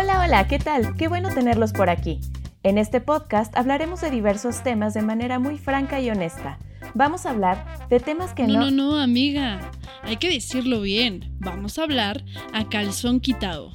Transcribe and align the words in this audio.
Hola, 0.00 0.22
hola, 0.24 0.48
¿qué 0.48 0.58
tal? 0.58 0.96
Qué 0.96 1.08
bueno 1.08 1.28
tenerlos 1.28 1.74
por 1.74 1.90
aquí. 1.90 2.20
En 2.62 2.78
este 2.78 3.02
podcast 3.02 3.54
hablaremos 3.54 4.00
de 4.00 4.10
diversos 4.10 4.62
temas 4.62 4.94
de 4.94 5.02
manera 5.02 5.38
muy 5.38 5.58
franca 5.58 6.00
y 6.00 6.08
honesta. 6.08 6.58
Vamos 6.94 7.26
a 7.26 7.30
hablar 7.30 7.86
de 7.90 8.00
temas 8.00 8.32
que 8.32 8.46
no... 8.46 8.60
No, 8.60 8.70
no, 8.70 8.92
no, 8.92 8.96
amiga. 8.96 9.70
Hay 10.02 10.16
que 10.16 10.30
decirlo 10.30 10.80
bien. 10.80 11.36
Vamos 11.40 11.78
a 11.78 11.82
hablar 11.82 12.24
a 12.54 12.66
calzón 12.70 13.20
quitado. 13.20 13.72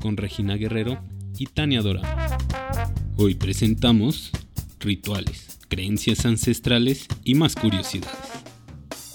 Con 0.00 0.16
Regina 0.16 0.54
Guerrero 0.54 0.98
y 1.36 1.44
Tania 1.44 1.82
Dora. 1.82 2.00
Hoy 3.18 3.34
presentamos 3.34 4.30
rituales, 4.80 5.58
creencias 5.68 6.24
ancestrales 6.24 7.06
y 7.22 7.34
más 7.34 7.54
curiosidades. 7.54 8.16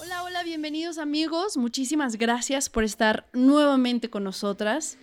Hola, 0.00 0.22
hola, 0.22 0.44
bienvenidos 0.44 0.98
amigos. 0.98 1.56
Muchísimas 1.56 2.18
gracias 2.18 2.70
por 2.70 2.84
estar 2.84 3.26
nuevamente 3.32 4.10
con 4.10 4.22
nosotras. 4.22 4.96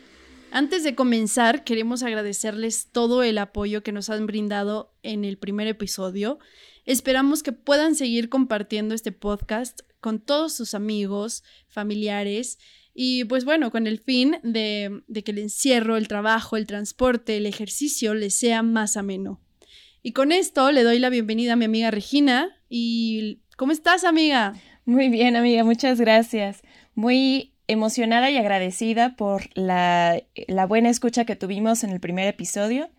Antes 0.52 0.84
de 0.84 0.96
comenzar, 0.96 1.64
queremos 1.64 2.04
agradecerles 2.04 2.90
todo 2.92 3.22
el 3.22 3.38
apoyo 3.38 3.84
que 3.84 3.92
nos 3.92 4.10
han 4.10 4.26
brindado 4.26 4.94
en 5.04 5.26
el 5.26 5.38
primer 5.38 5.68
episodio. 5.68 6.40
Esperamos 6.86 7.44
que 7.44 7.52
puedan 7.52 7.96
seguir 7.96 8.30
compartiendo 8.30 8.96
este 8.96 9.12
podcast 9.12 9.82
con 10.00 10.20
todos 10.20 10.56
sus 10.56 10.74
amigos, 10.74 11.44
familiares 11.68 12.60
y 12.94 13.26
pues 13.26 13.46
bueno, 13.46 13.72
con 13.72 13.88
el 13.88 14.00
fin 14.00 14.38
de, 14.42 15.04
de, 15.08 15.24
que 15.24 15.32
el 15.32 15.40
encierro, 15.40 15.98
el 15.98 16.08
trabajo, 16.08 16.58
el 16.58 16.66
transporte, 16.66 17.38
el 17.38 17.46
ejercicio 17.46 18.14
les 18.14 18.34
sea 18.34 18.64
más 18.64 18.98
ameno. 18.98 19.42
Y 20.02 20.14
con 20.14 20.32
esto 20.32 20.72
le 20.72 20.84
doy 20.84 20.98
la 20.98 21.10
bienvenida 21.10 21.54
a 21.54 21.58
mi 21.58 21.66
amiga 21.66 21.92
Regina. 21.92 22.58
¿Y 22.70 23.42
cómo 23.58 23.74
estás, 23.74 24.06
amiga? 24.06 24.54
Muy 24.86 25.10
bien, 25.10 25.36
amiga, 25.36 25.66
muchas 25.66 26.00
gracias. 26.00 26.62
Muy 26.96 27.57
emocionada 27.68 28.30
y 28.30 28.38
agradecida 28.38 29.16
por 29.16 29.50
la, 29.56 30.22
la, 30.48 30.66
buena 30.66 30.90
escucha 30.90 31.26
que 31.26 31.36
tuvimos 31.36 31.84
en 31.84 31.90
el 31.92 32.00
primer 32.00 32.28
episodio 32.28 32.90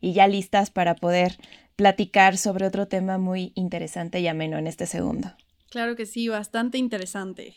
y 0.00 0.12
ya 0.12 0.26
listas 0.26 0.70
para 0.70 0.94
poder 0.94 1.38
platicar 1.76 2.36
sobre 2.36 2.66
otro 2.66 2.88
tema 2.88 3.18
muy 3.18 3.52
interesante 3.54 4.20
y 4.20 4.28
ameno 4.28 4.58
en 4.58 4.66
este 4.66 4.86
segundo. 4.86 5.34
Claro 5.70 5.96
que 5.96 6.06
sí, 6.06 6.28
bastante 6.28 6.78
interesante. 6.78 7.54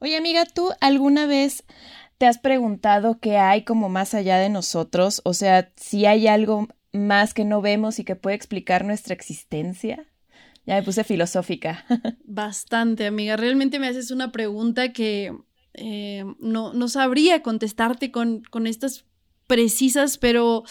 Oye 0.00 0.16
amiga, 0.16 0.44
¿tú 0.46 0.70
alguna 0.80 1.26
vez 1.26 1.64
te 2.18 2.26
has 2.26 2.38
preguntado 2.38 3.18
qué 3.20 3.38
hay 3.38 3.62
como 3.62 3.88
más 3.88 4.14
allá 4.14 4.38
de 4.38 4.48
nosotros? 4.48 5.22
O 5.24 5.34
sea, 5.34 5.72
si 5.76 6.06
hay 6.06 6.26
algo 6.26 6.68
más 6.92 7.34
que 7.34 7.44
no 7.44 7.60
vemos 7.60 7.98
y 7.98 8.04
que 8.04 8.16
puede 8.16 8.36
explicar 8.36 8.84
nuestra 8.84 9.14
existencia. 9.14 10.06
Ya 10.66 10.76
me 10.76 10.82
puse 10.82 11.04
filosófica. 11.04 11.84
Bastante, 12.24 13.06
amiga. 13.06 13.36
Realmente 13.36 13.78
me 13.78 13.88
haces 13.88 14.10
una 14.10 14.30
pregunta 14.30 14.92
que 14.92 15.34
eh, 15.74 16.24
no, 16.38 16.72
no, 16.72 16.88
sabría 16.88 17.42
contestarte 17.42 18.10
con, 18.10 18.42
con, 18.42 18.66
estas 18.66 19.04
precisas, 19.46 20.18
pero 20.18 20.64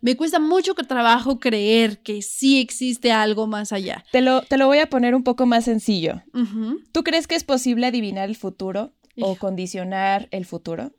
me 0.00 0.16
cuesta 0.16 0.38
mucho 0.38 0.74
trabajo 0.74 1.38
creer 1.38 2.02
que 2.02 2.22
sí 2.22 2.60
existe 2.60 3.12
algo 3.12 3.46
más 3.46 3.72
allá. 3.72 4.04
Te 4.12 4.20
lo, 4.20 4.42
te 4.42 4.56
lo 4.56 4.66
voy 4.66 4.78
a 4.78 4.88
poner 4.88 5.14
un 5.14 5.24
poco 5.24 5.46
más 5.46 5.64
sencillo. 5.64 6.22
Uh 6.32 6.40
-huh. 6.40 6.84
¿Tú 6.92 7.02
crees 7.02 7.26
que 7.26 7.34
es 7.34 7.44
posible 7.44 7.86
adivinar 7.86 8.28
el 8.28 8.36
futuro 8.36 8.94
o 9.20 9.36
condicionar 9.36 10.28
el 10.30 10.44
futuro? 10.44 10.92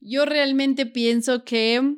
Yo 0.00 0.24
realmente 0.24 0.86
pienso 0.86 1.44
que, 1.44 1.96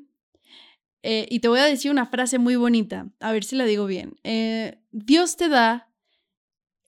eh, 1.02 1.26
y 1.30 1.40
te 1.40 1.48
voy 1.48 1.60
a 1.60 1.64
decir 1.64 1.90
una 1.90 2.06
frase 2.06 2.38
muy 2.38 2.56
bonita, 2.56 3.10
a 3.20 3.32
ver 3.32 3.44
si 3.44 3.56
la 3.56 3.64
digo 3.64 3.86
bien. 3.86 4.18
Eh, 4.24 4.78
Dios 4.92 5.36
te 5.36 5.48
da 5.48 5.90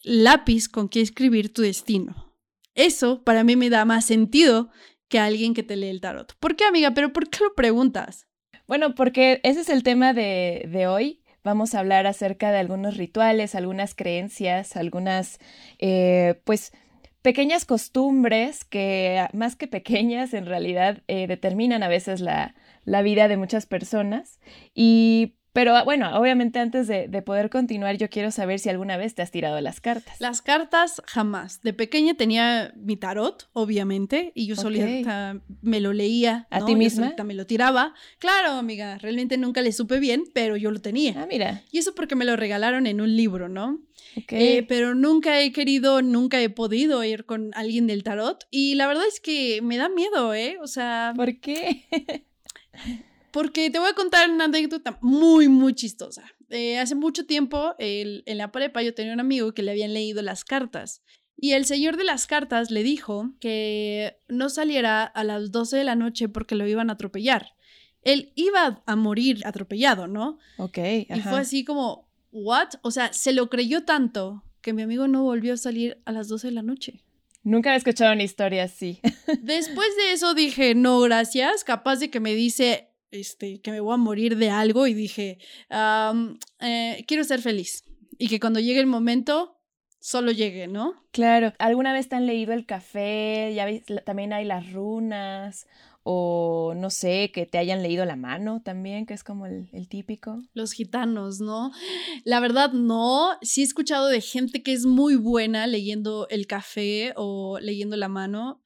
lápiz 0.02 0.68
con 0.68 0.88
que 0.88 1.00
escribir 1.00 1.52
tu 1.52 1.62
destino. 1.62 2.31
Eso 2.74 3.22
para 3.22 3.44
mí 3.44 3.56
me 3.56 3.70
da 3.70 3.84
más 3.84 4.04
sentido 4.04 4.70
que 5.08 5.18
alguien 5.18 5.54
que 5.54 5.62
te 5.62 5.76
lee 5.76 5.88
el 5.88 6.00
tarot. 6.00 6.34
¿Por 6.38 6.56
qué, 6.56 6.64
amiga? 6.64 6.92
¿Pero 6.94 7.12
por 7.12 7.28
qué 7.28 7.44
lo 7.44 7.54
preguntas? 7.54 8.26
Bueno, 8.66 8.94
porque 8.94 9.40
ese 9.42 9.60
es 9.60 9.68
el 9.68 9.82
tema 9.82 10.14
de, 10.14 10.68
de 10.70 10.86
hoy. 10.86 11.22
Vamos 11.44 11.74
a 11.74 11.80
hablar 11.80 12.06
acerca 12.06 12.52
de 12.52 12.58
algunos 12.58 12.96
rituales, 12.96 13.54
algunas 13.54 13.94
creencias, 13.94 14.76
algunas, 14.76 15.38
eh, 15.78 16.40
pues, 16.44 16.72
pequeñas 17.20 17.64
costumbres 17.64 18.64
que, 18.64 19.26
más 19.32 19.56
que 19.56 19.66
pequeñas, 19.66 20.34
en 20.34 20.46
realidad 20.46 21.02
eh, 21.08 21.26
determinan 21.26 21.82
a 21.82 21.88
veces 21.88 22.20
la, 22.20 22.54
la 22.84 23.02
vida 23.02 23.28
de 23.28 23.36
muchas 23.36 23.66
personas. 23.66 24.40
Y 24.74 25.34
pero 25.52 25.84
bueno, 25.84 26.18
obviamente 26.18 26.58
antes 26.58 26.88
de, 26.88 27.08
de, 27.08 27.22
poder 27.22 27.50
continuar, 27.50 27.96
yo 27.96 28.08
quiero 28.08 28.30
saber 28.30 28.58
si 28.58 28.70
alguna 28.70 28.96
vez 28.96 29.14
te 29.14 29.20
has 29.20 29.30
tirado 29.30 29.60
las 29.60 29.80
cartas. 29.80 30.18
Las 30.18 30.40
cartas 30.40 31.02
jamás. 31.06 31.60
De 31.60 31.74
pequeña 31.74 32.14
tenía 32.14 32.72
mi 32.76 32.96
tarot, 32.96 33.50
obviamente, 33.52 34.32
y 34.34 34.46
yo 34.46 34.54
okay. 34.54 34.62
solita 34.62 35.40
me 35.60 35.80
lo 35.80 35.92
leía. 35.92 36.46
¿A 36.50 36.60
¿no? 36.60 36.66
ti 36.66 36.74
misma? 36.74 37.02
Yo 37.02 37.06
solita 37.08 37.24
me 37.24 37.34
lo 37.34 37.46
tiraba. 37.46 37.94
Claro, 38.18 38.52
amiga, 38.52 38.96
realmente 38.96 39.36
nunca 39.36 39.60
le 39.60 39.72
supe 39.72 39.98
bien, 39.98 40.24
pero 40.32 40.56
yo 40.56 40.70
lo 40.70 40.80
tenía. 40.80 41.14
Ah, 41.16 41.26
mira. 41.28 41.62
Y 41.70 41.78
eso 41.78 41.94
porque 41.94 42.14
me 42.14 42.24
lo 42.24 42.36
regalaron 42.36 42.86
en 42.86 43.02
un 43.02 43.14
libro, 43.14 43.50
¿no? 43.50 43.78
Okay. 44.22 44.56
Eh, 44.56 44.62
pero 44.62 44.94
nunca 44.94 45.40
he 45.40 45.52
querido, 45.52 46.00
nunca 46.00 46.40
he 46.40 46.48
podido 46.48 47.04
ir 47.04 47.26
con 47.26 47.50
alguien 47.54 47.86
del 47.86 48.04
tarot. 48.04 48.46
Y 48.50 48.74
la 48.76 48.86
verdad 48.86 49.04
es 49.06 49.20
que 49.20 49.60
me 49.62 49.76
da 49.76 49.90
miedo, 49.90 50.32
¿eh? 50.32 50.56
O 50.62 50.66
sea. 50.66 51.12
¿Por 51.14 51.40
qué? 51.40 51.84
Porque 53.32 53.70
te 53.70 53.78
voy 53.78 53.88
a 53.88 53.94
contar 53.94 54.30
una 54.30 54.44
anécdota 54.44 54.98
muy, 55.00 55.48
muy 55.48 55.74
chistosa. 55.74 56.22
Eh, 56.50 56.78
hace 56.78 56.94
mucho 56.94 57.26
tiempo, 57.26 57.74
el, 57.78 58.22
en 58.26 58.38
la 58.38 58.52
prepa, 58.52 58.82
yo 58.82 58.94
tenía 58.94 59.14
un 59.14 59.20
amigo 59.20 59.52
que 59.54 59.62
le 59.62 59.70
habían 59.70 59.94
leído 59.94 60.22
las 60.22 60.44
cartas. 60.44 61.02
Y 61.36 61.52
el 61.52 61.64
señor 61.64 61.96
de 61.96 62.04
las 62.04 62.26
cartas 62.26 62.70
le 62.70 62.82
dijo 62.82 63.32
que 63.40 64.18
no 64.28 64.50
saliera 64.50 65.02
a 65.02 65.24
las 65.24 65.50
12 65.50 65.78
de 65.78 65.84
la 65.84 65.96
noche 65.96 66.28
porque 66.28 66.54
lo 66.54 66.68
iban 66.68 66.90
a 66.90 66.92
atropellar. 66.92 67.54
Él 68.02 68.32
iba 68.34 68.82
a 68.84 68.96
morir 68.96 69.40
atropellado, 69.46 70.06
¿no? 70.06 70.38
Ok. 70.58 70.78
Ajá. 70.78 71.16
Y 71.16 71.20
fue 71.22 71.40
así 71.40 71.64
como, 71.64 72.08
¿what? 72.32 72.68
O 72.82 72.90
sea, 72.90 73.12
se 73.12 73.32
lo 73.32 73.48
creyó 73.48 73.84
tanto 73.84 74.44
que 74.60 74.72
mi 74.72 74.82
amigo 74.82 75.08
no 75.08 75.22
volvió 75.22 75.54
a 75.54 75.56
salir 75.56 76.00
a 76.04 76.12
las 76.12 76.28
12 76.28 76.48
de 76.48 76.52
la 76.52 76.62
noche. 76.62 77.02
Nunca 77.44 77.74
he 77.74 77.76
escuchado 77.76 78.12
una 78.12 78.22
historia 78.22 78.64
así. 78.64 79.00
Después 79.42 79.88
de 79.96 80.12
eso 80.12 80.34
dije, 80.34 80.74
no, 80.74 81.00
gracias. 81.00 81.64
Capaz 81.64 81.96
de 81.96 82.10
que 82.10 82.20
me 82.20 82.34
dice, 82.34 82.91
este, 83.12 83.60
que 83.60 83.70
me 83.70 83.80
voy 83.80 83.94
a 83.94 83.98
morir 83.98 84.36
de 84.36 84.50
algo 84.50 84.86
y 84.86 84.94
dije, 84.94 85.38
um, 85.70 86.36
eh, 86.60 87.04
quiero 87.06 87.22
ser 87.24 87.40
feliz 87.40 87.84
y 88.18 88.28
que 88.28 88.40
cuando 88.40 88.60
llegue 88.60 88.80
el 88.80 88.86
momento 88.86 89.58
solo 90.00 90.32
llegue, 90.32 90.66
¿no? 90.66 90.94
Claro. 91.12 91.52
¿Alguna 91.58 91.92
vez 91.92 92.08
te 92.08 92.16
han 92.16 92.26
leído 92.26 92.52
el 92.52 92.66
café? 92.66 93.52
Ya 93.54 93.64
ves, 93.64 93.84
también 94.04 94.32
hay 94.32 94.44
las 94.44 94.72
runas 94.72 95.66
o 96.04 96.74
no 96.76 96.90
sé, 96.90 97.30
que 97.32 97.46
te 97.46 97.58
hayan 97.58 97.82
leído 97.82 98.04
la 98.04 98.16
mano 98.16 98.60
también, 98.62 99.06
que 99.06 99.14
es 99.14 99.22
como 99.22 99.46
el, 99.46 99.68
el, 99.72 99.88
típico. 99.88 100.42
Los 100.52 100.72
gitanos, 100.72 101.40
¿no? 101.40 101.70
La 102.24 102.40
verdad, 102.40 102.72
no. 102.72 103.38
Sí 103.42 103.60
he 103.60 103.64
escuchado 103.64 104.08
de 104.08 104.20
gente 104.20 104.62
que 104.64 104.72
es 104.72 104.84
muy 104.84 105.14
buena 105.14 105.66
leyendo 105.68 106.26
el 106.28 106.48
café 106.48 107.12
o 107.16 107.60
leyendo 107.60 107.96
la 107.96 108.08
mano. 108.08 108.60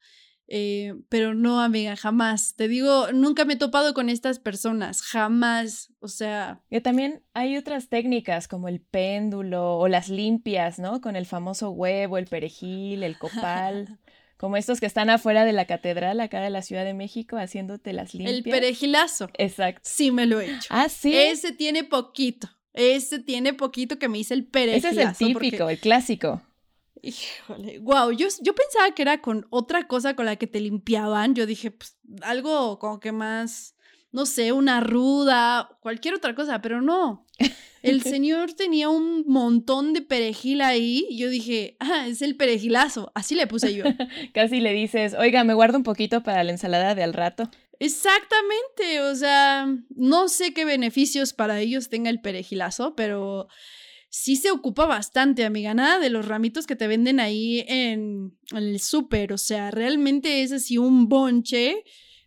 Eh, 0.47 0.95
pero 1.09 1.33
no, 1.33 1.61
amiga, 1.61 1.95
jamás. 1.95 2.55
Te 2.55 2.67
digo, 2.67 3.11
nunca 3.11 3.45
me 3.45 3.53
he 3.53 3.57
topado 3.57 3.93
con 3.93 4.09
estas 4.09 4.39
personas, 4.39 5.01
jamás. 5.01 5.93
O 5.99 6.07
sea. 6.07 6.61
Que 6.69 6.81
también 6.81 7.23
hay 7.33 7.57
otras 7.57 7.89
técnicas 7.89 8.47
como 8.47 8.67
el 8.67 8.79
péndulo 8.79 9.77
o 9.77 9.87
las 9.87 10.09
limpias, 10.09 10.79
¿no? 10.79 11.01
Con 11.01 11.15
el 11.15 11.25
famoso 11.25 11.71
huevo, 11.71 12.17
el 12.17 12.27
perejil, 12.27 13.03
el 13.03 13.17
copal. 13.17 13.99
como 14.37 14.55
estos 14.55 14.79
que 14.79 14.85
están 14.85 15.09
afuera 15.09 15.45
de 15.45 15.51
la 15.51 15.65
catedral 15.65 16.19
acá 16.19 16.39
de 16.41 16.51
la 16.51 16.61
Ciudad 16.61 16.85
de 16.85 16.93
México 16.93 17.37
haciéndote 17.37 17.91
las 17.91 18.13
limpias. 18.13 18.37
El 18.37 18.43
perejilazo. 18.43 19.29
Exacto. 19.37 19.81
Sí, 19.83 20.11
me 20.11 20.27
lo 20.27 20.39
he 20.39 20.45
hecho. 20.45 20.67
Ah, 20.69 20.89
sí. 20.89 21.13
Ese 21.15 21.51
tiene 21.51 21.83
poquito. 21.83 22.49
Ese 22.73 23.17
tiene 23.17 23.53
poquito 23.53 23.97
que 23.97 24.07
me 24.07 24.19
hice 24.19 24.35
el 24.35 24.45
perejilazo. 24.45 24.87
Ese 24.87 25.01
es 25.01 25.07
el 25.07 25.17
típico, 25.17 25.57
porque... 25.57 25.73
el 25.73 25.79
clásico. 25.79 26.41
Híjole, 27.07 27.79
wow, 27.79 28.11
yo, 28.11 28.27
yo 28.41 28.53
pensaba 28.53 28.91
que 28.93 29.01
era 29.01 29.21
con 29.21 29.47
otra 29.49 29.87
cosa 29.87 30.13
con 30.13 30.25
la 30.25 30.35
que 30.35 30.45
te 30.45 30.59
limpiaban. 30.59 31.35
Yo 31.35 31.45
dije, 31.45 31.71
pues, 31.71 31.97
algo 32.21 32.79
como 32.79 32.99
que 32.99 33.13
más, 33.13 33.75
no 34.11 34.25
sé, 34.25 34.51
una 34.51 34.81
ruda, 34.81 35.69
cualquier 35.79 36.15
otra 36.15 36.35
cosa, 36.35 36.61
pero 36.61 36.81
no. 36.81 37.25
El 37.81 38.01
señor 38.01 38.51
tenía 38.53 38.89
un 38.89 39.23
montón 39.25 39.93
de 39.93 40.01
perejil 40.01 40.59
ahí 40.59 41.05
y 41.09 41.17
yo 41.17 41.29
dije, 41.29 41.77
ah, 41.79 42.07
es 42.07 42.21
el 42.21 42.35
perejilazo. 42.35 43.13
Así 43.15 43.35
le 43.35 43.47
puse 43.47 43.73
yo. 43.73 43.85
Casi 44.33 44.59
le 44.59 44.73
dices, 44.73 45.13
oiga, 45.13 45.45
me 45.45 45.53
guardo 45.53 45.77
un 45.77 45.83
poquito 45.83 46.23
para 46.23 46.43
la 46.43 46.51
ensalada 46.51 46.95
de 46.95 47.03
al 47.03 47.13
rato. 47.13 47.49
Exactamente, 47.79 49.01
o 49.01 49.15
sea, 49.15 49.67
no 49.95 50.27
sé 50.27 50.53
qué 50.53 50.65
beneficios 50.65 51.31
para 51.31 51.61
ellos 51.61 51.87
tenga 51.87 52.09
el 52.09 52.19
perejilazo, 52.19 52.95
pero 52.95 53.47
sí 54.17 54.35
se 54.35 54.49
ocupa 54.49 54.85
bastante, 54.85 55.45
amiga. 55.45 55.73
Nada 55.75 55.99
de 55.99 56.09
los 56.09 56.27
ramitos 56.27 56.65
que 56.65 56.75
te 56.75 56.87
venden 56.87 57.19
ahí 57.19 57.63
en, 57.67 58.35
en 58.51 58.57
el 58.57 58.79
súper. 58.79 59.31
O 59.31 59.37
sea, 59.37 59.69
realmente 59.69 60.41
es 60.41 60.51
así 60.51 60.79
un 60.79 61.07
bonche 61.07 61.83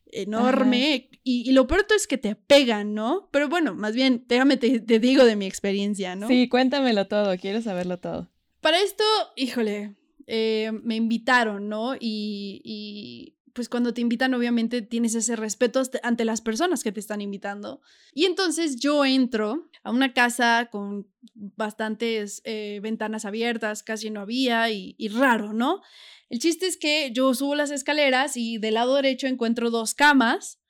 enorme. 0.06 1.10
Y, 1.24 1.50
y, 1.50 1.52
lo 1.52 1.66
peor 1.66 1.86
es 1.94 2.06
que 2.06 2.16
te 2.16 2.36
pegan, 2.36 2.94
¿no? 2.94 3.28
Pero 3.32 3.48
bueno, 3.48 3.74
más 3.74 3.94
bien, 3.94 4.24
déjame 4.28 4.56
te, 4.56 4.78
te, 4.80 5.00
digo 5.00 5.24
de 5.24 5.36
mi 5.36 5.46
experiencia, 5.46 6.14
¿no? 6.14 6.28
Sí, 6.28 6.48
cuéntamelo 6.48 7.08
todo, 7.08 7.36
quiero 7.38 7.60
saberlo 7.60 7.98
todo. 7.98 8.30
Para 8.60 8.80
esto, 8.80 9.04
híjole, 9.36 9.96
eh, 10.26 10.70
me 10.84 10.94
invitaron, 10.94 11.68
¿no? 11.68 11.96
Y, 11.96 12.62
y 12.64 13.36
pues 13.52 13.68
cuando 13.68 13.94
te 13.94 14.00
invitan 14.00 14.34
obviamente 14.34 14.82
tienes 14.82 15.14
ese 15.14 15.36
respeto 15.36 15.82
ante 16.02 16.24
las 16.24 16.40
personas 16.40 16.82
que 16.82 16.92
te 16.92 17.00
están 17.00 17.20
invitando. 17.20 17.80
Y 18.14 18.24
entonces 18.24 18.76
yo 18.76 19.04
entro 19.04 19.68
a 19.82 19.90
una 19.90 20.12
casa 20.12 20.68
con 20.70 21.08
bastantes 21.34 22.42
eh, 22.44 22.80
ventanas 22.82 23.24
abiertas, 23.24 23.82
casi 23.82 24.10
no 24.10 24.20
había 24.20 24.70
y, 24.70 24.96
raro, 25.08 25.52
¿no? 25.52 25.80
El 26.28 26.38
chiste 26.38 26.66
es 26.66 26.76
que 26.76 27.10
yo 27.12 27.34
subo 27.34 27.54
las 27.54 27.70
escaleras 27.70 28.36
y 28.36 28.58
del 28.58 28.74
lado 28.74 28.94
derecho 28.94 29.26
encuentro 29.26 29.70
dos 29.70 29.94
camas 29.94 30.60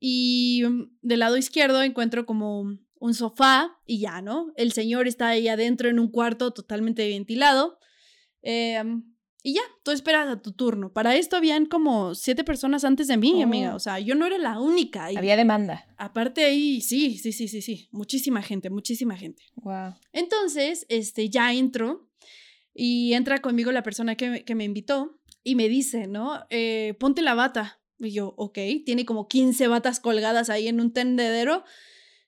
y 0.00 0.62
mm, 0.68 0.98
del 1.02 1.20
lado 1.20 1.36
izquierdo 1.36 1.82
encuentro 1.82 2.26
como 2.26 2.78
un 2.98 3.14
sofá 3.14 3.78
y 3.86 4.00
ya, 4.00 4.22
¿no? 4.22 4.52
El 4.56 4.72
señor 4.72 5.06
está 5.06 5.28
ahí 5.28 5.48
adentro 5.48 5.88
en 5.88 5.98
un 5.98 6.10
cuarto 6.10 6.52
totalmente 6.52 7.06
ventilado. 7.08 7.78
Eh, 8.42 8.82
y 9.46 9.52
ya, 9.52 9.60
tú 9.82 9.90
esperas 9.90 10.26
a 10.26 10.40
tu 10.40 10.52
turno. 10.52 10.90
Para 10.90 11.16
esto 11.16 11.36
habían 11.36 11.66
como 11.66 12.14
siete 12.14 12.44
personas 12.44 12.82
antes 12.82 13.08
de 13.08 13.18
mí, 13.18 13.42
amiga. 13.42 13.74
Oh. 13.74 13.76
O 13.76 13.78
sea, 13.78 13.98
yo 13.98 14.14
no 14.14 14.24
era 14.24 14.38
la 14.38 14.58
única. 14.58 15.04
Había 15.04 15.36
demanda. 15.36 15.84
Aparte 15.98 16.46
ahí, 16.46 16.80
sí, 16.80 17.18
sí, 17.18 17.30
sí, 17.30 17.46
sí, 17.48 17.60
sí. 17.60 17.88
Muchísima 17.92 18.40
gente, 18.40 18.70
muchísima 18.70 19.18
gente. 19.18 19.42
Wow. 19.56 19.96
Entonces, 20.12 20.86
este, 20.88 21.28
ya 21.28 21.52
entro 21.52 22.08
y 22.72 23.12
entra 23.12 23.42
conmigo 23.42 23.70
la 23.70 23.82
persona 23.82 24.16
que, 24.16 24.46
que 24.46 24.54
me 24.54 24.64
invitó 24.64 25.20
y 25.42 25.56
me 25.56 25.68
dice, 25.68 26.06
¿no? 26.06 26.46
Eh, 26.48 26.94
ponte 26.98 27.20
la 27.20 27.34
bata. 27.34 27.82
Y 27.98 28.12
yo, 28.12 28.32
ok, 28.38 28.58
tiene 28.86 29.04
como 29.04 29.28
15 29.28 29.68
batas 29.68 30.00
colgadas 30.00 30.48
ahí 30.48 30.68
en 30.68 30.80
un 30.80 30.94
tendedero. 30.94 31.64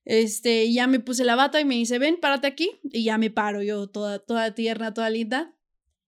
Este, 0.04 0.70
ya 0.70 0.86
me 0.86 1.00
puse 1.00 1.24
la 1.24 1.34
bata 1.34 1.62
y 1.62 1.64
me 1.64 1.76
dice, 1.76 1.98
ven, 1.98 2.18
párate 2.20 2.46
aquí. 2.46 2.72
Y 2.84 3.04
ya 3.04 3.16
me 3.16 3.30
paro 3.30 3.62
yo, 3.62 3.86
toda, 3.86 4.18
toda 4.18 4.54
tierna, 4.54 4.92
toda 4.92 5.08
linda. 5.08 5.55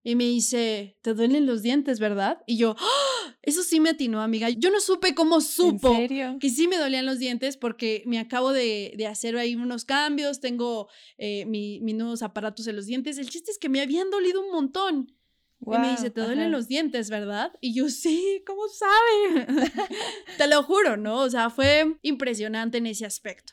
Y 0.09 0.17
me 0.17 0.25
dice, 0.25 0.97
¿te 1.03 1.13
duelen 1.13 1.45
los 1.45 1.61
dientes, 1.61 2.01
verdad? 2.01 2.39
Y 2.47 2.57
yo, 2.57 2.77
¡Ah! 2.79 3.37
eso 3.43 3.63
sí 3.63 3.79
me 3.79 3.91
atinó, 3.91 4.23
amiga. 4.23 4.49
Yo 4.49 4.71
no 4.71 4.81
supe 4.81 5.15
cómo 5.15 5.43
supo 5.43 5.99
que 6.41 6.49
sí 6.49 6.67
me 6.67 6.79
dolían 6.79 7.05
los 7.05 7.19
dientes 7.19 7.59
porque 7.59 8.05
me 8.07 8.19
acabo 8.19 8.55
de, 8.55 8.95
de 8.97 9.07
hacer 9.07 9.37
ahí 9.37 9.55
unos 9.55 9.85
cambios, 9.85 10.41
tengo 10.41 10.89
eh, 11.19 11.45
mis 11.45 11.95
nuevos 11.95 12.23
aparatos 12.23 12.67
en 12.69 12.77
los 12.77 12.87
dientes. 12.87 13.19
El 13.19 13.29
chiste 13.29 13.51
es 13.51 13.59
que 13.59 13.69
me 13.69 13.83
habían 13.83 14.09
dolido 14.09 14.41
un 14.41 14.51
montón. 14.51 15.15
y 15.61 15.79
me 15.79 15.91
dice, 15.91 16.09
¿te 16.09 16.23
duelen 16.23 16.53
los 16.53 16.69
dientes, 16.69 17.11
verdad? 17.11 17.53
Y 17.61 17.75
yo, 17.75 17.91
sí, 17.91 18.43
¿cómo 18.47 18.63
sabe? 18.69 19.47
Te 20.39 20.47
lo 20.47 20.63
juro, 20.63 20.97
¿no? 20.97 21.21
O 21.21 21.29
sea, 21.29 21.51
fue 21.51 21.99
impresionante 22.01 22.79
en 22.79 22.87
ese 22.87 23.05
aspecto. 23.05 23.53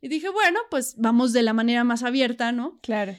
Y 0.00 0.06
dije, 0.06 0.28
bueno, 0.28 0.60
pues 0.70 0.94
vamos 0.98 1.32
de 1.32 1.42
la 1.42 1.52
manera 1.52 1.82
más 1.82 2.04
abierta, 2.04 2.52
¿no? 2.52 2.78
Claro. 2.80 3.16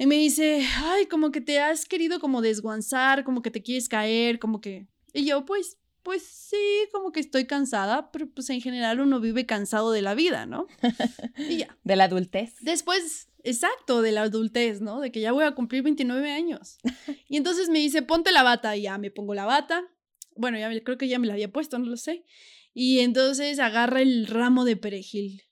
Y 0.00 0.06
me 0.06 0.14
dice, 0.14 0.66
ay, 0.78 1.04
como 1.04 1.30
que 1.30 1.42
te 1.42 1.60
has 1.60 1.84
querido 1.84 2.20
como 2.20 2.40
desguanzar, 2.40 3.22
como 3.22 3.42
que 3.42 3.50
te 3.50 3.62
quieres 3.62 3.86
caer, 3.86 4.38
como 4.38 4.62
que... 4.62 4.86
Y 5.12 5.26
yo, 5.26 5.44
pues, 5.44 5.76
pues 6.02 6.22
sí, 6.22 6.56
como 6.90 7.12
que 7.12 7.20
estoy 7.20 7.44
cansada, 7.44 8.10
pero 8.10 8.26
pues 8.30 8.48
en 8.48 8.62
general 8.62 9.00
uno 9.00 9.20
vive 9.20 9.44
cansado 9.44 9.92
de 9.92 10.00
la 10.00 10.14
vida, 10.14 10.46
¿no? 10.46 10.68
Y 11.36 11.58
ya. 11.58 11.76
De 11.84 11.96
la 11.96 12.04
adultez. 12.04 12.54
Después, 12.62 13.28
exacto, 13.44 14.00
de 14.00 14.12
la 14.12 14.22
adultez, 14.22 14.80
¿no? 14.80 15.00
De 15.00 15.12
que 15.12 15.20
ya 15.20 15.32
voy 15.32 15.44
a 15.44 15.54
cumplir 15.54 15.82
29 15.82 16.30
años. 16.30 16.78
Y 17.28 17.36
entonces 17.36 17.68
me 17.68 17.78
dice, 17.78 18.00
ponte 18.00 18.32
la 18.32 18.42
bata, 18.42 18.74
y 18.78 18.82
ya 18.82 18.96
me 18.96 19.10
pongo 19.10 19.34
la 19.34 19.44
bata. 19.44 19.84
Bueno, 20.34 20.58
ya 20.58 20.70
creo 20.82 20.96
que 20.96 21.08
ya 21.08 21.18
me 21.18 21.26
la 21.26 21.34
había 21.34 21.52
puesto, 21.52 21.78
no 21.78 21.84
lo 21.84 21.98
sé. 21.98 22.24
Y 22.72 23.00
entonces 23.00 23.58
agarra 23.58 24.00
el 24.00 24.26
ramo 24.26 24.64
de 24.64 24.76
perejil 24.76 25.42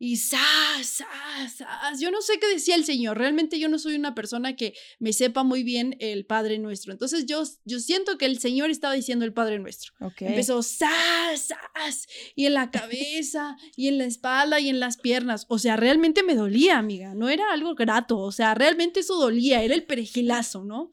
y 0.00 0.16
¡zas! 0.16 0.38
¡zas! 0.82 1.56
¡zas! 1.56 2.00
Yo 2.00 2.12
no 2.12 2.22
sé 2.22 2.38
qué 2.38 2.46
decía 2.46 2.76
el 2.76 2.84
Señor. 2.84 3.18
Realmente 3.18 3.58
yo 3.58 3.68
no 3.68 3.80
soy 3.80 3.96
una 3.96 4.14
persona 4.14 4.54
que 4.54 4.74
me 5.00 5.12
sepa 5.12 5.42
muy 5.42 5.64
bien 5.64 5.96
el 5.98 6.24
Padre 6.24 6.58
Nuestro. 6.58 6.92
Entonces 6.92 7.26
yo, 7.26 7.42
yo 7.64 7.80
siento 7.80 8.16
que 8.16 8.26
el 8.26 8.38
Señor 8.38 8.70
estaba 8.70 8.94
diciendo 8.94 9.24
el 9.24 9.32
Padre 9.32 9.58
Nuestro. 9.58 9.92
Empezó 10.20 10.62
¡zas! 10.62 11.48
¡zas! 11.48 12.06
Y 12.36 12.46
en 12.46 12.54
la 12.54 12.70
cabeza, 12.70 13.56
y 13.74 13.88
en 13.88 13.98
la 13.98 14.04
espalda, 14.04 14.60
y 14.60 14.68
en 14.68 14.78
las 14.78 14.98
piernas. 14.98 15.46
O 15.48 15.58
sea, 15.58 15.76
realmente 15.76 16.22
me 16.22 16.36
dolía, 16.36 16.78
amiga. 16.78 17.14
No 17.14 17.28
era 17.28 17.52
algo 17.52 17.74
grato. 17.74 18.18
O 18.18 18.30
sea, 18.30 18.54
realmente 18.54 19.00
eso 19.00 19.16
dolía. 19.16 19.64
Era 19.64 19.74
el 19.74 19.82
perejilazo, 19.82 20.64
¿no? 20.64 20.90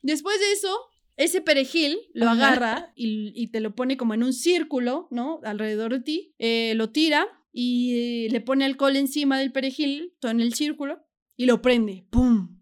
Después 0.00 0.40
de 0.40 0.52
eso, 0.52 0.74
ese 1.18 1.42
perejil 1.42 1.98
lo 2.14 2.30
agarra 2.30 2.94
y, 2.96 3.48
te 3.48 3.60
lo 3.60 3.74
pone 3.74 3.98
como 3.98 4.14
en 4.14 4.22
un 4.22 4.32
círculo, 4.32 5.08
¿no? 5.10 5.40
Alrededor 5.44 5.92
de 5.92 6.00
ti. 6.00 6.34
Eh, 6.38 6.72
lo 6.76 6.88
tira 6.88 7.28
y 7.52 8.28
le 8.30 8.40
pone 8.40 8.64
alcohol 8.64 8.96
encima 8.96 9.38
del 9.38 9.52
perejil, 9.52 10.14
todo 10.20 10.30
en 10.30 10.40
el 10.40 10.54
círculo, 10.54 11.04
y 11.36 11.46
lo 11.46 11.62
prende, 11.62 12.06
¡pum! 12.10 12.60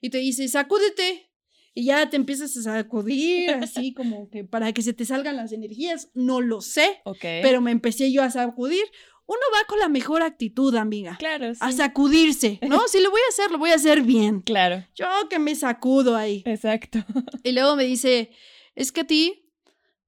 Y 0.00 0.10
te 0.10 0.18
dice, 0.18 0.48
sacúdete. 0.48 1.30
Y 1.74 1.84
ya 1.84 2.10
te 2.10 2.16
empiezas 2.16 2.56
a 2.56 2.62
sacudir, 2.62 3.50
así 3.50 3.94
como 3.94 4.28
que 4.30 4.42
para 4.42 4.72
que 4.72 4.82
se 4.82 4.92
te 4.92 5.04
salgan 5.04 5.36
las 5.36 5.52
energías. 5.52 6.10
No 6.12 6.40
lo 6.40 6.60
sé, 6.60 7.00
pero 7.20 7.60
me 7.60 7.70
empecé 7.70 8.10
yo 8.10 8.24
a 8.24 8.30
sacudir. 8.30 8.82
Uno 9.26 9.40
va 9.54 9.64
con 9.68 9.78
la 9.78 9.88
mejor 9.88 10.22
actitud, 10.22 10.74
amiga. 10.74 11.16
Claro, 11.18 11.52
A 11.60 11.70
sacudirse, 11.72 12.58
¿no? 12.66 12.80
si 12.88 12.98
lo 13.00 13.10
voy 13.10 13.20
a 13.20 13.28
hacer, 13.28 13.50
lo 13.52 13.58
voy 13.58 13.70
a 13.70 13.74
hacer 13.74 14.02
bien. 14.02 14.40
Claro. 14.40 14.84
Yo 14.96 15.06
que 15.28 15.38
me 15.38 15.54
sacudo 15.54 16.16
ahí. 16.16 16.42
Exacto. 16.46 17.04
Y 17.44 17.52
luego 17.52 17.76
me 17.76 17.84
dice, 17.84 18.30
es 18.74 18.90
que 18.90 19.02
a 19.02 19.06
ti 19.06 19.52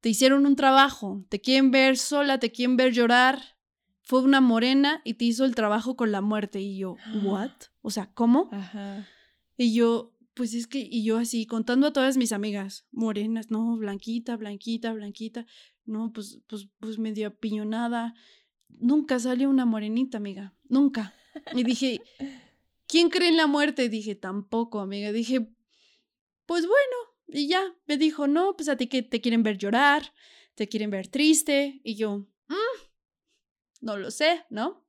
te 0.00 0.08
hicieron 0.08 0.46
un 0.46 0.56
trabajo, 0.56 1.24
te 1.28 1.40
quieren 1.40 1.70
ver 1.70 1.98
sola, 1.98 2.40
te 2.40 2.50
quieren 2.50 2.76
ver 2.76 2.92
llorar, 2.92 3.58
fue 4.10 4.22
una 4.22 4.40
morena 4.40 5.02
y 5.04 5.14
te 5.14 5.24
hizo 5.24 5.44
el 5.44 5.54
trabajo 5.54 5.94
con 5.94 6.10
la 6.10 6.20
muerte. 6.20 6.60
Y 6.60 6.78
yo, 6.78 6.96
¿what? 7.22 7.52
O 7.80 7.90
sea, 7.90 8.10
¿cómo? 8.12 8.48
Ajá. 8.50 9.06
Y 9.56 9.72
yo, 9.72 10.16
pues 10.34 10.52
es 10.52 10.66
que, 10.66 10.80
y 10.80 11.04
yo 11.04 11.16
así, 11.16 11.46
contando 11.46 11.86
a 11.86 11.92
todas 11.92 12.16
mis 12.16 12.32
amigas, 12.32 12.88
morenas, 12.90 13.52
no, 13.52 13.76
blanquita, 13.76 14.36
blanquita, 14.36 14.92
blanquita, 14.92 15.46
no, 15.84 16.12
pues, 16.12 16.40
pues, 16.48 16.66
pues 16.80 16.98
medio 16.98 17.28
apiñonada. 17.28 18.14
Nunca 18.68 19.20
salió 19.20 19.48
una 19.48 19.64
morenita, 19.64 20.18
amiga, 20.18 20.54
nunca. 20.68 21.14
Y 21.54 21.62
dije, 21.62 22.00
¿quién 22.88 23.10
cree 23.10 23.28
en 23.28 23.36
la 23.36 23.46
muerte? 23.46 23.88
dije, 23.88 24.16
tampoco, 24.16 24.80
amiga. 24.80 25.12
Dije, 25.12 25.54
pues 26.46 26.66
bueno, 26.66 26.96
y 27.28 27.46
ya, 27.46 27.62
me 27.86 27.96
dijo, 27.96 28.26
no, 28.26 28.56
pues 28.56 28.68
a 28.68 28.76
ti 28.76 28.88
que 28.88 29.04
te 29.04 29.20
quieren 29.20 29.44
ver 29.44 29.56
llorar, 29.56 30.12
te 30.56 30.66
quieren 30.66 30.90
ver 30.90 31.06
triste. 31.06 31.80
Y 31.84 31.94
yo, 31.94 32.26
mmm, 32.48 32.89
no 33.80 33.96
lo 33.96 34.10
sé, 34.10 34.44
¿no? 34.50 34.84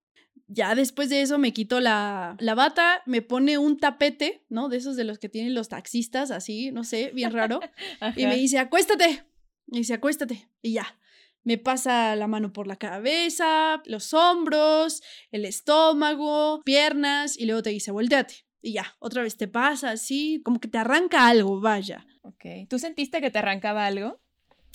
Ya 0.48 0.76
después 0.76 1.10
de 1.10 1.22
eso 1.22 1.38
me 1.38 1.54
quito 1.54 1.80
la, 1.80 2.36
la 2.40 2.56
bata, 2.56 3.04
me 3.06 3.22
pone 3.22 3.58
un 3.58 3.78
tapete, 3.78 4.44
¿no? 4.50 4.68
De 4.68 4.78
esos 4.78 4.98
de 4.98 5.06
los 5.06 5.18
que 5.18 5.30
tienen 5.30 5.54
los 5.54 5.70
taxistas, 5.70 6.30
así, 6.30 6.72
no 6.72 6.84
sé, 6.84 7.12
bien 7.14 7.32
raro. 7.32 7.62
y 8.18 8.26
me 8.26 8.36
dice, 8.36 8.60
acuéstate. 8.60 9.24
Me 9.68 9.80
dice, 9.80 9.94
acuéstate. 9.94 10.50
Y 10.62 10.74
ya. 10.74 10.98
Me 11.44 11.58
pasa 11.58 12.16
la 12.16 12.28
mano 12.28 12.54
por 12.54 12.68
la 12.68 12.76
cabeza, 12.76 13.82
los 13.86 14.14
hombros, 14.14 15.02
el 15.32 15.46
estómago, 15.46 16.62
piernas, 16.64 17.38
y 17.38 17.46
luego 17.46 17.64
te 17.64 17.72
dice, 17.72 17.92
volteate. 17.92 18.46
Y 18.62 18.74
ya, 18.74 18.96
otra 19.00 19.24
vez 19.24 19.38
te 19.38 19.48
pasa 19.48 19.92
así, 19.92 20.42
como 20.44 20.60
que 20.60 20.68
te 20.68 20.78
arranca 20.78 21.28
algo, 21.28 21.60
vaya. 21.60 22.06
Ok. 22.22 22.46
¿Tú 22.70 22.78
sentiste 22.78 23.22
que 23.22 23.32
te 23.32 23.40
arrancaba 23.40 23.86
algo? 23.86 24.22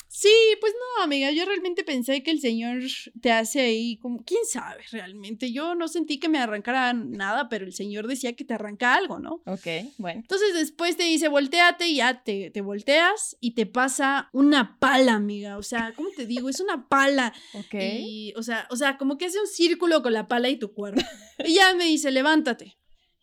Sí, 0.08 0.32
pues 0.60 0.72
no, 0.72 1.04
amiga, 1.04 1.30
yo 1.30 1.44
realmente 1.44 1.84
pensé 1.84 2.22
que 2.22 2.30
el 2.30 2.40
Señor 2.40 2.80
te 3.20 3.32
hace 3.32 3.60
ahí 3.60 3.98
como, 3.98 4.22
quién 4.24 4.44
sabe 4.46 4.84
realmente. 4.90 5.52
Yo 5.52 5.74
no 5.74 5.88
sentí 5.88 6.18
que 6.18 6.28
me 6.28 6.38
arrancara 6.38 6.92
nada, 6.92 7.48
pero 7.48 7.64
el 7.64 7.72
Señor 7.72 8.06
decía 8.06 8.34
que 8.34 8.44
te 8.44 8.54
arranca 8.54 8.94
algo, 8.94 9.18
¿no? 9.18 9.42
Ok, 9.46 9.66
bueno. 9.98 10.20
Entonces 10.20 10.54
después 10.54 10.96
te 10.96 11.02
dice, 11.04 11.28
volteate 11.28 11.88
y 11.88 11.96
ya 11.96 12.22
te, 12.22 12.50
te 12.50 12.60
volteas 12.60 13.36
y 13.40 13.54
te 13.54 13.66
pasa 13.66 14.30
una 14.32 14.78
pala, 14.78 15.14
amiga. 15.14 15.58
O 15.58 15.62
sea, 15.62 15.92
¿cómo 15.94 16.08
te 16.16 16.26
digo? 16.26 16.48
Es 16.48 16.60
una 16.60 16.88
pala. 16.88 17.32
Ok. 17.56 17.74
Y, 17.74 18.34
o 18.36 18.42
sea, 18.42 18.66
o 18.70 18.76
sea, 18.76 18.98
como 18.98 19.16
que 19.16 19.26
hace 19.26 19.40
un 19.40 19.46
círculo 19.46 20.02
con 20.02 20.12
la 20.12 20.28
pala 20.28 20.48
y 20.50 20.58
tu 20.58 20.72
cuerpo. 20.72 21.00
y 21.44 21.54
ya 21.54 21.74
me 21.74 21.84
dice, 21.84 22.10
levántate 22.10 22.76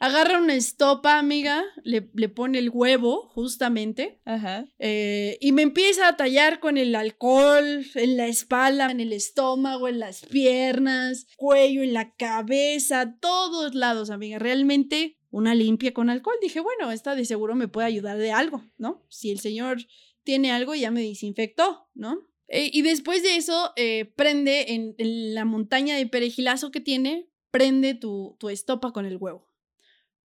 agarra 0.04 0.38
una 0.38 0.54
estopa, 0.54 1.18
amiga, 1.18 1.64
le, 1.86 2.02
pone 2.02 2.60
el 2.60 2.70
huevo, 2.70 3.30
justamente, 3.30 4.20
Ajá. 4.26 4.66
Eh, 4.78 5.38
y 5.40 5.54
me 5.54 5.62
empieza 5.62 6.10
a 6.10 6.18
tallar 6.18 6.60
con 6.60 6.78
el 6.78 6.94
alcohol 6.94 7.86
en 7.96 8.18
la 8.18 8.28
espalda, 8.28 8.92
en 8.92 9.00
el 9.00 9.14
estómago, 9.14 9.88
en 9.88 10.00
las 10.00 10.26
piernas, 10.26 11.28
cuello, 11.38 11.84
en 11.84 11.94
la 11.94 12.16
cabeza, 12.16 13.16
todos 13.22 13.76
lados, 13.76 14.10
amiga. 14.10 14.40
Realmente 14.40 15.18
una 15.30 15.56
limpia 15.56 15.94
con 15.94 16.10
alcohol. 16.10 16.36
Dije, 16.42 16.60
bueno, 16.60 16.92
esta 16.92 17.16
de 17.16 17.24
seguro 17.24 17.56
me 17.56 17.70
puede 17.70 17.88
ayudar 17.88 18.18
de 18.18 18.34
algo, 18.34 18.62
¿no? 18.78 19.06
Si 19.08 19.32
el 19.32 19.40
señor 19.40 19.78
tiene 20.26 20.52
algo, 20.52 20.76
ya 20.76 20.92
me 20.92 21.02
desinfectó, 21.02 21.88
¿no? 21.94 22.28
Eh, 22.50 22.70
y 22.74 22.82
después 22.82 23.24
de 23.24 23.38
eso, 23.38 23.72
eh, 23.78 24.12
prende 24.18 24.74
en, 24.74 25.34
la 25.34 25.46
montaña 25.46 25.96
de 25.96 26.08
perejilazo 26.08 26.72
que 26.72 26.82
tiene, 26.82 27.30
prende 27.52 27.94
tu, 27.94 28.36
tu 28.38 28.50
estopa 28.50 28.92
con 28.92 29.06
el 29.06 29.16
huevo. 29.16 29.53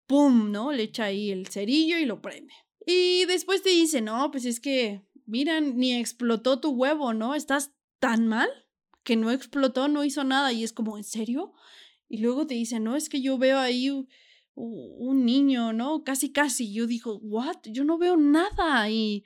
¡Pum! 0.08 0.50
¿no? 0.50 0.72
Le 0.72 0.82
echa 0.82 1.04
ahí 1.04 1.30
el 1.30 1.46
cerillo 1.46 1.98
y 1.98 2.04
lo 2.04 2.20
prende. 2.20 2.52
Y 2.84 3.24
después 3.26 3.62
te 3.62 3.68
dice, 3.68 4.00
no, 4.00 4.32
pues 4.32 4.44
es 4.44 4.58
que, 4.58 5.06
mira, 5.26 5.60
ni 5.60 5.94
explotó 5.94 6.58
tu 6.58 6.70
huevo, 6.70 7.14
¿no? 7.14 7.36
Estás 7.36 7.72
tan 8.00 8.26
mal 8.26 8.48
que 9.04 9.14
no 9.14 9.30
explotó, 9.30 9.86
no 9.86 10.04
hizo 10.04 10.24
nada. 10.24 10.52
Y 10.52 10.64
es 10.64 10.72
como, 10.72 10.96
¿en 10.96 11.04
serio? 11.04 11.52
Y 12.08 12.18
luego 12.18 12.46
te 12.46 12.54
dice, 12.54 12.80
no, 12.80 12.96
es 12.96 13.08
que 13.08 13.20
yo 13.20 13.38
veo 13.38 13.58
ahí 13.58 13.90
un, 14.54 15.24
niño, 15.24 15.72
¿no? 15.72 16.02
Casi, 16.02 16.32
casi. 16.32 16.72
Yo 16.72 16.88
digo, 16.88 17.18
¿what? 17.22 17.58
Yo 17.66 17.84
no 17.84 17.98
veo 17.98 18.16
nada. 18.16 18.90
Y 18.90 19.24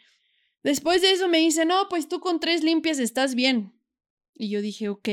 Después 0.62 1.03
de 1.03 1.12
eso 1.12 1.29
me 1.29 1.39
dice, 1.39 1.65
no, 1.65 1.89
pues 1.89 2.09
tú 2.09 2.21
con 2.21 2.39
tres 2.39 2.62
limpias 2.62 2.99
estás 2.99 3.35
bien. 3.35 3.73
Y 4.35 4.49
yo 4.49 4.62
dije, 4.62 4.89
ok, 4.89 5.09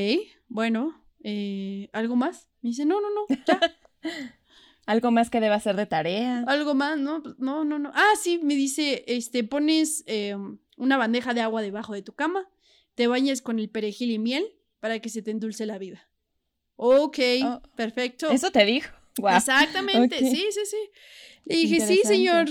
bueno, 0.48 1.06
eh, 1.24 1.90
¿algo 1.92 2.16
más? 2.16 2.48
Me 2.62 2.70
dice, 2.70 2.86
no, 2.86 3.02
no, 3.02 3.08
no, 3.10 3.26
ya. 3.48 3.60
¿Algo 4.90 5.12
más 5.12 5.30
que 5.30 5.40
deba 5.40 5.54
hacer 5.54 5.76
de 5.76 5.86
tarea? 5.86 6.44
¿Algo 6.48 6.74
más? 6.74 6.98
No, 6.98 7.22
pues, 7.22 7.36
no, 7.38 7.64
no, 7.64 7.78
no. 7.78 7.92
Ah, 7.94 8.14
sí, 8.20 8.40
me 8.42 8.56
dice, 8.56 9.04
este, 9.06 9.44
pones 9.44 10.04
eh, 10.08 10.36
una 10.78 10.98
bandeja 10.98 11.36
de 11.36 11.42
agua 11.42 11.62
debajo 11.62 11.94
de 11.94 12.02
tu 12.02 12.14
cama, 12.14 12.50
te 12.96 13.06
bañas 13.06 13.44
con 13.44 13.60
el 13.60 13.70
perejil 13.70 14.10
y 14.10 14.18
miel 14.18 14.48
para 14.80 14.98
que 14.98 15.10
se 15.10 15.22
te 15.22 15.30
endulce 15.30 15.68
la 15.68 15.78
vida. 15.78 16.10
Ok, 16.76 17.20
Oh, 17.44 17.62
perfecto. 17.76 18.32
Eso 18.32 18.50
te 18.50 18.66
dijo. 18.66 18.90
Guau. 19.20 19.38
Exactamente, 19.38 20.18
sí, 20.18 20.48
sí, 20.50 20.66
sí. 20.66 20.90
Le 21.46 21.56
dije, 21.56 21.86
sí, 21.86 22.02
señor. 22.04 22.48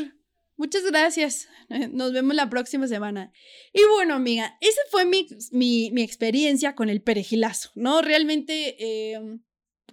Muchas 0.57 0.85
gracias. 0.85 1.49
Nos 1.90 2.12
vemos 2.12 2.37
la 2.37 2.49
próxima 2.49 2.87
semana. 2.87 3.33
Y 3.73 3.80
bueno, 3.95 4.14
amiga, 4.14 4.57
esa 4.61 4.80
fue 4.92 5.04
mi, 5.04 5.26
mi, 5.50 5.90
mi 5.90 6.02
experiencia 6.02 6.76
con 6.76 6.88
el 6.88 7.02
perejilazo, 7.02 7.71
¿no? 7.75 8.00
Realmente, 8.00 8.76
eh, 8.78 9.38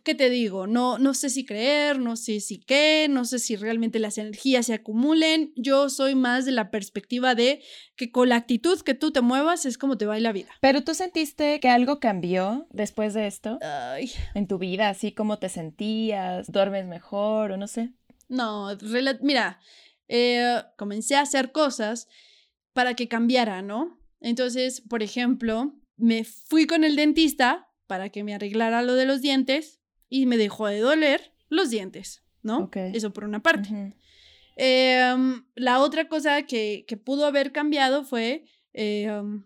¿qué 0.04 0.16
te 0.16 0.30
digo? 0.30 0.68
No, 0.68 0.98
no 0.98 1.14
sé 1.14 1.30
si 1.30 1.46
creer, 1.46 2.00
no 2.00 2.16
sé 2.16 2.40
si 2.40 2.60
qué, 2.60 3.08
no 3.10 3.25
sé 3.25 3.40
si 3.40 3.56
realmente 3.56 4.00
las 4.00 4.18
energías 4.18 4.68
se 4.68 4.74
acumulen. 4.74 5.54
Yo 5.56 5.90
soy 5.90 6.16
más 6.16 6.46
de 6.46 6.52
la 6.52 6.72
perspectiva 6.72 7.36
de 7.36 7.62
que 7.96 8.12
con 8.12 8.30
la 8.30 8.36
actitud 8.36 8.82
que 8.82 8.94
tú 8.94 9.12
te 9.12 9.22
muevas 9.22 9.66
es 9.66 9.78
como 9.78 9.98
te 9.98 10.06
va 10.06 10.20
la 10.20 10.32
vida. 10.32 10.50
Pero 10.62 10.84
tú 10.84 10.94
sentiste 10.94 11.60
que 11.60 11.70
algo 11.70 12.00
cambió 12.00 12.68
después 12.72 13.14
de 13.14 13.28
esto 13.28 13.60
Ay, 13.62 14.12
en 14.34 14.48
tu 14.48 14.58
vida, 14.58 14.90
así 14.90 15.12
como 15.12 15.40
te 15.40 15.50
sentías, 15.50 16.52
duermes 16.52 16.86
mejor 16.86 17.52
o 17.52 17.58
no 17.58 17.68
sé. 17.68 17.92
No, 18.28 18.70
mira, 19.22 19.60
eh, 20.08 20.62
comencé 20.78 21.16
a 21.16 21.22
hacer 21.22 21.52
cosas 21.52 22.08
para 22.74 22.96
que 22.96 23.08
cambiara, 23.08 23.62
¿no? 23.62 24.00
Entonces, 24.20 24.82
por 24.82 25.04
ejemplo, 25.04 25.74
me 25.98 26.24
fui 26.24 26.66
con 26.66 26.84
el 26.84 26.96
dentista 26.96 27.70
para 27.88 28.10
que 28.10 28.24
me 28.24 28.34
arreglara 28.34 28.82
lo 28.82 28.96
de 28.96 29.06
los 29.06 29.22
dientes 29.22 29.82
y 30.22 30.25
me 30.25 30.38
dejó 30.38 30.67
de 30.67 30.79
doler 30.79 31.34
los 31.50 31.69
dientes, 31.69 32.24
¿no? 32.41 32.69
Eso 32.74 33.12
por 33.12 33.25
una 33.25 33.41
parte. 33.41 33.95
Em, 34.55 35.45
la 35.55 35.79
otra 35.79 36.07
cosa 36.07 36.43
que, 36.43 36.86
que 36.88 36.95
pudo 36.95 37.25
haber 37.25 37.51
cambiado 37.51 38.05
fue 38.05 38.45
em, 38.74 39.43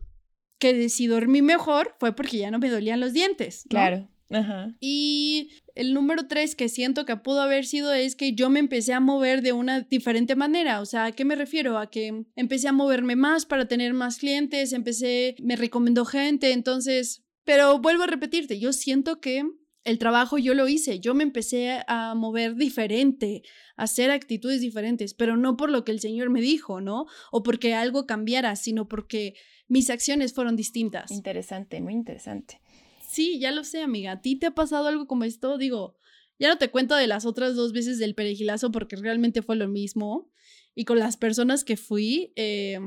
que 0.60 0.90
si 0.90 1.08
dormí 1.08 1.42
mejor 1.42 1.96
fue 2.00 2.16
porque 2.16 2.38
ya 2.38 2.52
no 2.52 2.60
me 2.60 2.70
dolían 2.70 3.00
los 3.00 3.14
dientes. 3.14 3.66
¿no? 3.66 3.70
Claro. 3.70 4.10
Ajá. 4.30 4.76
Y 4.80 5.50
el 5.74 5.96
número 5.96 6.28
tres 6.28 6.54
que 6.54 6.70
siento 6.70 7.04
que 7.04 7.18
pudo 7.18 7.42
haber 7.42 7.66
sido 7.66 7.92
es 7.94 8.16
que 8.16 8.34
yo 8.34 8.52
me 8.52 8.60
empecé 8.60 8.94
a 8.94 9.00
mover 9.00 9.42
de 9.42 9.54
una 9.54 9.82
diferente 9.82 10.36
manera. 10.36 10.82
O 10.82 10.86
sea, 10.86 11.06
¿a 11.06 11.12
qué 11.14 11.26
me 11.26 11.36
refiero? 11.36 11.80
A 11.80 11.90
que 11.90 12.26
empecé 12.36 12.68
a 12.68 12.74
moverme 12.74 13.16
más 13.16 13.48
para 13.48 13.68
tener 13.68 13.94
más 13.94 14.20
clientes, 14.20 14.72
empecé, 14.72 15.36
me 15.42 15.56
recomendó 15.56 16.06
gente, 16.06 16.52
entonces, 16.52 17.24
pero 17.44 17.80
vuelvo 17.80 18.04
a 18.04 18.08
repetirte, 18.08 18.60
yo 18.60 18.72
siento 18.72 19.20
que 19.20 19.44
el 19.84 19.98
trabajo 19.98 20.38
yo 20.38 20.54
lo 20.54 20.68
hice, 20.68 21.00
yo 21.00 21.14
me 21.14 21.24
empecé 21.24 21.84
a 21.88 22.14
mover 22.16 22.56
diferente, 22.56 23.44
a 23.78 23.84
hacer 23.84 24.12
actitudes 24.12 24.62
diferentes, 24.62 25.14
pero 25.14 25.38
no 25.38 25.58
por 25.58 25.72
lo 25.72 25.86
que 25.86 25.92
el 25.92 26.00
Señor 26.00 26.30
me 26.30 26.42
dijo, 26.42 26.82
¿no? 26.82 27.06
O 27.32 27.44
porque 27.44 27.74
algo 27.74 28.06
cambiara, 28.06 28.56
sino 28.56 28.88
porque 28.88 29.36
mis 29.68 29.90
acciones 29.90 30.34
fueron 30.34 30.56
distintas. 30.56 31.12
Interesante, 31.12 31.82
muy 31.82 31.94
interesante. 31.94 32.62
Sí, 33.08 33.40
ya 33.40 33.52
lo 33.52 33.64
sé, 33.64 33.82
amiga. 33.82 34.12
¿A 34.14 34.22
ti 34.22 34.36
te 34.36 34.48
ha 34.48 34.52
pasado 34.52 34.88
algo 34.88 35.08
como 35.08 35.24
esto? 35.24 35.58
Digo, 35.58 35.96
ya 36.38 36.50
no 36.50 36.58
te 36.58 36.70
cuento 36.70 36.96
de 36.96 37.08
las 37.08 37.26
otras 37.26 37.56
dos 37.56 37.74
veces 37.74 37.98
del 37.98 38.16
perejilazo 38.16 38.72
porque 38.72 38.96
realmente 38.96 39.42
fue 39.42 39.56
lo 39.56 39.68
mismo. 39.68 40.30
Y 40.76 40.86
con 40.86 41.00
las 41.00 41.18
personas 41.18 41.64
que 41.64 41.78
fui, 41.78 42.32
eh, 42.36 42.80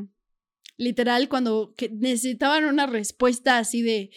literal, 0.83 1.29
cuando 1.29 1.75
que 1.77 1.89
necesitaban 1.89 2.65
una 2.65 2.87
respuesta 2.87 3.59
así 3.59 3.83
de, 3.83 4.11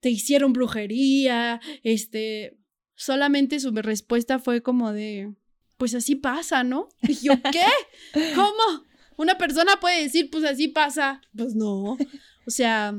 te 0.00 0.10
hicieron 0.10 0.52
brujería, 0.52 1.60
este, 1.82 2.58
solamente 2.94 3.60
su 3.60 3.72
respuesta 3.72 4.38
fue 4.38 4.62
como 4.62 4.92
de, 4.92 5.34
pues 5.76 5.94
así 5.94 6.14
pasa, 6.14 6.64
¿no? 6.64 6.88
Y 7.02 7.14
yo, 7.16 7.34
¿qué? 7.52 7.66
¿Cómo? 8.34 8.84
Una 9.16 9.38
persona 9.38 9.78
puede 9.80 10.02
decir, 10.02 10.30
pues 10.30 10.44
así 10.44 10.68
pasa. 10.68 11.20
Pues 11.36 11.54
no. 11.54 11.96
O 12.46 12.50
sea, 12.50 12.94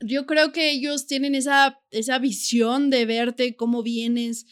yo 0.00 0.26
creo 0.26 0.52
que 0.52 0.70
ellos 0.70 1.06
tienen 1.06 1.34
esa, 1.34 1.80
esa 1.90 2.18
visión 2.18 2.90
de 2.90 3.04
verte 3.06 3.56
cómo 3.56 3.82
vienes, 3.82 4.46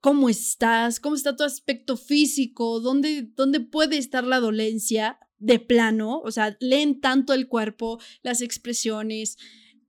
cómo 0.00 0.28
estás, 0.28 1.00
cómo 1.00 1.16
está 1.16 1.36
tu 1.36 1.44
aspecto 1.44 1.96
físico, 1.96 2.80
dónde, 2.80 3.22
dónde 3.22 3.60
puede 3.60 3.96
estar 3.98 4.24
la 4.24 4.40
dolencia 4.40 5.18
de 5.38 5.58
plano. 5.58 6.20
O 6.20 6.30
sea, 6.30 6.56
leen 6.60 7.00
tanto 7.00 7.32
el 7.32 7.48
cuerpo, 7.48 8.00
las 8.22 8.40
expresiones, 8.40 9.38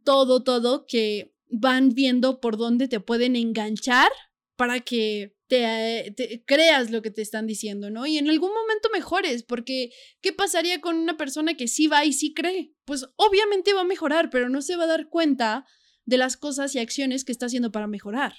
todo, 0.04 0.44
todo, 0.44 0.86
que 0.86 1.34
van 1.50 1.94
viendo 1.94 2.40
por 2.40 2.58
dónde 2.58 2.88
te 2.88 3.00
pueden 3.00 3.36
enganchar 3.36 4.12
para 4.56 4.82
que 4.82 5.36
te, 5.48 6.14
te, 6.16 6.44
creas 6.46 6.92
lo 6.92 7.02
que 7.02 7.12
te 7.12 7.22
están 7.22 7.48
diciendo, 7.48 7.90
¿no? 7.90 8.06
Y 8.06 8.18
en 8.18 8.30
algún 8.30 8.52
momento 8.54 8.90
mejores, 8.92 9.44
porque 9.44 9.92
¿qué 10.22 10.34
pasaría 10.34 10.82
con 10.82 10.98
una 10.98 11.16
persona 11.16 11.56
que 11.56 11.68
sí 11.68 11.88
va 11.88 12.04
y 12.04 12.12
sí 12.12 12.34
cree? 12.34 12.74
Pues 12.86 13.08
obviamente 13.16 13.74
va 13.74 13.82
a 13.82 13.86
mejorar, 13.86 14.30
pero 14.30 14.50
no 14.50 14.62
se 14.62 14.76
va 14.76 14.84
a 14.84 14.88
dar 14.88 15.10
cuenta 15.10 15.66
de 16.06 16.18
las 16.18 16.38
cosas 16.38 16.74
y 16.76 16.80
acciones 16.80 17.24
que 17.24 17.32
está 17.32 17.46
haciendo 17.46 17.72
para 17.72 17.88
mejorar. 17.88 18.34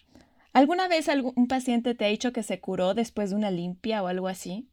¿Alguna 0.52 0.88
vez 0.88 1.08
algún 1.08 1.46
paciente 1.46 1.94
te 1.94 2.04
ha 2.04 2.08
dicho 2.08 2.32
que 2.32 2.42
se 2.42 2.60
curó 2.60 2.94
después 2.94 3.30
de 3.30 3.36
una 3.36 3.50
limpia 3.50 4.02
o 4.02 4.06
algo 4.06 4.28
así? 4.28 4.68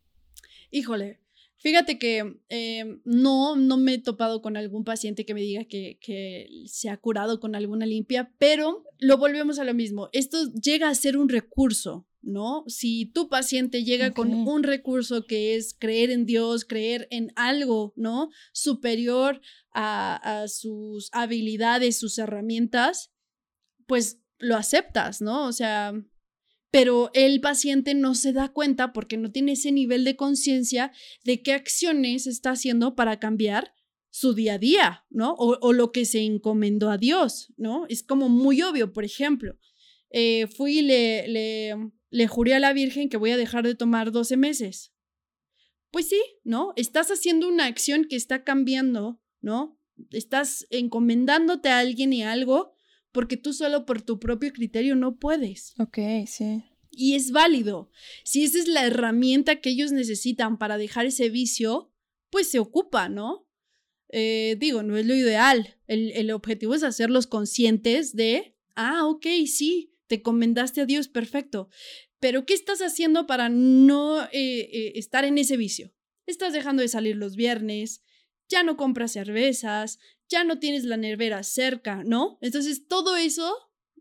Híjole, 0.72 1.22
fíjate 1.58 1.98
que 1.98 2.40
eh, 2.50 3.00
no, 3.04 3.56
no 3.56 3.78
me 3.78 3.96
he 3.96 3.98
topado 4.02 4.42
con 4.42 4.58
algún 4.58 4.84
paciente 4.84 5.26
que 5.26 5.34
me 5.34 5.42
diga 5.42 5.66
que, 5.66 5.98
que 6.02 6.48
se 6.68 6.90
ha 6.90 6.98
curado 6.98 7.40
con 7.40 7.56
alguna 7.56 7.86
limpia, 7.86 8.34
pero 8.38 8.84
lo 9.00 9.18
volvemos 9.18 9.60
a 9.60 9.64
lo 9.64 9.74
mismo. 9.74 10.10
Esto 10.12 10.52
llega 10.54 10.90
a 10.90 10.96
ser 10.96 11.18
un 11.18 11.30
recurso, 11.30 12.08
¿no? 12.22 12.64
Si 12.68 13.06
tu 13.06 13.30
paciente 13.30 13.84
llega 13.84 14.14
con 14.14 14.34
un 14.34 14.64
recurso 14.64 15.26
que 15.26 15.56
es 15.56 15.76
creer 15.78 16.10
en 16.12 16.26
Dios, 16.26 16.66
creer 16.66 17.08
en 17.12 17.32
algo, 17.36 17.94
¿no? 17.96 18.30
Superior 18.52 19.42
a, 19.72 20.42
a 20.42 20.48
sus 20.48 21.10
habilidades, 21.12 22.00
sus 22.00 22.18
herramientas, 22.18 23.12
pues 23.86 24.22
lo 24.38 24.56
aceptas, 24.56 25.22
¿no? 25.22 25.46
O 25.46 25.52
sea, 25.52 25.94
pero 26.76 27.10
el 27.14 27.40
paciente 27.40 27.94
no 27.94 28.16
se 28.16 28.34
da 28.34 28.50
cuenta 28.50 28.92
porque 28.92 29.16
no 29.16 29.32
tiene 29.32 29.54
ese 29.54 29.72
nivel 29.72 30.04
de 30.04 30.18
conciencia 30.18 30.92
de 31.24 31.42
qué 31.42 31.54
acciones 31.54 32.28
está 32.28 32.50
haciendo 32.50 32.96
para 32.96 33.18
cambiar 33.18 33.74
su 34.10 34.34
día 34.34 34.56
a 34.56 34.58
día, 34.58 35.06
¿no? 35.10 35.36
O, 35.36 35.72
lo 35.72 35.94
que 35.94 36.04
se 36.04 36.20
encomendó 36.20 36.90
a 36.90 36.98
Dios, 36.98 37.54
¿no? 37.56 37.86
Es 37.88 38.04
como 38.04 38.28
muy 38.28 38.62
obvio, 38.62 38.92
por 38.92 39.06
ejemplo, 39.06 39.58
eh, 40.10 40.48
fui 40.48 40.80
y 40.80 40.82
le, 40.82 41.30
le, 41.30 41.92
le 42.10 42.28
juré 42.28 42.56
a 42.56 42.60
la 42.60 42.74
Virgen 42.74 43.08
que 43.08 43.16
voy 43.16 43.32
a 43.32 43.38
dejar 43.38 43.66
de 43.66 43.76
tomar 43.76 44.12
12 44.12 44.36
meses. 44.36 44.92
Pues 45.92 46.10
sí, 46.10 46.22
¿no? 46.44 46.74
Estás 46.76 47.08
haciendo 47.08 47.48
una 47.48 47.68
acción 47.68 48.04
que 48.04 48.18
está 48.18 48.44
cambiando, 48.44 49.22
¿no? 49.40 49.80
Estás 50.12 50.68
encomendándote 50.72 51.70
a 51.70 51.80
alguien 51.80 52.12
y 52.12 52.24
a 52.24 52.34
algo 52.34 52.75
porque 53.16 53.38
tú 53.38 53.54
solo 53.54 53.86
por 53.86 54.02
tu 54.02 54.20
propio 54.20 54.52
criterio 54.52 54.94
no 54.98 55.16
puedes. 55.16 55.74
Ok, 55.80 56.00
sí. 56.28 56.66
Y 56.92 57.16
es 57.16 57.32
válido. 57.32 57.90
Si 58.26 58.44
esa 58.44 58.60
es 58.60 58.68
la 58.68 58.86
herramienta 58.86 59.62
que 59.62 59.70
ellos 59.70 59.94
necesitan 59.94 60.58
para 60.58 60.78
dejar 60.78 61.06
ese 61.06 61.30
vicio, 61.30 61.94
pues 62.30 62.50
se 62.50 62.60
ocupa, 62.60 63.08
¿no? 63.08 63.48
Eh, 64.10 64.58
digo, 64.60 64.84
no 64.84 64.98
es 64.98 65.06
lo 65.06 65.16
ideal. 65.16 65.78
El, 65.88 66.12
el 66.12 66.30
objetivo 66.30 66.76
es 66.76 66.84
hacerlos 66.84 67.26
conscientes 67.26 68.18
de, 68.18 68.58
ah, 68.76 69.08
ok, 69.08 69.26
sí, 69.48 69.96
te 70.08 70.22
comendaste 70.22 70.82
a 70.82 70.86
Dios, 70.86 71.08
perfecto. 71.08 71.70
Pero 72.20 72.46
¿qué 72.46 72.54
estás 72.54 72.82
haciendo 72.82 73.28
para 73.28 73.48
no 73.48 74.24
eh, 74.24 74.30
eh, 74.34 74.92
estar 74.96 75.24
en 75.24 75.38
ese 75.38 75.56
vicio? 75.56 75.94
Estás 76.26 76.52
dejando 76.52 76.82
de 76.82 76.90
salir 76.90 77.16
los 77.16 77.38
viernes, 77.38 78.04
ya 78.50 78.62
no 78.64 78.76
compras 78.76 79.14
cervezas, 79.14 80.00
ya 80.30 80.44
no 80.44 80.60
tienes 80.60 80.84
la 80.86 80.98
nevera 80.98 81.44
cerca, 81.44 82.04
¿no? 82.06 82.38
Entonces, 82.42 82.88
todo 82.88 83.16
eso 83.16 83.54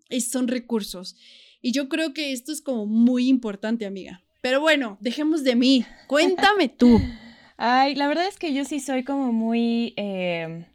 es- 0.08 0.30
son 0.30 0.48
recursos. 0.48 1.16
Y 1.60 1.72
yo 1.72 1.88
creo 1.88 2.12
que 2.12 2.32
esto 2.32 2.52
es 2.52 2.60
como 2.60 2.86
muy 2.86 3.28
importante, 3.28 3.86
amiga. 3.86 4.22
Pero 4.42 4.60
bueno, 4.60 4.98
dejemos 5.00 5.42
de 5.44 5.54
mí. 5.56 5.84
Cuéntame 6.06 6.68
tú. 6.68 7.00
Ay, 7.56 7.94
la 7.94 8.08
verdad 8.08 8.26
es 8.26 8.38
que 8.38 8.52
yo 8.52 8.64
sí 8.64 8.80
soy 8.80 9.04
como 9.04 9.32
muy, 9.32 9.94
eh, 9.96 10.66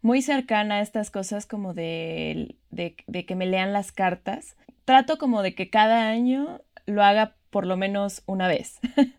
muy 0.00 0.22
cercana 0.22 0.76
a 0.76 0.80
estas 0.80 1.10
cosas 1.10 1.44
como 1.46 1.74
de, 1.74 2.56
de, 2.70 2.96
de 3.06 3.26
que 3.26 3.34
me 3.34 3.46
lean 3.46 3.72
las 3.72 3.92
cartas. 3.92 4.56
Trato 4.84 5.18
como 5.18 5.42
de 5.42 5.54
que 5.54 5.68
cada 5.68 6.08
año 6.08 6.62
lo 6.86 7.02
haga 7.02 7.36
por 7.52 7.66
lo 7.66 7.76
menos 7.76 8.22
una 8.26 8.48
vez. 8.48 8.80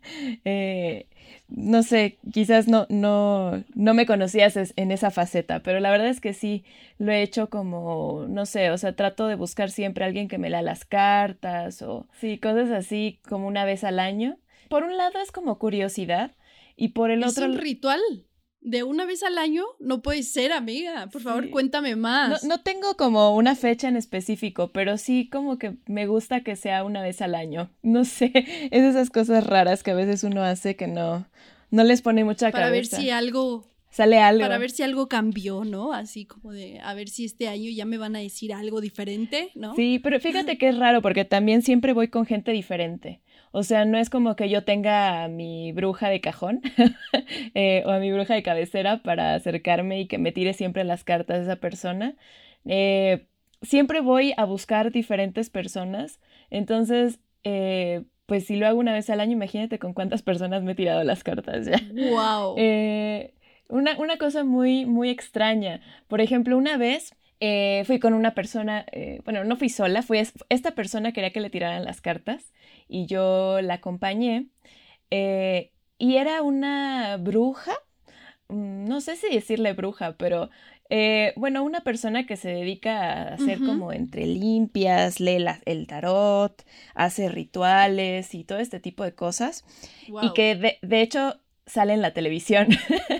Eh, 0.44 1.06
no 1.48 1.82
sé, 1.82 2.18
quizás 2.32 2.68
no, 2.68 2.86
no, 2.90 3.64
no 3.74 3.94
me 3.94 4.06
conocías 4.06 4.56
es- 4.56 4.74
en 4.76 4.90
esa 4.90 5.10
faceta, 5.10 5.60
pero 5.62 5.80
la 5.80 5.90
verdad 5.90 6.08
es 6.08 6.20
que 6.20 6.34
sí, 6.34 6.64
lo 6.98 7.12
he 7.12 7.22
hecho 7.22 7.48
como, 7.48 8.26
no 8.28 8.44
sé, 8.46 8.70
o 8.70 8.78
sea, 8.78 8.94
trato 8.94 9.26
de 9.26 9.36
buscar 9.36 9.70
siempre 9.70 10.04
a 10.04 10.08
alguien 10.08 10.28
que 10.28 10.38
me 10.38 10.50
lea 10.50 10.62
las 10.62 10.84
cartas 10.84 11.80
o 11.82 12.06
sí, 12.20 12.38
cosas 12.38 12.70
así 12.70 13.20
como 13.28 13.46
una 13.46 13.64
vez 13.64 13.84
al 13.84 13.98
año. 13.98 14.36
Por 14.68 14.82
un 14.82 14.96
lado 14.96 15.20
es 15.22 15.30
como 15.32 15.58
curiosidad 15.58 16.32
y 16.76 16.88
por 16.88 17.10
el 17.10 17.22
¿Es 17.22 17.32
otro... 17.38 17.46
un 17.46 17.56
ritual? 17.58 18.00
De 18.64 18.82
una 18.82 19.04
vez 19.04 19.22
al 19.22 19.38
año 19.38 19.62
no 19.78 20.02
puede 20.02 20.22
ser, 20.22 20.50
amiga. 20.50 21.06
Por 21.08 21.22
favor, 21.22 21.50
cuéntame 21.50 21.96
más. 21.96 22.42
No, 22.42 22.56
no, 22.56 22.62
tengo 22.62 22.96
como 22.96 23.36
una 23.36 23.54
fecha 23.54 23.88
en 23.88 23.96
específico, 23.96 24.68
pero 24.72 24.96
sí 24.96 25.28
como 25.30 25.58
que 25.58 25.74
me 25.86 26.06
gusta 26.06 26.40
que 26.40 26.56
sea 26.56 26.82
una 26.82 27.02
vez 27.02 27.22
al 27.22 27.34
año. 27.36 27.70
No 27.94 28.04
sé, 28.04 28.32
es 28.72 28.82
esas 28.82 29.10
cosas 29.10 29.46
raras 29.46 29.82
que 29.84 29.92
a 29.92 29.94
veces 29.94 30.24
uno 30.24 30.42
hace 30.42 30.74
que 30.74 30.88
no, 30.88 31.28
no 31.70 31.84
les 31.84 32.02
pone 32.02 32.24
mucha 32.24 32.50
Para 32.50 32.66
cabeza. 32.66 32.90
Para 32.92 33.00
ver 33.00 33.06
si 33.06 33.10
algo... 33.10 33.64
Sale 33.90 34.18
algo. 34.18 34.40
Para 34.40 34.58
ver 34.58 34.72
si 34.72 34.82
algo 34.82 35.08
cambió, 35.08 35.64
¿no? 35.64 35.92
Así 35.92 36.24
como 36.24 36.52
de, 36.52 36.80
a 36.80 36.94
ver 36.94 37.08
si 37.08 37.26
este 37.26 37.46
año 37.46 37.70
ya 37.70 37.84
me 37.84 37.98
van 37.98 38.16
a 38.16 38.18
decir 38.18 38.52
algo 38.52 38.80
diferente, 38.80 39.50
¿no? 39.54 39.76
Sí, 39.76 40.00
pero 40.02 40.18
fíjate 40.18 40.58
que 40.58 40.70
es 40.70 40.76
raro 40.76 41.00
porque 41.00 41.24
también 41.24 41.62
siempre 41.62 41.92
voy 41.92 42.08
con 42.08 42.26
gente 42.26 42.50
diferente. 42.50 43.20
O 43.56 43.62
sea, 43.62 43.84
no 43.84 43.98
es 43.98 44.10
como 44.10 44.34
que 44.34 44.48
yo 44.48 44.64
tenga 44.64 45.22
a 45.22 45.28
mi 45.28 45.70
bruja 45.70 46.08
de 46.08 46.20
cajón 46.20 46.60
eh, 47.54 47.84
o 47.86 47.90
a 47.90 48.00
mi 48.00 48.10
bruja 48.10 48.34
de 48.34 48.42
cabecera 48.42 49.00
para 49.04 49.36
acercarme 49.36 50.00
y 50.00 50.06
que 50.08 50.18
me 50.18 50.32
tire 50.32 50.54
siempre 50.54 50.82
las 50.82 51.04
cartas 51.04 51.36
de 51.36 51.42
esa 51.44 51.60
persona. 51.60 52.16
Eh, 52.64 53.26
siempre 53.62 54.00
voy 54.00 54.34
a 54.36 54.44
buscar 54.44 54.90
diferentes 54.90 55.50
personas. 55.50 56.18
Entonces, 56.50 57.20
eh, 57.44 58.02
pues 58.26 58.44
si 58.44 58.56
lo 58.56 58.66
hago 58.66 58.80
una 58.80 58.92
vez 58.92 59.08
al 59.08 59.20
año, 59.20 59.34
imagínate 59.34 59.78
con 59.78 59.94
cuántas 59.94 60.22
personas 60.22 60.64
me 60.64 60.72
he 60.72 60.74
tirado 60.74 61.04
las 61.04 61.22
cartas 61.22 61.66
ya. 61.66 61.80
¡Wow! 62.10 62.56
una, 63.68 63.96
una, 63.98 64.16
cosa 64.18 64.42
muy, 64.42 64.84
muy 64.84 65.10
extraña. 65.10 65.80
Por 66.08 66.20
ejemplo, 66.20 66.58
una 66.58 66.76
vez 66.76 67.14
fui 67.86 68.00
con 68.00 68.14
una 68.14 68.34
persona, 68.34 68.84
bueno, 69.24 69.44
no 69.44 69.54
fui 69.54 69.68
sola, 69.68 70.02
fui, 70.02 70.18
esta 70.48 70.72
persona 70.72 71.12
quería 71.12 71.30
que 71.30 71.40
le 71.40 71.50
tiraran 71.50 71.84
las 71.84 72.00
cartas 72.00 72.52
y 72.94 73.06
yo 73.06 73.60
la 73.60 73.74
acompañé. 73.74 74.46
Eh, 75.10 75.72
y 75.98 76.16
era 76.16 76.42
una 76.42 77.16
bruja, 77.16 77.72
mm, 78.48 78.84
no 78.84 79.00
sé 79.00 79.16
si 79.16 79.28
decirle 79.34 79.72
bruja, 79.72 80.16
pero 80.16 80.48
eh, 80.90 81.32
bueno, 81.36 81.64
una 81.64 81.80
persona 81.80 82.24
que 82.24 82.36
se 82.36 82.50
dedica 82.50 83.00
a 83.00 83.34
hacer 83.34 83.58
como 83.58 83.92
entre 83.92 84.26
limpias, 84.26 85.18
lee 85.18 85.44
el 85.64 85.86
tarot, 85.88 86.64
hace 86.94 87.28
rituales 87.28 88.32
y 88.34 88.44
todo 88.44 88.58
este 88.58 88.78
tipo 88.78 89.02
de 89.02 89.14
cosas. 89.14 89.64
Y 90.06 90.32
que 90.34 90.54
de, 90.54 91.00
hecho 91.00 91.40
sale 91.66 91.94
en 91.94 92.02
la 92.02 92.12
televisión. 92.12 92.68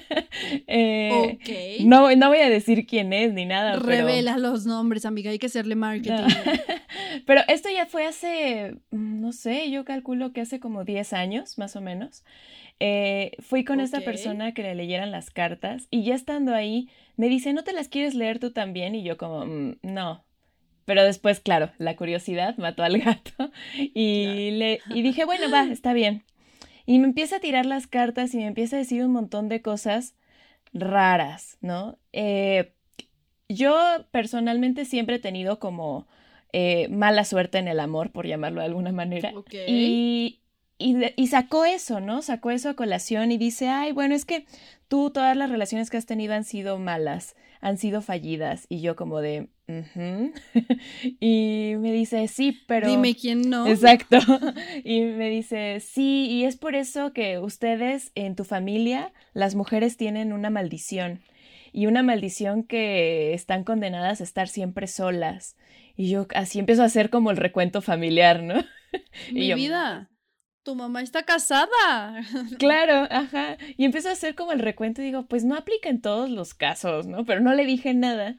eh, 0.66 1.78
no, 1.84 2.14
no 2.14 2.28
voy 2.28 2.38
a 2.38 2.48
decir 2.48 2.86
quién 2.86 3.12
es 3.12 3.32
ni 3.32 3.46
nada. 3.46 3.76
Revela 3.78 4.38
los 4.38 4.66
nombres, 4.66 5.04
amiga, 5.06 5.30
hay 5.30 5.38
que 5.38 5.46
hacerle 5.46 5.74
marketing. 5.74 6.24
pero 7.26 7.42
esto 7.48 7.68
ya 7.70 7.86
fue 7.86 8.06
hace, 8.06 8.76
mm, 8.90 9.20
no 9.20 9.32
sé, 9.32 9.70
yo 9.70 9.84
calculo 9.84 10.32
que 10.32 10.40
hace 10.40 10.60
como 10.60 10.84
10 10.84 11.12
años, 11.12 11.58
más 11.58 11.76
o 11.76 11.80
menos. 11.80 12.24
Eh, 12.80 13.32
fui 13.38 13.64
con 13.64 13.80
esta 13.80 14.00
persona 14.00 14.52
que 14.52 14.62
le 14.62 14.74
leyeran 14.74 15.12
las 15.12 15.30
cartas 15.30 15.86
y 15.90 16.02
ya 16.02 16.14
estando 16.14 16.52
ahí, 16.54 16.88
me 17.16 17.28
dice, 17.28 17.52
¿no 17.52 17.62
te 17.62 17.72
las 17.72 17.88
quieres 17.88 18.14
leer 18.14 18.40
tú 18.40 18.50
también? 18.50 18.94
Y 18.94 19.04
yo 19.04 19.16
como, 19.16 19.46
mm, 19.46 19.76
no. 19.82 20.24
Pero 20.84 21.02
después, 21.02 21.40
claro, 21.40 21.70
la 21.78 21.96
curiosidad 21.96 22.56
mató 22.58 22.82
al 22.82 22.98
gato 22.98 23.50
y, 23.74 24.50
le, 24.52 24.80
y 24.90 25.02
dije, 25.02 25.24
bueno, 25.24 25.50
va, 25.50 25.64
está 25.64 25.92
bien. 25.92 26.24
Y 26.86 26.98
me 26.98 27.06
empieza 27.06 27.36
a 27.36 27.40
tirar 27.40 27.66
las 27.66 27.86
cartas 27.86 28.34
y 28.34 28.38
me 28.38 28.46
empieza 28.46 28.76
a 28.76 28.78
decir 28.78 29.04
un 29.04 29.12
montón 29.12 29.48
de 29.48 29.62
cosas 29.62 30.14
raras, 30.72 31.56
¿no? 31.60 31.98
Eh, 32.12 32.72
yo 33.48 33.76
personalmente 34.10 34.84
siempre 34.84 35.16
he 35.16 35.20
tenido 35.20 35.58
como 35.58 36.06
eh, 36.52 36.88
mala 36.88 37.24
suerte 37.24 37.58
en 37.58 37.68
el 37.68 37.80
amor, 37.80 38.10
por 38.10 38.26
llamarlo 38.26 38.60
de 38.60 38.66
alguna 38.66 38.92
manera. 38.92 39.32
Y, 39.66 40.40
y, 40.78 41.26
sacó 41.28 41.64
eso, 41.64 42.00
¿no? 42.00 42.22
Sacó 42.22 42.50
eso 42.50 42.68
a 42.68 42.74
colación 42.74 43.32
y 43.32 43.38
dice, 43.38 43.68
ay, 43.68 43.92
bueno, 43.92 44.14
es 44.14 44.24
que 44.24 44.46
tú 44.88 45.10
todas 45.10 45.36
las 45.36 45.50
relaciones 45.50 45.88
que 45.88 45.96
has 45.96 46.06
tenido 46.06 46.34
han 46.34 46.44
sido 46.44 46.78
malas, 46.78 47.36
han 47.60 47.78
sido 47.78 48.02
fallidas. 48.02 48.66
Y 48.68 48.80
yo 48.80 48.96
como 48.96 49.20
de, 49.20 49.48
y 51.20 51.74
me 51.78 51.92
dice, 51.92 52.28
sí, 52.28 52.62
pero... 52.66 52.88
Dime 52.88 53.14
quién 53.14 53.48
no. 53.48 53.66
Exacto. 53.66 54.18
y 54.84 55.00
me 55.02 55.30
dice, 55.30 55.80
sí, 55.80 56.26
y 56.30 56.44
es 56.44 56.56
por 56.56 56.74
eso 56.74 57.12
que 57.12 57.38
ustedes 57.38 58.12
en 58.14 58.36
tu 58.36 58.44
familia, 58.44 59.12
las 59.32 59.54
mujeres 59.54 59.96
tienen 59.96 60.32
una 60.32 60.50
maldición. 60.50 61.22
Y 61.72 61.86
una 61.86 62.02
maldición 62.02 62.62
que 62.62 63.34
están 63.34 63.64
condenadas 63.64 64.20
a 64.20 64.24
estar 64.24 64.48
siempre 64.48 64.86
solas. 64.86 65.56
Y 65.96 66.08
yo 66.08 66.26
así 66.34 66.58
empiezo 66.60 66.82
a 66.82 66.86
hacer 66.86 67.10
como 67.10 67.30
el 67.30 67.36
recuento 67.36 67.82
familiar, 67.82 68.42
¿no? 68.42 68.54
Mi 69.32 69.52
vida 69.54 70.08
tu 70.64 70.74
mamá 70.74 71.02
está 71.02 71.22
casada. 71.22 72.24
Claro, 72.58 73.06
ajá. 73.10 73.58
Y 73.76 73.84
empiezo 73.84 74.08
a 74.08 74.12
hacer 74.12 74.34
como 74.34 74.52
el 74.52 74.58
recuento 74.58 75.02
y 75.02 75.04
digo, 75.04 75.26
pues 75.26 75.44
no 75.44 75.54
aplica 75.54 75.90
en 75.90 76.00
todos 76.00 76.30
los 76.30 76.54
casos, 76.54 77.06
¿no? 77.06 77.24
Pero 77.24 77.40
no 77.40 77.54
le 77.54 77.66
dije 77.66 77.92
nada. 77.94 78.36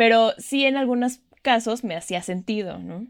Pero 0.00 0.32
sí 0.38 0.64
en 0.64 0.78
algunos 0.78 1.20
casos 1.42 1.84
me 1.84 1.94
hacía 1.94 2.22
sentido, 2.22 2.78
¿no? 2.78 3.06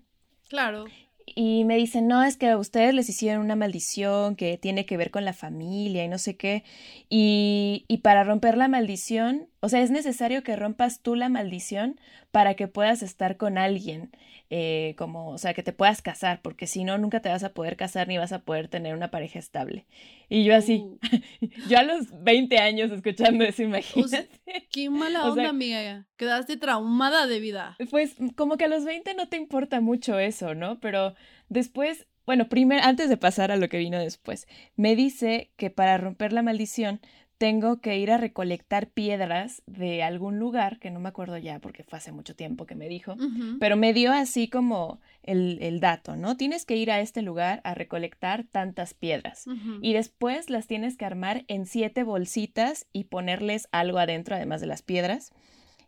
Claro. 0.49 0.87
Y 1.25 1.63
me 1.63 1.77
dicen, 1.77 2.09
no, 2.09 2.25
es 2.25 2.37
que 2.37 2.49
a 2.49 2.59
ustedes 2.59 2.95
les 2.95 3.09
hicieron 3.09 3.45
una 3.45 3.55
maldición 3.55 4.35
que 4.35 4.59
tiene 4.59 4.87
que 4.87 4.97
ver 4.97 5.13
con 5.13 5.25
la 5.25 5.33
familia 5.33 6.03
y 6.03 6.09
no 6.09 6.19
sé 6.19 6.37
qué. 6.37 6.65
Y, 7.09 7.85
y 7.87 7.99
para 7.99 8.25
romper 8.25 8.57
la 8.57 8.67
maldición, 8.67 9.47
o 9.61 9.69
sea, 9.69 9.83
es 9.83 9.91
necesario 9.91 10.43
que 10.43 10.57
rompas 10.57 11.01
tú 11.01 11.15
la 11.15 11.29
maldición 11.29 12.01
para 12.31 12.55
que 12.55 12.69
puedas 12.69 13.03
estar 13.03 13.37
con 13.37 13.59
alguien. 13.59 14.11
Eh, 14.53 14.97
como, 14.99 15.31
o 15.31 15.39
sea, 15.39 15.55
que 15.55 15.63
te 15.63 15.73
puedas 15.73 16.03
casar, 16.03 16.41
porque 16.43 16.67
si 16.67 16.83
no, 16.83 16.99
nunca 16.99 17.21
te 17.21 17.29
vas 17.29 17.45
a 17.45 17.53
poder 17.53 17.77
casar 17.77 18.09
ni 18.09 18.19
vas 18.19 18.33
a 18.33 18.41
poder 18.41 18.67
tener 18.67 18.97
una 18.97 19.13
pareja 19.13 19.39
estable. 19.39 19.87
Y 20.29 20.43
yo 20.43 20.57
así, 20.57 20.83
uh. 20.83 20.99
yo 21.69 21.79
a 21.79 21.85
los 21.85 22.07
20 22.25 22.59
años 22.59 22.91
escuchando 22.91 23.45
eso, 23.45 23.63
imagínate. 23.63 24.29
qué 24.73 24.91
mala 24.91 25.25
onda, 25.31 25.51
amiga. 25.51 26.05
Quedaste 26.17 26.57
traumada 26.57 27.29
de 27.29 27.39
vida. 27.39 27.77
Pues 27.91 28.17
como 28.35 28.57
que 28.57 28.65
a 28.65 28.69
los 28.69 28.85
20 28.85 29.15
no 29.15 29.29
te 29.29 29.37
importa 29.37 29.81
mucho 29.81 30.19
eso, 30.19 30.57
¿no? 30.57 30.81
Pero 30.81 31.15
después, 31.49 32.09
bueno, 32.27 32.49
primero, 32.49 32.83
antes 32.85 33.09
de 33.09 33.17
pasar 33.17 33.53
a 33.53 33.57
lo 33.57 33.69
que 33.69 33.79
vino 33.79 34.01
después, 34.01 34.49
me 34.75 34.97
dice 34.97 35.53
que 35.57 35.71
para 35.71 35.97
romper 35.97 36.33
la 36.33 36.43
maldición 36.43 37.01
tengo 37.41 37.81
que 37.81 37.97
ir 37.97 38.11
a 38.11 38.19
recolectar 38.19 38.91
piedras 38.91 39.63
de 39.65 40.03
algún 40.03 40.39
lugar, 40.39 40.79
que 40.79 40.91
no 40.91 41.01
me 41.01 41.09
acuerdo 41.09 41.39
ya 41.39 41.59
porque 41.59 41.85
fue 41.85 41.97
hace 41.97 42.13
mucho 42.13 42.37
tiempo 42.37 42.67
que 42.67 42.75
me 42.75 42.87
dijo, 42.87 43.17
pero 43.59 43.79
me 43.79 43.95
dio 43.95 44.13
así 44.13 44.47
como 44.47 45.01
el, 45.23 45.81
dato, 45.81 46.17
¿no? 46.17 46.37
Tienes 46.37 46.67
que 46.67 46.77
ir 46.77 46.91
a 46.91 47.01
este 47.01 47.23
lugar 47.23 47.63
a 47.65 47.73
recolectar 47.73 48.45
tantas 48.45 48.93
piedras 48.93 49.47
y 49.81 49.95
después 49.95 50.51
las 50.51 50.67
tienes 50.67 50.99
que 50.99 51.07
armar 51.07 51.47
en 51.49 51.65
siete 51.65 52.03
bolsitas 52.03 52.87
y 52.93 53.05
ponerles 53.05 53.69
algo 53.73 53.99
adentro 53.99 54.37
además 54.37 54.61
de 54.61 54.67
las 54.67 54.83
piedras. 54.83 55.33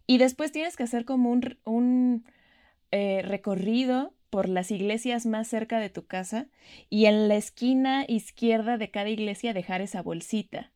Y 0.06 0.16
después 0.16 0.52
tienes 0.52 0.74
que 0.78 0.84
hacer 0.84 1.04
como 1.04 1.30
un, 1.30 1.58
un 1.66 2.24
eh, 2.92 3.20
recorrido 3.26 4.14
por 4.30 4.48
las 4.48 4.70
iglesias 4.70 5.26
más 5.26 5.48
cerca 5.48 5.80
de 5.80 5.90
tu 5.90 6.06
casa 6.06 6.46
y 6.88 7.04
en 7.04 7.28
la 7.28 7.34
esquina 7.34 8.06
izquierda 8.08 8.78
de 8.78 8.90
cada 8.90 9.10
iglesia 9.10 9.52
dejar 9.52 9.82
esa 9.82 10.00
bolsita 10.00 10.72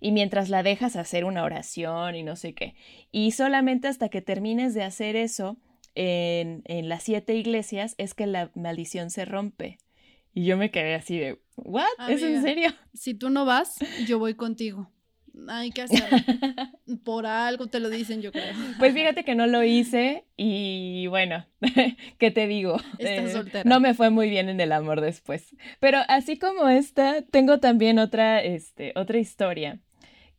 y 0.00 0.12
mientras 0.12 0.48
la 0.48 0.62
dejas 0.62 0.96
hacer 0.96 1.24
una 1.24 1.44
oración 1.44 2.16
y 2.16 2.22
no 2.22 2.36
sé 2.36 2.54
qué. 2.54 2.74
Y 3.10 3.32
solamente 3.32 3.88
hasta 3.88 4.08
que 4.08 4.22
termines 4.22 4.74
de 4.74 4.82
hacer 4.82 5.16
eso 5.16 5.56
en, 5.94 6.62
en 6.66 6.88
las 6.88 7.02
siete 7.02 7.34
iglesias 7.34 7.94
es 7.98 8.14
que 8.14 8.26
la 8.26 8.50
maldición 8.54 9.10
se 9.10 9.24
rompe. 9.24 9.78
Y 10.32 10.44
yo 10.44 10.56
me 10.56 10.70
quedé 10.70 10.94
así 10.94 11.18
de, 11.18 11.40
¿what? 11.56 11.86
¿Es 12.08 12.22
en 12.22 12.42
serio? 12.42 12.70
Si 12.92 13.14
tú 13.14 13.30
no 13.30 13.44
vas, 13.44 13.76
yo 14.06 14.18
voy 14.18 14.34
contigo. 14.34 14.90
Hay 15.48 15.70
que 15.70 15.82
hacerlo. 15.82 16.16
Por 17.04 17.26
algo 17.26 17.66
te 17.66 17.80
lo 17.80 17.90
dicen, 17.90 18.22
yo 18.22 18.32
creo. 18.32 18.54
Pues 18.78 18.94
fíjate 18.94 19.24
que 19.24 19.34
no 19.34 19.46
lo 19.46 19.62
hice 19.64 20.24
y 20.36 21.06
bueno, 21.08 21.46
¿qué 22.18 22.30
te 22.30 22.46
digo? 22.46 22.76
Estás 22.98 23.30
eh, 23.30 23.32
soltera. 23.32 23.68
No 23.68 23.80
me 23.80 23.94
fue 23.94 24.10
muy 24.10 24.30
bien 24.30 24.48
en 24.48 24.60
el 24.60 24.72
amor 24.72 25.00
después. 25.00 25.54
Pero 25.80 25.98
así 26.08 26.38
como 26.38 26.68
esta, 26.68 27.22
tengo 27.22 27.58
también 27.58 27.98
otra, 27.98 28.42
este, 28.42 28.92
otra 28.96 29.18
historia 29.18 29.80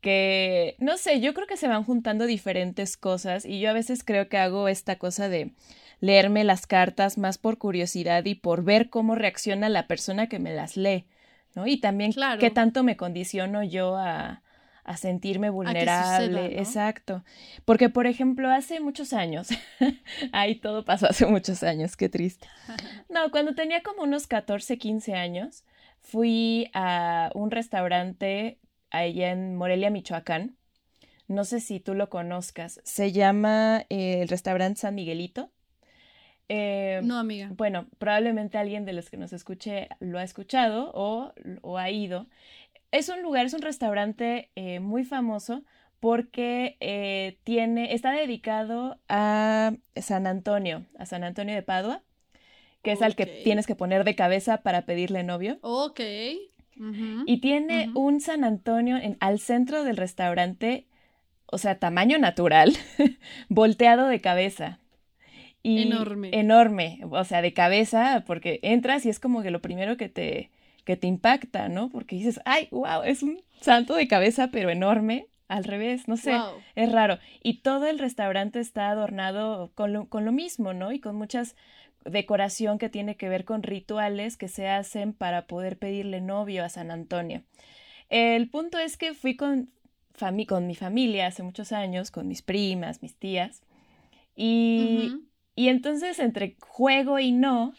que, 0.06 0.76
no 0.78 0.98
sé, 0.98 1.20
yo 1.20 1.34
creo 1.34 1.48
que 1.48 1.58
se 1.58 1.68
van 1.68 1.84
juntando 1.84 2.28
diferentes 2.28 2.96
cosas 2.96 3.44
y 3.44 3.60
yo 3.60 3.72
a 3.72 3.74
veces 3.74 4.04
creo 4.04 4.30
que 4.30 4.38
hago 4.38 4.68
esta 4.68 4.98
cosa 4.98 5.30
de 5.30 5.54
leerme 6.00 6.44
las 6.44 6.68
cartas 6.68 7.18
más 7.18 7.40
por 7.40 7.58
curiosidad 7.58 8.24
y 8.26 8.36
por 8.36 8.64
ver 8.64 8.92
cómo 8.92 9.16
reacciona 9.16 9.68
la 9.68 9.88
persona 9.88 10.30
que 10.30 10.38
me 10.38 10.54
las 10.54 10.78
lee, 10.78 11.08
¿no? 11.56 11.66
Y 11.66 11.78
también 11.78 12.14
qué 12.40 12.52
tanto 12.52 12.84
me 12.84 12.98
condiciono 12.98 13.64
yo 13.64 13.98
a, 13.98 14.44
a 14.86 14.98
sentirme 14.98 15.50
vulnerable. 15.50 16.60
Exacto. 16.60 17.24
Porque, 17.66 17.90
por 17.90 18.08
ejemplo, 18.08 18.50
hace 18.50 18.80
muchos 18.80 19.14
años, 19.14 19.50
ahí 20.32 20.56
todo 20.56 20.86
pasó 20.86 21.08
hace 21.10 21.26
muchos 21.26 21.64
años, 21.64 21.98
qué 21.98 22.08
triste. 22.08 22.48
No, 23.10 23.32
cuando 23.32 23.56
tenía 23.56 23.82
como 23.82 24.04
unos 24.04 24.28
14, 24.28 24.78
15 24.78 25.14
años, 25.14 25.64
fui 26.02 26.70
a 26.74 27.32
un 27.34 27.50
restaurante 27.50 28.60
allá 28.90 29.32
en 29.32 29.56
Morelia, 29.56 29.90
Michoacán. 29.90 30.56
No 31.28 31.44
sé 31.46 31.60
si 31.60 31.80
tú 31.80 31.96
lo 31.96 32.10
conozcas. 32.10 32.82
Se 32.84 33.12
llama 33.12 33.86
eh, 33.90 34.22
el 34.22 34.28
restaurante 34.28 34.82
San 34.82 34.96
Miguelito. 34.96 35.50
Eh, 36.48 37.02
no, 37.04 37.18
amiga. 37.18 37.50
Bueno, 37.56 37.88
probablemente 37.98 38.58
alguien 38.58 38.86
de 38.86 38.94
los 38.94 39.10
que 39.10 39.18
nos 39.18 39.34
escuche 39.34 39.90
lo 40.00 40.20
ha 40.20 40.24
escuchado 40.24 40.92
o, 40.94 41.78
ha 41.78 41.90
ido. 41.90 42.28
Es 42.96 43.10
un 43.10 43.22
lugar, 43.22 43.46
es 43.46 43.54
un 43.54 43.62
restaurante 43.62 44.52
eh, 44.56 44.80
muy 44.80 45.04
famoso 45.04 45.64
porque 46.00 46.78
eh, 46.80 47.38
tiene, 47.44 47.94
está 47.94 48.12
dedicado 48.12 49.02
a 49.10 49.74
San 49.98 50.28
Antonio, 50.28 50.86
a 50.98 51.06
San 51.06 51.26
Antonio 51.26 51.54
de 51.54 51.62
Padua, 51.62 52.04
que 52.84 52.94
es 52.94 53.02
al 53.02 53.18
que 53.18 53.26
tienes 53.26 53.68
que 53.68 53.76
poner 53.76 54.06
de 54.06 54.16
cabeza 54.16 54.62
para 54.62 54.86
pedirle 54.86 55.24
novio. 55.24 55.60
Ok. 55.62 56.00
y 57.26 57.42
tiene 57.42 57.92
un 57.96 58.22
San 58.22 58.46
Antonio 58.46 58.96
en, 58.96 59.18
al 59.20 59.40
centro 59.40 59.84
del 59.84 59.98
restaurante, 59.98 60.88
o 61.48 61.58
sea, 61.58 61.80
tamaño 61.80 62.18
natural, 62.18 62.78
volteado 63.50 64.08
de 64.08 64.22
cabeza. 64.22 64.80
enorme. 65.64 66.30
Enorme, 66.32 67.02
o 67.12 67.26
sea, 67.26 67.42
de 67.42 67.52
cabeza, 67.52 68.24
porque 68.26 68.62
entras 68.62 69.06
y 69.06 69.10
es 69.10 69.20
como 69.20 69.42
que 69.42 69.52
lo 69.52 69.62
primero 69.62 69.98
que 69.98 70.08
te, 70.08 70.50
que 70.86 70.96
te 70.96 71.08
impacta, 71.08 71.68
¿no? 71.68 71.90
Porque 71.90 72.16
dices, 72.16 72.40
ay, 72.46 72.70
wow, 72.72 73.04
es 73.04 73.24
un 73.24 73.42
santo 73.60 73.96
de 73.96 74.08
cabeza, 74.08 74.50
pero 74.52 74.70
enorme, 74.70 75.28
al 75.48 75.64
revés, 75.64 76.08
no 76.08 76.16
sé, 76.18 76.34
es 76.76 76.92
raro. 76.92 77.20
Y 77.44 77.62
todo 77.62 77.88
el 77.88 78.00
restaurante 78.00 78.60
está 78.60 78.90
adornado 78.90 79.72
con 79.76 79.94
lo, 79.94 80.08
con 80.08 80.26
lo 80.26 80.32
mismo, 80.32 80.74
¿no? 80.74 80.92
Y 80.92 81.00
con 81.00 81.16
muchas 81.16 81.56
decoración 82.06 82.78
que 82.78 82.90
tiene 82.90 83.18
que 83.18 83.30
ver 83.30 83.46
con 83.46 83.64
rituales 83.64 84.38
que 84.38 84.48
se 84.48 84.68
hacen 84.68 85.14
para 85.14 85.48
poder 85.48 85.78
pedirle 85.78 86.22
novio 86.22 86.64
a 86.64 86.70
San 86.70 86.92
Antonio. 86.92 87.44
El 88.10 88.50
punto 88.50 88.78
es 88.78 88.96
que 88.98 89.14
fui 89.14 89.36
con, 89.36 89.72
con 90.48 90.68
mi 90.68 90.76
familia 90.76 91.28
hace 91.28 91.44
muchos 91.44 91.72
años, 91.72 92.12
con 92.12 92.28
mis 92.28 92.44
primas, 92.44 93.02
mis 93.02 93.16
tías, 93.16 93.64
y, 94.36 95.16
y 95.56 95.70
entonces 95.70 96.20
entre 96.20 96.58
juego 96.60 97.18
y 97.20 97.32
no, 97.32 97.74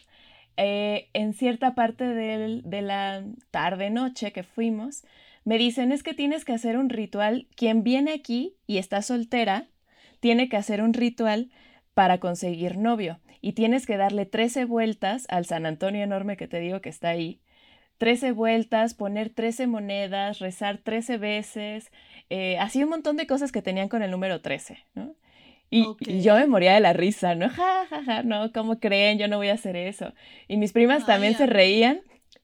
eh, 0.57 1.09
en 1.13 1.33
cierta 1.33 1.75
parte 1.75 2.03
de 2.03 2.81
la 2.81 3.23
tarde-noche 3.51 4.31
que 4.31 4.43
fuimos, 4.43 5.03
me 5.47 5.57
dicen 5.57 5.91
es 5.93 6.03
que 6.03 6.13
tienes 6.13 6.43
que 6.43 6.53
hacer 6.53 6.77
un 6.77 6.89
ritual. 6.89 7.47
Quien 7.55 7.83
viene 7.83 8.11
aquí 8.11 8.57
y 8.67 8.79
está 8.79 9.01
soltera, 9.01 9.67
tiene 10.19 10.49
que 10.49 10.57
hacer 10.57 10.81
un 10.81 10.93
ritual 10.93 11.51
para 11.93 12.19
conseguir 12.19 12.77
novio. 12.77 13.19
Y 13.39 13.53
tienes 13.53 13.85
que 13.85 13.95
darle 13.95 14.25
13 14.25 14.65
vueltas 14.65 15.25
al 15.29 15.45
San 15.45 15.65
Antonio 15.65 16.03
enorme 16.03 16.35
que 16.35 16.47
te 16.47 16.59
digo 16.59 16.81
que 16.81 16.89
está 16.89 17.09
ahí. 17.09 17.39
13 17.97 18.33
vueltas, 18.33 18.93
poner 18.93 19.29
13 19.29 19.67
monedas, 19.67 20.39
rezar 20.39 20.79
13 20.79 21.17
veces, 21.17 21.91
eh, 22.29 22.57
así 22.59 22.83
un 22.83 22.89
montón 22.89 23.15
de 23.15 23.25
cosas 23.25 23.51
que 23.51 23.61
tenían 23.61 23.89
con 23.89 24.03
el 24.03 24.11
número 24.11 24.41
13, 24.41 24.79
¿no? 24.93 25.15
Y, 25.69 25.85
yo 26.21 26.35
me 26.35 26.47
moría 26.47 26.73
de 26.73 26.79
la 26.79 26.93
risa, 26.93 27.35
¿no? 27.35 27.49
Ja, 27.57 27.85
ja, 27.89 28.03
ja, 28.03 28.23
no, 28.23 28.51
¿cómo 28.51 28.79
creen? 28.79 29.17
Yo 29.17 29.27
no 29.27 29.37
voy 29.37 29.49
a 29.49 29.53
hacer 29.53 29.75
eso. 29.75 30.13
Y 30.47 30.57
mis 30.57 30.73
primas 30.73 31.05
también 31.05 31.35
se 31.35 31.45
reían, 31.45 32.01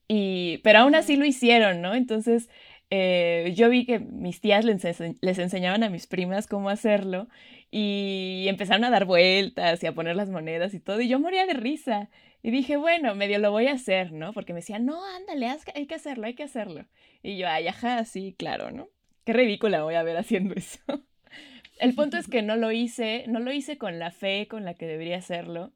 y, 0.08 0.60
pero 0.64 0.80
aún 0.80 0.96
así 0.96 1.16
lo 1.16 1.26
hicieron, 1.26 1.82
¿no? 1.82 1.96
Entonces, 1.96 2.50
eh, 2.90 3.54
yo 3.56 3.70
vi 3.70 3.86
que 3.86 4.00
mis 4.00 4.42
tías 4.42 4.66
les, 4.66 4.84
les, 5.22 5.40
enseñaban 5.40 5.84
a 5.84 5.90
mis 5.90 6.06
primas 6.08 6.48
cómo 6.48 6.70
hacerlo 6.70 7.28
y 7.72 8.46
empezaron 8.48 8.84
a 8.84 8.92
dar 8.92 9.06
vueltas 9.06 9.82
y 9.82 9.88
a 9.88 9.94
poner 9.94 10.16
las 10.16 10.30
monedas 10.30 10.74
y 10.74 10.80
todo, 10.80 11.02
y 11.02 11.08
yo 11.08 11.20
moría 11.20 11.46
de 11.46 11.54
risa. 11.54 12.10
Y 12.44 12.52
dije, 12.52 12.76
bueno, 12.76 13.16
medio 13.16 13.40
lo 13.40 13.52
voy 13.52 13.68
a 13.68 13.74
hacer, 13.74 14.12
¿no? 14.12 14.34
Porque 14.34 14.52
me 14.52 14.60
decían, 14.60 14.86
no, 14.86 15.02
ándale, 15.16 15.48
hay 15.76 15.88
que 15.88 15.96
hacerlo, 15.96 16.28
hay 16.28 16.36
que 16.36 16.44
hacerlo. 16.44 16.86
Y 17.24 17.38
yo, 17.38 17.48
ay, 17.48 17.68
ajá, 17.68 18.04
sí, 18.04 18.36
claro, 18.38 18.70
¿no? 18.70 18.90
Qué 19.26 19.32
ridícula 19.32 19.84
voy 19.84 19.96
a 19.96 20.04
ver 20.04 20.18
haciendo 20.18 20.54
eso. 20.58 20.80
El 21.80 21.96
punto 21.96 22.18
es 22.18 22.28
que 22.28 22.42
no 22.42 22.56
lo 22.56 22.72
hice, 22.72 23.26
no 23.28 23.40
lo 23.40 23.52
hice 23.52 23.78
con 23.78 24.00
la 24.00 24.12
fe 24.12 24.48
con 24.48 24.66
la 24.66 24.74
que 24.74 24.86
debería 24.86 25.18
hacerlo 25.18 25.74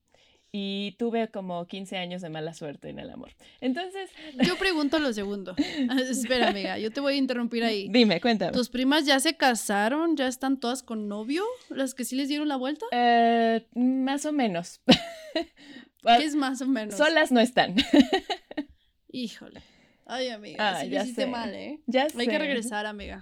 y 0.51 0.95
tuve 0.97 1.27
como 1.29 1.67
15 1.67 1.97
años 1.97 2.21
de 2.21 2.29
mala 2.29 2.53
suerte 2.53 2.89
en 2.89 2.99
el 2.99 3.09
amor. 3.09 3.31
Entonces... 3.61 4.09
Yo 4.43 4.57
pregunto 4.57 4.99
lo 4.99 5.11
segundo. 5.13 5.55
Espera, 6.09 6.49
amiga, 6.49 6.77
yo 6.79 6.91
te 6.91 6.99
voy 6.99 7.13
a 7.13 7.17
interrumpir 7.17 7.63
ahí. 7.63 7.89
Dime, 7.89 8.21
cuéntame. 8.21 8.53
¿Tus 8.53 8.69
primas 8.69 9.05
ya 9.05 9.19
se 9.19 9.35
casaron? 9.35 10.15
¿Ya 10.15 10.27
están 10.27 10.59
todas 10.59 10.83
con 10.83 11.07
novio? 11.07 11.43
¿Las 11.69 11.93
que 11.93 12.05
sí 12.05 12.15
les 12.15 12.29
dieron 12.29 12.47
la 12.47 12.55
vuelta? 12.55 12.85
Eh, 12.91 13.67
más 13.75 14.25
o 14.25 14.31
menos. 14.31 14.81
¿Qué 15.33 16.23
es 16.23 16.35
más 16.35 16.61
o 16.61 16.67
menos? 16.67 16.95
Solas 16.95 17.31
no 17.31 17.39
están. 17.39 17.75
Híjole. 19.09 19.61
Ay, 20.05 20.29
amiga, 20.29 20.69
ah, 20.69 20.81
sí 20.81 20.89
ya 20.89 21.03
hiciste 21.03 21.27
mal, 21.27 21.53
¿eh? 21.53 21.81
Ya 21.85 22.07
Hay 22.17 22.27
que 22.27 22.39
regresar, 22.39 22.85
amiga. 22.85 23.21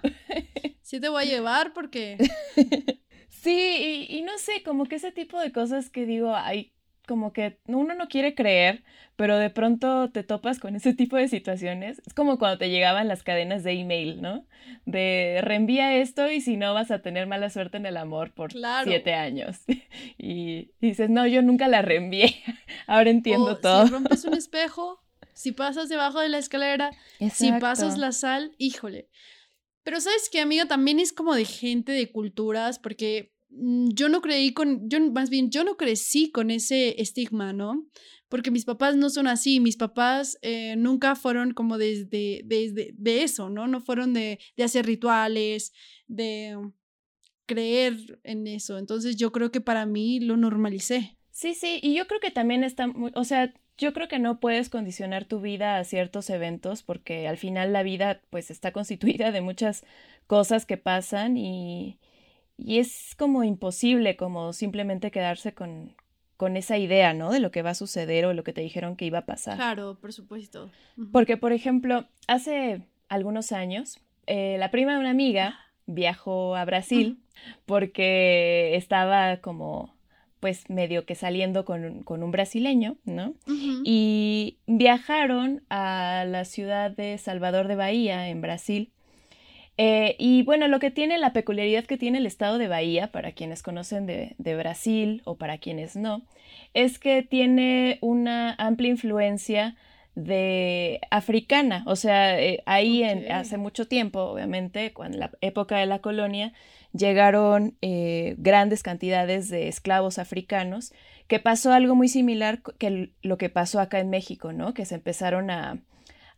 Sí 0.86 1.00
te 1.00 1.08
voy 1.08 1.24
a 1.24 1.26
llevar 1.26 1.72
porque... 1.72 2.16
Sí, 3.28 4.06
y, 4.08 4.22
no 4.22 4.38
sé, 4.38 4.64
como 4.64 4.86
que 4.86 4.96
ese 4.96 5.12
tipo 5.12 5.38
de 5.38 5.52
cosas 5.52 5.88
que 5.88 6.04
digo, 6.04 6.34
hay 6.34 6.72
como 7.06 7.32
que 7.32 7.60
uno 7.66 7.94
no 7.94 8.08
quiere 8.08 8.34
creer, 8.34 8.82
pero 9.14 9.38
de 9.38 9.50
pronto 9.50 10.10
te 10.10 10.24
topas 10.24 10.58
con 10.58 10.74
ese 10.74 10.94
tipo 10.94 11.16
de 11.16 11.28
situaciones. 11.28 12.02
Es 12.06 12.12
como 12.12 12.38
cuando 12.38 12.58
te 12.58 12.70
llegaban 12.70 13.06
las 13.06 13.22
cadenas 13.22 13.62
de 13.62 13.72
email, 13.72 14.20
¿no? 14.20 14.46
De 14.84 15.38
reenvía 15.42 15.94
esto 15.94 16.28
y 16.28 16.40
si 16.40 16.56
no 16.56 16.74
vas 16.74 16.90
a 16.90 17.02
tener 17.02 17.28
mala 17.28 17.50
suerte 17.50 17.76
en 17.76 17.86
el 17.86 17.98
amor 17.98 18.32
por 18.32 18.52
siete 18.82 19.14
años. 19.14 19.60
Y, 20.18 20.72
dices, 20.80 21.08
no, 21.08 21.24
yo 21.26 21.40
nunca 21.42 21.68
la 21.68 21.82
reenvié. 21.82 22.42
Ahora 22.88 23.10
entiendo 23.10 23.58
todo. 23.58 23.86
Si 23.86 23.92
rompes 23.92 24.24
un 24.24 24.34
espejo, 24.34 25.00
si 25.34 25.52
pasas 25.52 25.88
debajo 25.88 26.18
de 26.18 26.30
la 26.30 26.38
escalera, 26.38 26.90
si 27.30 27.52
pasas 27.52 27.96
la 27.96 28.10
sal, 28.10 28.56
híjole. 28.58 29.08
Pero 29.86 30.00
sabes 30.00 30.28
que, 30.28 30.40
amiga, 30.40 30.66
también 30.66 30.98
es 30.98 31.12
como 31.12 31.32
de 31.36 31.44
gente 31.44 31.92
de 31.92 32.10
culturas, 32.10 32.80
porque 32.80 33.32
mm, 33.50 33.90
yo 33.90 34.08
no 34.08 34.20
creí 34.20 34.52
con, 34.52 34.90
yo 34.90 34.98
más 35.12 35.30
bien, 35.30 35.48
yo 35.48 35.62
no 35.62 35.76
crecí 35.76 36.32
con 36.32 36.50
ese 36.50 37.00
estigma, 37.00 37.52
¿no? 37.52 37.86
Porque 38.28 38.50
mis 38.50 38.64
papás 38.64 38.96
no 38.96 39.10
son 39.10 39.28
así, 39.28 39.60
mis 39.60 39.76
papás 39.76 40.38
eh, 40.42 40.74
nunca 40.74 41.14
fueron 41.14 41.54
como 41.54 41.78
desde, 41.78 42.42
de 42.42 43.22
eso, 43.22 43.48
¿no? 43.48 43.68
No 43.68 43.80
fueron 43.80 44.12
de, 44.12 44.40
de 44.56 44.64
hacer 44.64 44.86
rituales, 44.86 45.72
de 46.08 46.58
creer 47.46 48.18
en 48.24 48.48
eso. 48.48 48.78
Entonces 48.78 49.14
yo 49.14 49.30
creo 49.30 49.52
que 49.52 49.60
para 49.60 49.86
mí 49.86 50.18
lo 50.18 50.36
normalicé. 50.36 51.16
Sí, 51.30 51.54
sí, 51.54 51.78
y 51.80 51.94
yo 51.94 52.08
creo 52.08 52.18
que 52.18 52.32
también 52.32 52.64
está, 52.64 52.92
o 53.14 53.22
sea, 53.22 53.54
yo 53.78 53.92
creo 53.92 54.08
que 54.08 54.18
no 54.18 54.40
puedes 54.40 54.70
condicionar 54.70 55.24
tu 55.24 55.40
vida 55.40 55.78
a 55.78 55.84
ciertos 55.84 56.30
eventos 56.30 56.82
porque 56.82 57.28
al 57.28 57.36
final 57.36 57.72
la 57.72 57.82
vida 57.82 58.20
pues 58.30 58.50
está 58.50 58.72
constituida 58.72 59.32
de 59.32 59.40
muchas 59.40 59.84
cosas 60.26 60.66
que 60.66 60.76
pasan 60.76 61.36
y, 61.36 61.98
y 62.56 62.78
es 62.78 63.14
como 63.16 63.44
imposible 63.44 64.16
como 64.16 64.52
simplemente 64.52 65.10
quedarse 65.10 65.52
con, 65.54 65.94
con 66.36 66.56
esa 66.56 66.78
idea, 66.78 67.14
¿no? 67.14 67.30
De 67.30 67.40
lo 67.40 67.50
que 67.50 67.62
va 67.62 67.70
a 67.70 67.74
suceder 67.74 68.26
o 68.26 68.34
lo 68.34 68.44
que 68.44 68.52
te 68.52 68.60
dijeron 68.60 68.96
que 68.96 69.06
iba 69.06 69.20
a 69.20 69.26
pasar. 69.26 69.56
Claro, 69.56 69.98
por 70.00 70.12
supuesto. 70.12 70.70
Porque, 71.12 71.36
por 71.36 71.52
ejemplo, 71.52 72.06
hace 72.26 72.82
algunos 73.08 73.52
años, 73.52 74.00
eh, 74.26 74.56
la 74.58 74.70
prima 74.70 74.92
de 74.92 74.98
una 74.98 75.10
amiga 75.10 75.60
viajó 75.86 76.56
a 76.56 76.64
Brasil 76.64 77.18
porque 77.64 78.76
estaba 78.76 79.38
como 79.38 79.95
pues 80.46 80.70
medio 80.70 81.06
que 81.06 81.16
saliendo 81.16 81.64
con, 81.64 82.04
un 82.06 82.30
brasileño, 82.30 82.98
¿no? 83.04 83.34
Y 83.82 84.58
viajaron 84.68 85.64
a 85.70 86.24
la 86.24 86.44
ciudad 86.44 86.92
de 86.92 87.18
Salvador 87.18 87.66
de 87.66 87.74
Bahía, 87.74 88.28
en 88.28 88.42
Brasil. 88.42 88.92
Eh, 89.76 90.14
y 90.20 90.44
bueno, 90.44 90.68
lo 90.68 90.78
que 90.78 90.92
tiene, 90.92 91.18
la 91.18 91.32
peculiaridad 91.32 91.82
que 91.82 91.98
tiene 91.98 92.18
el 92.18 92.26
estado 92.26 92.58
de 92.58 92.68
Bahía, 92.68 93.10
para 93.10 93.32
quienes 93.32 93.64
conocen 93.64 94.06
de, 94.06 94.36
Brasil 94.56 95.20
o 95.24 95.34
para 95.34 95.58
quienes 95.58 95.96
no, 95.96 96.22
es 96.74 97.00
que 97.00 97.24
tiene 97.24 97.98
una 98.00 98.54
amplia 98.56 98.90
influencia 98.90 99.74
de 100.14 101.00
africana, 101.10 101.82
o 101.88 101.96
sea, 101.96 102.40
eh, 102.40 102.62
ahí 102.66 103.02
en, 103.02 103.32
hace 103.32 103.58
mucho 103.58 103.88
tiempo, 103.88 104.20
obviamente, 104.20 104.92
cuando 104.92 105.18
la 105.18 105.32
época 105.40 105.76
de 105.78 105.86
la 105.86 105.98
colonia, 105.98 106.52
llegaron 106.96 107.76
eh, 107.82 108.34
grandes 108.38 108.82
cantidades 108.82 109.48
de 109.48 109.68
esclavos 109.68 110.18
africanos, 110.18 110.92
que 111.26 111.40
pasó 111.40 111.72
algo 111.72 111.94
muy 111.94 112.08
similar 112.08 112.62
que 112.78 113.12
lo 113.22 113.38
que 113.38 113.48
pasó 113.48 113.80
acá 113.80 113.98
en 113.98 114.10
México, 114.10 114.52
¿no? 114.52 114.74
Que 114.74 114.84
se 114.84 114.94
empezaron 114.94 115.50
a, 115.50 115.78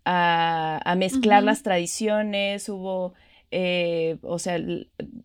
a, 0.04 0.94
mezclar 0.96 1.42
las 1.42 1.62
tradiciones, 1.62 2.68
hubo, 2.68 3.12
eh, 3.50 4.16
o 4.22 4.38
sea, 4.38 4.58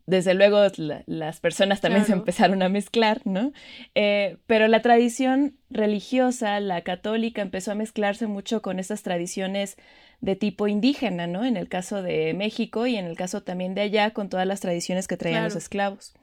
desde 0.06 0.34
luego 0.34 0.60
las 1.06 1.40
personas 1.40 1.80
también 1.80 2.06
se 2.06 2.14
empezaron 2.14 2.62
a 2.62 2.70
mezclar, 2.70 3.22
¿no? 3.26 3.54
Eh, 3.96 4.38
pero 4.46 4.68
la 4.68 4.82
tradición 4.82 5.58
religiosa, 5.70 6.60
la 6.60 6.82
católica, 6.82 7.42
empezó 7.42 7.72
a 7.72 7.76
mezclarse 7.76 8.28
mucho 8.28 8.62
con 8.62 8.80
esas 8.80 9.04
tradiciones 9.04 9.78
de 10.24 10.38
tipo 10.38 10.70
indígena, 10.70 11.28
¿no? 11.28 11.44
En 11.44 11.58
el 11.58 11.68
caso 11.68 12.02
de 12.02 12.34
México 12.34 12.88
y 12.88 12.96
en 12.96 13.06
el 13.06 13.18
caso 13.18 13.44
también 13.44 13.76
de 13.76 13.82
allá, 13.82 14.12
con 14.12 14.30
todas 14.30 14.48
las 14.48 14.62
tradiciones 14.62 15.06
que 15.06 15.18
traían 15.18 15.44
los 15.44 15.58
esclavos. 15.58 16.14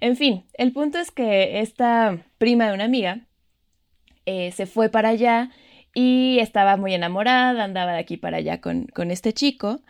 En 0.00 0.16
fin, 0.16 0.44
el 0.52 0.72
punto 0.72 0.98
es 0.98 1.10
que 1.10 1.60
esta 1.60 2.18
prima 2.36 2.68
de 2.68 2.74
una 2.74 2.84
amiga 2.84 3.20
eh, 4.26 4.52
se 4.52 4.66
fue 4.66 4.90
para 4.90 5.08
allá 5.08 5.50
y 5.94 6.40
estaba 6.40 6.76
muy 6.76 6.92
enamorada, 6.92 7.64
andaba 7.64 7.94
de 7.94 8.00
aquí 8.00 8.18
para 8.18 8.36
allá 8.36 8.60
con, 8.60 8.84
con 8.88 9.10
este 9.10 9.32
chico. 9.32 9.80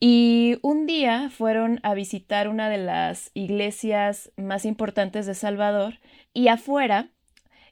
Y 0.00 0.56
un 0.62 0.86
día 0.86 1.28
fueron 1.28 1.80
a 1.82 1.92
visitar 1.92 2.48
una 2.48 2.70
de 2.70 2.78
las 2.78 3.30
iglesias 3.34 4.32
más 4.38 4.64
importantes 4.64 5.26
de 5.26 5.34
Salvador 5.34 5.98
y 6.32 6.48
afuera 6.48 7.10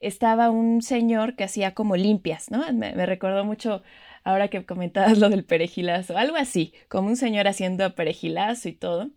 estaba 0.01 0.51
un 0.51 0.83
señor 0.83 1.35
que 1.35 1.45
hacía 1.45 1.73
como 1.73 1.97
limpias, 1.97 2.51
¿no? 2.51 2.71
Me, 2.75 2.93
me 2.93 3.07
recordó 3.07 3.43
mucho 3.47 3.83
ahora 4.25 4.49
que 4.49 4.65
comentabas 4.67 5.19
lo 5.19 5.29
del 5.29 5.45
perejilazo, 5.45 6.17
algo 6.19 6.37
así, 6.37 6.75
como 6.89 7.09
un 7.09 7.17
señor 7.17 7.49
haciendo 7.49 7.95
perejilazo 7.95 8.69
y 8.69 8.73
todo. 8.73 9.11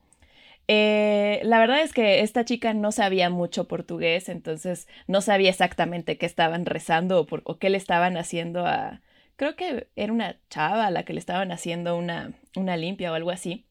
Eh, 0.67 1.39
la 1.43 1.59
verdad 1.59 1.81
es 1.81 1.93
que 1.93 2.21
esta 2.21 2.43
chica 2.45 2.73
no 2.73 2.91
sabía 2.91 3.29
mucho 3.29 3.67
portugués, 3.67 4.29
entonces 4.29 4.87
no 5.07 5.21
sabía 5.21 5.49
exactamente 5.49 6.17
qué 6.17 6.25
estaban 6.25 6.65
rezando 6.65 7.21
o, 7.21 7.27
o 7.45 7.57
qué 7.57 7.69
le 7.69 7.77
estaban 7.77 8.17
haciendo 8.17 8.65
a... 8.67 9.01
Creo 9.37 9.55
que 9.55 9.87
era 9.95 10.11
una 10.11 10.37
chava 10.49 10.91
la 10.91 11.03
que 11.03 11.13
le 11.13 11.19
estaban 11.19 11.51
haciendo 11.51 11.95
una, 11.97 12.33
una 12.55 12.75
limpia 12.75 13.11
o 13.11 13.15
algo 13.15 13.31
así. 13.31 13.65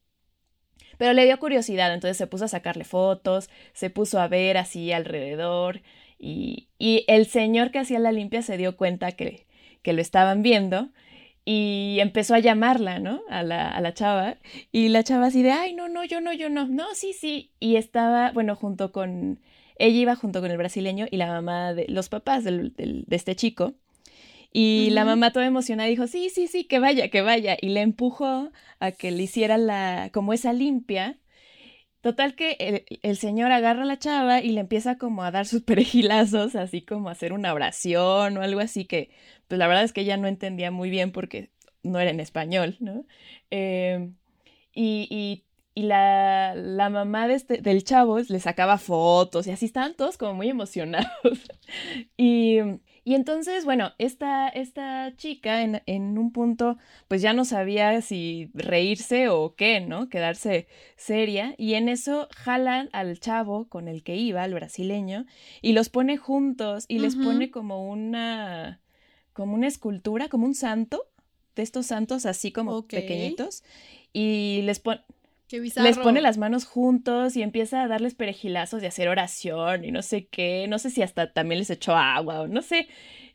Pero 0.97 1.13
le 1.13 1.25
dio 1.25 1.39
curiosidad, 1.39 1.93
entonces 1.93 2.17
se 2.17 2.27
puso 2.27 2.45
a 2.45 2.47
sacarle 2.47 2.83
fotos, 2.83 3.49
se 3.73 3.89
puso 3.89 4.19
a 4.19 4.27
ver 4.27 4.57
así 4.57 4.91
alrededor 4.91 5.81
y, 6.17 6.69
y 6.79 7.05
el 7.07 7.27
señor 7.27 7.71
que 7.71 7.79
hacía 7.79 7.99
la 7.99 8.11
limpia 8.11 8.41
se 8.41 8.57
dio 8.57 8.75
cuenta 8.77 9.11
que, 9.11 9.45
que 9.83 9.93
lo 9.93 10.01
estaban 10.01 10.41
viendo 10.41 10.89
y 11.49 11.99
empezó 12.01 12.35
a 12.35 12.39
llamarla, 12.39 12.99
¿no? 12.99 13.21
A 13.29 13.41
la, 13.41 13.69
a 13.69 13.79
la 13.79 13.93
chava. 13.93 14.35
Y 14.73 14.89
la 14.89 15.01
chava 15.05 15.27
así 15.27 15.43
de, 15.43 15.51
ay, 15.51 15.73
no, 15.73 15.87
no, 15.87 16.03
yo 16.03 16.19
no, 16.19 16.33
yo 16.33 16.49
no, 16.49 16.67
no, 16.67 16.93
sí, 16.93 17.13
sí. 17.13 17.51
Y 17.61 17.77
estaba, 17.77 18.33
bueno, 18.33 18.57
junto 18.57 18.91
con, 18.91 19.39
ella 19.77 19.97
iba 19.97 20.15
junto 20.17 20.41
con 20.41 20.51
el 20.51 20.57
brasileño 20.57 21.05
y 21.09 21.15
la 21.15 21.27
mamá 21.27 21.73
de 21.73 21.85
los 21.87 22.09
papás 22.09 22.43
del, 22.43 22.73
de 22.75 23.15
este 23.15 23.37
chico. 23.37 23.75
Y 24.51 24.89
la 24.89 25.05
mamá 25.05 25.31
toda 25.31 25.45
emocionada 25.45 25.87
dijo, 25.87 26.05
sí, 26.07 26.29
sí, 26.29 26.47
sí, 26.47 26.65
que 26.65 26.79
vaya, 26.79 27.07
que 27.07 27.21
vaya. 27.21 27.55
Y 27.61 27.69
le 27.69 27.79
empujó 27.79 28.51
a 28.81 28.91
que 28.91 29.11
le 29.11 29.23
hiciera 29.23 29.57
la, 29.57 30.09
como 30.11 30.33
esa 30.33 30.51
limpia. 30.51 31.17
Total 32.07 32.35
que 32.35 32.55
el, 32.61 32.85
el, 33.01 33.17
señor 33.17 33.51
agarra 33.51 33.81
a 33.81 33.85
la 33.85 33.99
chava 33.99 34.41
y 34.41 34.51
le 34.51 34.61
empieza 34.61 34.97
como 34.97 35.23
a 35.23 35.31
dar 35.31 35.45
sus 35.45 35.63
perejilazos, 35.63 36.55
así 36.55 36.81
como 36.81 37.09
a 37.09 37.11
hacer 37.11 37.33
una 37.33 37.53
oración 37.53 38.37
o 38.37 38.41
algo 38.41 38.61
así 38.61 38.85
que 38.85 39.09
pues 39.49 39.59
la 39.59 39.67
verdad 39.67 39.83
es 39.83 39.91
que 39.91 39.99
ella 40.01 40.15
no 40.15 40.29
entendía 40.29 40.71
muy 40.71 40.89
bien 40.89 41.11
porque 41.11 41.49
no 41.83 41.99
era 41.99 42.09
en 42.09 42.21
español, 42.21 42.77
¿no? 42.79 43.03
Y, 43.51 45.07
y, 45.09 45.43
y 45.75 45.81
la, 45.81 46.55
la, 46.55 46.89
mamá 46.89 47.27
de 47.27 47.33
este, 47.33 47.57
del 47.57 47.83
chavo 47.83 48.19
le 48.19 48.39
sacaba 48.39 48.77
fotos 48.77 49.45
y 49.45 49.51
así 49.51 49.65
estaban 49.65 49.93
todos 49.93 50.17
como 50.17 50.33
muy 50.33 50.47
emocionados. 50.47 51.09
y, 52.15 52.59
y, 53.07 53.15
entonces, 53.15 53.65
bueno, 53.65 53.93
esta, 53.97 54.49
esta 54.49 55.15
chica 55.15 55.61
en, 55.61 55.81
en, 55.85 56.17
un 56.17 56.31
punto 56.31 56.77
pues 57.07 57.21
ya 57.21 57.33
no 57.33 57.45
sabía 57.45 58.01
si 58.01 58.49
reírse 58.53 59.29
o 59.29 59.55
qué, 59.55 59.79
¿no? 59.79 60.09
Quedarse 60.09 60.67
seria. 60.95 61.55
Y 61.57 61.75
en 61.75 61.89
eso 61.89 62.27
jalan 62.35 62.89
al 62.91 63.19
chavo 63.19 63.67
con 63.69 63.87
el 63.87 64.03
que 64.03 64.15
iba, 64.15 64.43
el 64.43 64.53
brasileño, 64.53 65.25
y 65.61 65.73
los 65.73 65.89
pone 65.89 66.17
juntos 66.17 66.85
y 66.87 66.95
uh 66.95 66.99
-huh. 66.99 67.01
les 67.01 67.15
pone 67.15 67.51
como 67.51 67.89
una 67.89 68.81
como 69.33 69.53
una 69.53 69.67
escultura, 69.67 70.29
como 70.29 70.47
un 70.47 70.55
santo, 70.55 71.07
de 71.55 71.61
estos 71.61 71.85
santos 71.85 72.25
así 72.25 72.51
como 72.51 72.71
okay. 72.73 73.01
pequeñitos, 73.01 73.63
y 74.11 74.61
les, 74.63 74.81
les 75.49 75.97
pone 75.97 76.21
las 76.21 76.37
manos 76.37 76.65
juntos 76.65 77.35
y 77.35 77.41
empieza 77.41 77.83
a 77.83 77.87
darles 77.87 78.15
perejilazos 78.15 78.81
de 78.81 78.87
hacer 78.87 79.07
oración 79.07 79.85
y 79.85 79.91
no 79.91 80.01
sé 80.01 80.27
qué, 80.27 80.67
no 80.67 80.77
sé 80.79 80.89
si 80.89 81.01
hasta 81.01 81.31
también 81.31 81.59
les 81.59 81.69
echó 81.69 81.95
agua 81.95 82.41
o 82.41 82.47
no 82.47 82.61
sé, 82.61 82.87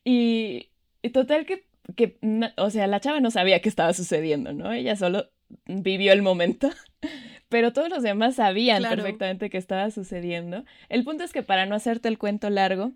y, 0.04 0.68
y 1.00 1.10
total 1.10 1.46
que, 1.46 1.66
que, 1.96 2.18
o 2.56 2.70
sea, 2.70 2.86
la 2.86 3.00
chava 3.00 3.20
no 3.20 3.30
sabía 3.30 3.60
qué 3.60 3.68
estaba 3.68 3.92
sucediendo, 3.94 4.52
¿no? 4.52 4.72
Ella 4.72 4.96
solo 4.96 5.30
vivió 5.66 6.12
el 6.12 6.22
momento, 6.22 6.70
pero 7.48 7.72
todos 7.72 7.88
los 7.88 8.02
demás 8.02 8.36
sabían 8.36 8.78
claro. 8.78 8.96
perfectamente 8.96 9.50
qué 9.50 9.58
estaba 9.58 9.90
sucediendo. 9.90 10.64
El 10.88 11.04
punto 11.04 11.24
es 11.24 11.32
que 11.32 11.42
para 11.42 11.66
no 11.66 11.74
hacerte 11.74 12.08
el 12.08 12.18
cuento 12.18 12.50
largo, 12.50 12.92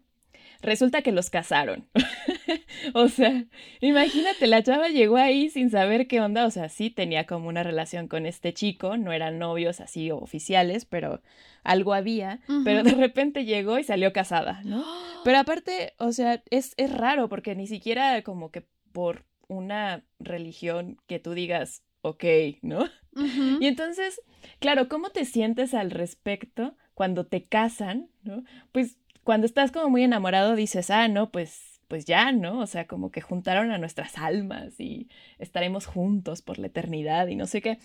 resulta 0.63 1.03
que 1.03 1.13
los 1.13 1.31
casaron. 1.31 1.87
o 2.95 3.09
sea, 3.09 3.45
imagínate, 3.81 4.47
la 4.47 4.63
chava 4.63 4.89
llegó 4.89 5.17
ahí 5.17 5.49
sin 5.51 5.71
saber 5.71 6.07
qué 6.07 6.21
onda, 6.21 6.47
o 6.47 6.51
sea, 6.51 6.69
sí 6.69 6.91
tenía 6.91 7.27
como 7.27 7.49
una 7.49 7.63
relación 7.63 8.09
con 8.09 8.27
este 8.27 8.53
chico, 8.53 8.97
no 8.97 9.13
eran 9.13 9.39
novios 9.39 9.81
así 9.81 10.11
oficiales, 10.11 10.85
pero 10.85 11.23
algo 11.65 11.95
había, 11.95 12.41
uh 12.49 12.53
-huh. 12.53 12.65
pero 12.65 12.83
de 12.83 12.93
repente 12.93 13.45
llegó 13.45 13.79
y 13.79 13.85
salió 13.85 14.13
casada, 14.13 14.63
¿no? 14.65 14.85
Pero 15.25 15.39
aparte, 15.39 15.95
o 15.99 16.13
sea, 16.13 16.45
es, 16.51 16.75
es 16.77 16.93
raro 16.93 17.29
porque 17.29 17.57
ni 17.57 17.67
siquiera 17.67 18.23
como 18.23 18.53
que 18.53 18.63
por 18.93 19.25
una 19.49 20.05
religión 20.21 20.99
que 21.09 21.19
tú 21.19 21.33
digas, 21.33 21.83
ok, 22.03 22.25
¿no? 22.63 22.83
Uh 23.17 23.23
-huh. 23.23 23.59
Y 23.61 23.67
entonces, 23.67 24.21
claro, 24.61 24.89
¿cómo 24.89 25.11
te 25.11 25.25
sientes 25.25 25.75
al 25.75 25.91
respecto 25.91 26.77
cuando 26.95 27.27
te 27.27 27.43
casan, 27.43 28.09
¿no? 28.23 28.45
Pues 28.71 28.99
cuando 29.27 29.45
estás 29.45 29.73
como 29.73 29.91
muy 29.91 30.05
enamorado 30.05 30.55
dices, 30.55 30.89
ah, 30.89 31.09
no, 31.09 31.31
pues, 31.33 31.81
pues 31.89 32.05
ya, 32.05 32.31
¿no? 32.31 32.61
O 32.61 32.67
sea, 32.69 32.87
como 32.87 33.11
que 33.11 33.21
juntaron 33.21 33.73
a 33.73 33.79
nuestras 33.79 34.19
almas 34.19 34.79
y 34.79 35.09
estaremos 35.41 35.87
juntos 35.87 36.43
por 36.43 36.59
la 36.59 36.69
eternidad 36.69 37.27
y 37.27 37.35
no 37.35 37.47
sé 37.47 37.61
qué. 37.61 37.79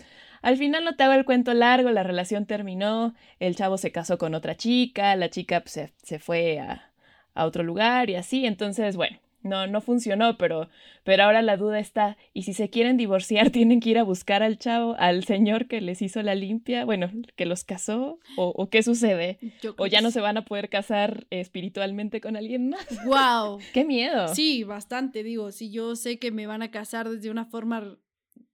Al 0.43 0.58
final 0.58 0.86
no 0.86 0.95
te 0.95 1.04
hago 1.04 1.13
el 1.13 1.25
cuento 1.25 1.56
largo, 1.56 1.89
la 1.89 2.04
relación 2.04 2.45
terminó, 2.45 3.15
el 3.39 3.56
chavo 3.56 3.80
se 3.80 3.91
casó 3.91 4.19
con 4.19 4.36
otra 4.36 4.56
chica, 4.56 5.15
la 5.15 5.32
chica 5.32 5.62
pues, 5.62 5.71
se, 5.71 5.93
se, 6.04 6.19
fue 6.19 6.60
a, 6.60 6.91
a 7.34 7.45
otro 7.45 7.63
lugar 7.63 8.12
y 8.12 8.15
así, 8.15 8.45
entonces, 8.45 8.95
bueno, 8.95 9.17
no, 9.43 9.67
no 9.67 9.82
funcionó, 9.82 10.38
pero, 10.38 10.69
pero 11.04 11.23
ahora 11.23 11.41
la 11.41 11.58
duda 11.58 11.80
está, 11.80 12.17
¿y 12.34 12.43
si 12.43 12.54
se 12.54 12.69
quieren 12.69 12.97
divorciar 12.97 13.49
tienen 13.51 13.80
que 13.80 13.89
ir 13.89 13.97
a 13.97 14.04
buscar 14.04 14.43
al 14.43 14.58
chavo, 14.58 14.95
al 14.97 15.23
señor 15.23 15.67
que 15.67 15.82
les 15.82 16.01
hizo 16.01 16.21
la 16.21 16.36
limpia, 16.36 16.86
bueno, 16.86 17.10
que 17.36 17.45
los 17.45 17.63
casó, 17.63 18.19
o, 18.38 18.54
o 18.56 18.69
qué 18.69 18.84
sucede? 18.84 19.39
¿O 19.77 19.88
ya 19.88 20.01
no 20.01 20.12
se 20.12 20.21
van 20.21 20.38
a 20.38 20.45
poder 20.45 20.69
casar 20.69 21.27
espiritualmente 21.30 22.21
con 22.21 22.36
alguien 22.36 22.69
más? 22.69 22.86
¡Wow! 23.06 23.60
¡Qué 23.73 23.86
miedo! 23.86 24.27
Sí, 24.34 24.63
bastante, 24.63 25.23
digo, 25.23 25.51
si 25.51 25.71
yo 25.71 25.95
sé 25.95 26.19
que 26.19 26.32
me 26.32 26.47
van 26.47 26.62
a 26.62 26.71
casar 26.71 27.10
desde 27.10 27.30
una 27.30 27.45
forma 27.45 27.97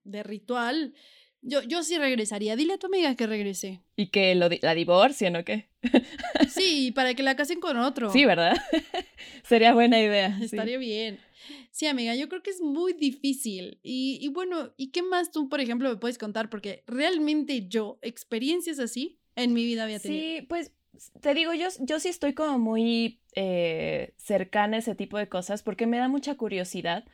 de 0.03 0.23
ritual, 0.23 0.93
yo, 1.47 1.63
yo 1.63 1.83
sí 1.83 1.97
regresaría. 1.97 2.55
Dile 2.55 2.73
a 2.73 2.77
tu 2.77 2.87
amiga 2.87 3.15
que 3.15 3.25
regrese. 3.25 3.81
¿Y 3.95 4.07
que 4.07 4.35
lo 4.35 4.49
la 4.61 4.75
divorcien 4.75 5.35
o 5.35 5.43
qué? 5.43 5.69
Sí, 6.49 6.91
para 6.91 7.13
que 7.13 7.23
la 7.23 7.35
casen 7.35 7.59
con 7.59 7.77
otro. 7.77 8.11
Sí, 8.11 8.25
¿verdad? 8.25 8.55
Sería 9.43 9.73
buena 9.73 9.99
idea. 9.99 10.37
Estaría 10.41 10.77
sí. 10.77 10.85
bien. 10.85 11.19
Sí, 11.71 11.87
amiga, 11.87 12.15
yo 12.15 12.27
creo 12.27 12.43
que 12.43 12.49
es 12.49 12.61
muy 12.61 12.93
difícil. 12.93 13.79
Y, 13.83 14.19
y, 14.21 14.27
bueno, 14.29 14.73
¿y 14.75 14.91
qué 14.91 15.01
más 15.01 15.31
tú, 15.31 15.47
por 15.47 15.61
ejemplo, 15.61 15.89
me 15.89 15.95
puedes 15.95 16.17
contar? 16.17 16.49
Porque 16.49 16.83
realmente 16.87 17.67
yo, 17.67 17.99
experiencias 18.01 18.79
así, 18.79 19.19
en 19.35 19.53
mi 19.53 19.63
vida 19.63 19.83
había 19.83 19.99
tenido. 19.99 20.21
Sí, 20.21 20.45
pues 20.47 20.73
te 21.21 21.33
digo, 21.33 21.53
yo, 21.53 21.67
yo 21.79 21.99
sí 21.99 22.09
estoy 22.09 22.33
como 22.33 22.59
muy 22.59 23.21
eh, 23.35 24.13
cercana 24.17 24.77
a 24.77 24.79
ese 24.79 24.95
tipo 24.95 25.17
de 25.17 25.29
cosas 25.29 25.63
porque 25.63 25.87
me 25.87 25.97
da 25.97 26.07
mucha 26.07 26.35
curiosidad. 26.35 27.05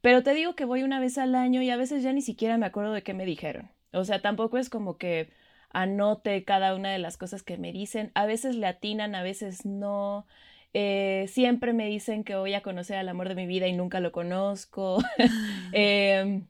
Pero 0.00 0.22
te 0.22 0.34
digo 0.34 0.54
que 0.54 0.64
voy 0.64 0.82
una 0.82 1.00
vez 1.00 1.18
al 1.18 1.34
año 1.34 1.62
y 1.62 1.70
a 1.70 1.76
veces 1.76 2.02
ya 2.02 2.12
ni 2.12 2.22
siquiera 2.22 2.58
me 2.58 2.66
acuerdo 2.66 2.92
de 2.92 3.02
qué 3.02 3.14
me 3.14 3.24
dijeron. 3.24 3.70
O 3.92 4.04
sea, 4.04 4.20
tampoco 4.20 4.58
es 4.58 4.70
como 4.70 4.96
que 4.98 5.30
anote 5.70 6.44
cada 6.44 6.74
una 6.74 6.90
de 6.90 6.98
las 6.98 7.16
cosas 7.16 7.42
que 7.42 7.58
me 7.58 7.72
dicen. 7.72 8.12
A 8.14 8.26
veces 8.26 8.56
le 8.56 8.66
atinan, 8.66 9.14
a 9.14 9.22
veces 9.22 9.64
no. 9.64 10.26
Eh, 10.74 11.26
siempre 11.28 11.72
me 11.72 11.86
dicen 11.86 12.24
que 12.24 12.34
voy 12.36 12.54
a 12.54 12.62
conocer 12.62 12.96
al 12.96 13.08
amor 13.08 13.28
de 13.28 13.34
mi 13.34 13.46
vida 13.46 13.66
y 13.68 13.72
nunca 13.72 14.00
lo 14.00 14.12
conozco. 14.12 15.02
eh, 15.72 16.42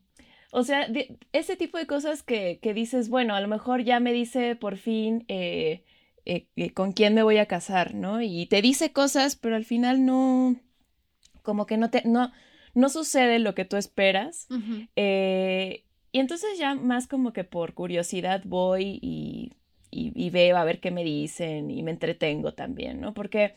o 0.55 0.65
sea, 0.65 0.87
de, 0.87 1.19
ese 1.33 1.57
tipo 1.57 1.79
de 1.79 1.87
cosas 1.87 2.23
que, 2.23 2.59
que, 2.61 2.75
dices, 2.75 3.09
bueno, 3.09 3.35
a 3.35 3.41
lo 3.41 3.49
mejor 3.49 3.83
ya 3.85 4.01
me 4.01 4.13
dice 4.13 4.55
por 4.55 4.77
fin 4.77 5.25
eh, 5.29 5.83
eh, 6.27 6.73
con 6.75 6.93
quién 6.93 7.15
me 7.15 7.23
voy 7.23 7.39
a 7.39 7.47
casar, 7.47 7.95
¿no? 7.95 8.21
Y 8.21 8.47
te 8.47 8.61
dice 8.61 8.93
cosas, 8.93 9.35
pero 9.35 9.57
al 9.57 9.65
final 9.65 10.05
no, 10.05 10.57
como 11.43 11.65
que 11.67 11.79
no 11.79 11.91
te, 11.91 12.03
no, 12.05 12.31
no 12.75 12.89
sucede 12.91 13.39
lo 13.39 13.55
que 13.55 13.65
tú 13.65 13.77
esperas. 13.77 14.47
Uh 14.51 14.57
-huh. 14.57 15.83
Y 16.13 16.21
entonces 16.21 16.59
ya 16.59 16.75
más 16.75 17.07
como 17.09 17.33
que 17.33 17.45
por 17.45 17.75
curiosidad 17.75 18.43
voy 18.45 18.99
y, 19.03 19.53
y, 19.91 20.13
y, 20.15 20.31
veo 20.31 20.57
a 20.57 20.65
ver 20.65 20.81
qué 20.81 20.91
me 20.91 21.05
dicen 21.05 21.71
y 21.71 21.83
me 21.83 21.91
entretengo 21.91 22.55
también, 22.55 23.01
¿no? 23.01 23.15
Porque, 23.15 23.55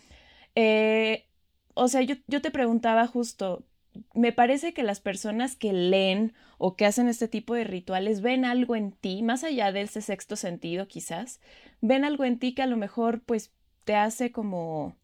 eh, 0.56 1.26
o 1.74 1.88
sea, 1.88 2.02
yo, 2.02 2.16
yo 2.28 2.42
te 2.42 2.52
preguntaba 2.52 3.08
justo, 3.08 3.66
me 4.14 4.32
parece 4.34 4.74
que 4.74 4.84
las 4.84 5.00
personas 5.02 5.56
que 5.56 5.74
leen 5.74 6.34
o 6.58 6.76
que 6.76 6.86
hacen 6.86 7.08
este 7.10 7.28
tipo 7.28 7.56
de 7.56 7.64
rituales 7.66 8.22
ven 8.22 8.46
algo 8.46 8.76
en 8.76 8.92
ti, 8.94 9.24
más 9.24 9.44
allá 9.44 9.72
de 9.72 9.82
ese 9.82 10.02
sexto 10.02 10.36
sentido 10.36 10.88
quizás, 10.88 11.42
ven 11.82 12.06
algo 12.06 12.26
en 12.26 12.40
ti 12.40 12.54
que 12.54 12.62
a 12.64 12.68
lo 12.68 12.78
mejor 12.78 13.22
pues 13.24 13.54
te 13.86 13.96
hace 13.96 14.32
como 14.32 14.96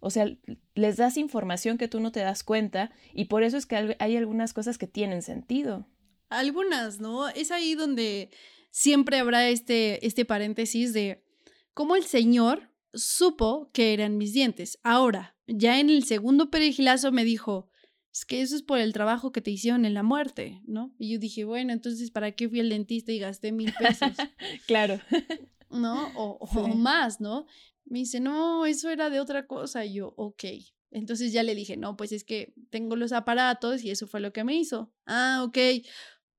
o 0.00 0.10
sea, 0.10 0.26
les 0.74 0.96
das 0.96 1.16
información 1.16 1.78
que 1.78 1.88
tú 1.88 2.00
no 2.00 2.12
te 2.12 2.20
das 2.20 2.44
cuenta 2.44 2.90
y 3.12 3.26
por 3.26 3.42
eso 3.42 3.56
es 3.56 3.66
que 3.66 3.96
hay 3.98 4.16
algunas 4.16 4.52
cosas 4.52 4.78
que 4.78 4.86
tienen 4.86 5.22
sentido. 5.22 5.86
Algunas, 6.28 7.00
¿no? 7.00 7.28
Es 7.28 7.50
ahí 7.50 7.74
donde 7.74 8.30
siempre 8.70 9.18
habrá 9.18 9.48
este, 9.48 10.04
este 10.06 10.24
paréntesis 10.24 10.92
de 10.92 11.24
cómo 11.72 11.96
el 11.96 12.04
Señor 12.04 12.70
supo 12.92 13.70
que 13.72 13.92
eran 13.92 14.18
mis 14.18 14.32
dientes. 14.32 14.78
Ahora, 14.82 15.36
ya 15.46 15.78
en 15.80 15.90
el 15.90 16.04
segundo 16.04 16.50
perigilazo 16.50 17.12
me 17.12 17.24
dijo, 17.24 17.70
es 18.12 18.24
que 18.24 18.40
eso 18.40 18.56
es 18.56 18.62
por 18.62 18.78
el 18.78 18.92
trabajo 18.92 19.30
que 19.30 19.42
te 19.42 19.50
hicieron 19.50 19.84
en 19.84 19.92
la 19.92 20.02
muerte, 20.02 20.62
¿no? 20.66 20.94
Y 20.98 21.12
yo 21.12 21.18
dije, 21.18 21.44
bueno, 21.44 21.72
entonces, 21.72 22.10
¿para 22.10 22.32
qué 22.32 22.48
fui 22.48 22.60
al 22.60 22.70
dentista 22.70 23.12
y 23.12 23.18
gasté 23.18 23.52
mil 23.52 23.72
pesos? 23.74 24.12
claro. 24.66 25.00
¿No? 25.70 26.10
O, 26.14 26.48
sí. 26.50 26.58
o, 26.58 26.68
más, 26.68 27.20
¿no? 27.20 27.44
Me 27.84 27.98
dice, 27.98 28.20
no, 28.20 28.64
eso 28.64 28.88
era 28.88 29.10
de 29.10 29.20
otra 29.20 29.46
cosa. 29.46 29.84
Y 29.84 29.94
yo, 29.94 30.14
ok, 30.16 30.44
Entonces 30.90 31.32
ya 31.32 31.42
le 31.42 31.54
dije, 31.54 31.76
no, 31.76 31.96
pues 31.96 32.12
es 32.12 32.24
que 32.24 32.54
tengo 32.70 32.96
los 32.96 33.12
aparatos 33.12 33.84
y 33.84 33.90
eso 33.90 34.06
fue 34.06 34.20
lo 34.20 34.32
que 34.32 34.44
me 34.44 34.56
hizo. 34.56 34.92
Ah, 35.04 35.42
ok. 35.46 35.58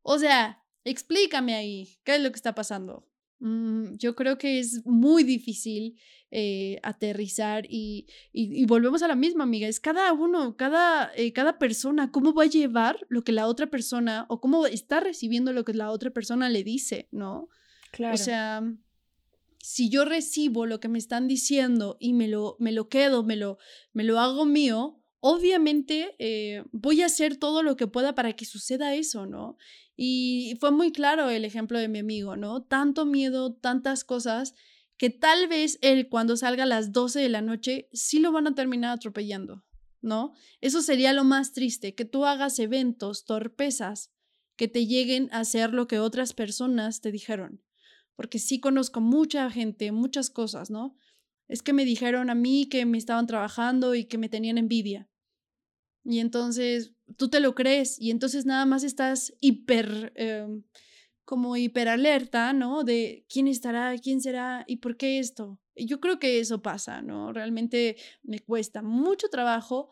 O 0.10 0.18
sea, 0.18 0.64
explícame 0.86 1.54
ahí, 1.54 2.00
¿qué 2.06 2.16
es 2.16 2.22
lo 2.22 2.32
que 2.32 2.38
está 2.38 2.56
pasando? 2.56 3.06
Mm, 3.40 3.96
yo 3.98 4.16
creo 4.16 4.38
que 4.38 4.58
es 4.58 4.86
muy 4.86 5.26
difícil 5.26 6.00
eh, 6.32 6.80
aterrizar 6.82 7.66
y, 7.70 8.08
y, 8.32 8.66
volvemos 8.68 9.04
a 9.04 9.10
la 9.10 9.18
misma, 9.18 9.44
amiga. 9.44 9.68
Es 9.68 9.82
cada 9.82 10.14
uno, 10.14 10.56
cada, 10.56 11.12
eh, 11.18 11.34
cada 11.34 11.60
persona, 11.60 12.10
cómo 12.10 12.34
va 12.34 12.44
a 12.44 12.48
llevar 12.48 13.06
lo 13.10 13.26
que 13.26 13.34
la 13.34 13.48
otra 13.48 13.68
persona 13.68 14.26
o 14.30 14.40
cómo 14.40 14.66
está 14.66 15.02
recibiendo 15.02 15.52
lo 15.52 15.66
que 15.66 15.74
la 15.74 15.92
otra 15.92 16.12
persona 16.12 16.48
le 16.48 16.64
dice, 16.64 17.10
¿no? 17.12 17.50
Claro. 17.92 18.16
O 18.16 18.18
sea, 18.18 18.64
si 19.60 19.90
yo 19.90 20.06
recibo 20.06 20.66
lo 20.66 20.80
que 20.80 20.88
me 20.88 21.00
están 21.00 21.28
diciendo 21.28 21.98
y 22.00 22.14
me 22.14 22.30
lo, 22.30 22.56
me 22.60 22.72
lo 22.72 22.88
quedo, 22.88 23.26
me 23.26 23.36
lo, 23.36 23.58
me 23.92 24.06
lo 24.06 24.22
hago 24.22 24.46
mío, 24.46 25.04
obviamente 25.20 26.16
eh, 26.20 26.64
voy 26.72 27.02
a 27.02 27.08
hacer 27.08 27.38
todo 27.38 27.64
lo 27.64 27.76
que 27.76 27.88
pueda 27.88 28.16
para 28.16 28.34
que 28.34 28.46
suceda 28.46 28.96
eso, 28.96 29.26
¿no? 29.26 29.58
Y 29.96 30.58
fue 30.60 30.72
muy 30.72 30.92
claro 30.92 31.30
el 31.30 31.46
ejemplo 31.46 31.80
de 31.80 31.88
mi 31.88 32.00
amigo, 32.00 32.36
¿no? 32.36 32.64
Tanto 32.64 33.06
miedo, 33.06 33.54
tantas 33.54 34.04
cosas, 34.04 34.54
que 34.98 35.10
tal 35.10 35.48
vez 35.48 35.80
él 35.82 36.10
cuando 36.10 36.38
salga 36.38 36.64
a 36.64 36.68
las 36.68 36.92
12 36.92 37.20
de 37.20 37.30
la 37.30 37.42
noche 37.42 37.90
sí 37.94 38.20
lo 38.20 38.32
van 38.32 38.48
a 38.48 38.56
terminar 38.56 38.92
atropellando, 38.92 39.64
¿no? 40.02 40.34
Eso 40.62 40.82
sería 40.82 41.14
lo 41.14 41.24
más 41.24 41.54
triste, 41.54 41.96
que 41.96 42.06
tú 42.06 42.26
hagas 42.26 42.60
eventos, 42.60 43.26
torpezas, 43.26 44.12
que 44.56 44.68
te 44.68 44.88
lleguen 44.88 45.30
a 45.32 45.40
hacer 45.40 45.74
lo 45.74 45.88
que 45.88 46.00
otras 46.00 46.34
personas 46.34 47.02
te 47.02 47.12
dijeron 47.12 47.62
porque 48.18 48.40
sí 48.40 48.60
conozco 48.60 49.00
mucha 49.00 49.50
gente, 49.52 49.92
muchas 49.94 50.32
cosas, 50.32 50.70
¿no? 50.72 50.98
Es 51.48 51.62
que 51.62 51.74
me 51.74 51.86
dijeron 51.86 52.30
a 52.30 52.36
mí 52.36 52.68
que 52.70 52.86
me 52.86 52.98
estaban 52.98 53.28
trabajando 53.28 53.96
y 53.96 54.06
que 54.06 54.18
me 54.18 54.30
tenían 54.30 54.58
envidia. 54.58 55.10
Y 56.04 56.20
entonces 56.20 56.94
tú 57.18 57.30
te 57.30 57.40
lo 57.40 57.54
crees 57.56 58.00
y 58.00 58.12
entonces 58.12 58.46
nada 58.46 58.66
más 58.66 58.84
estás 58.84 59.34
hiper, 59.42 60.14
em, 60.16 60.64
como 61.26 61.58
hiper 61.58 61.90
alerta, 61.90 62.54
¿no? 62.54 62.84
De 62.84 63.26
quién 63.30 63.48
estará, 63.48 63.98
quién 63.98 64.22
será 64.22 64.64
y 64.68 64.78
por 64.78 64.96
qué 64.96 65.20
esto. 65.20 65.60
Yo 65.76 66.00
creo 66.00 66.20
que 66.20 66.40
eso 66.40 66.62
pasa, 66.62 67.02
¿no? 67.02 67.34
Realmente 67.34 67.98
me 68.24 68.40
cuesta 68.40 68.82
mucho 68.82 69.28
trabajo 69.30 69.90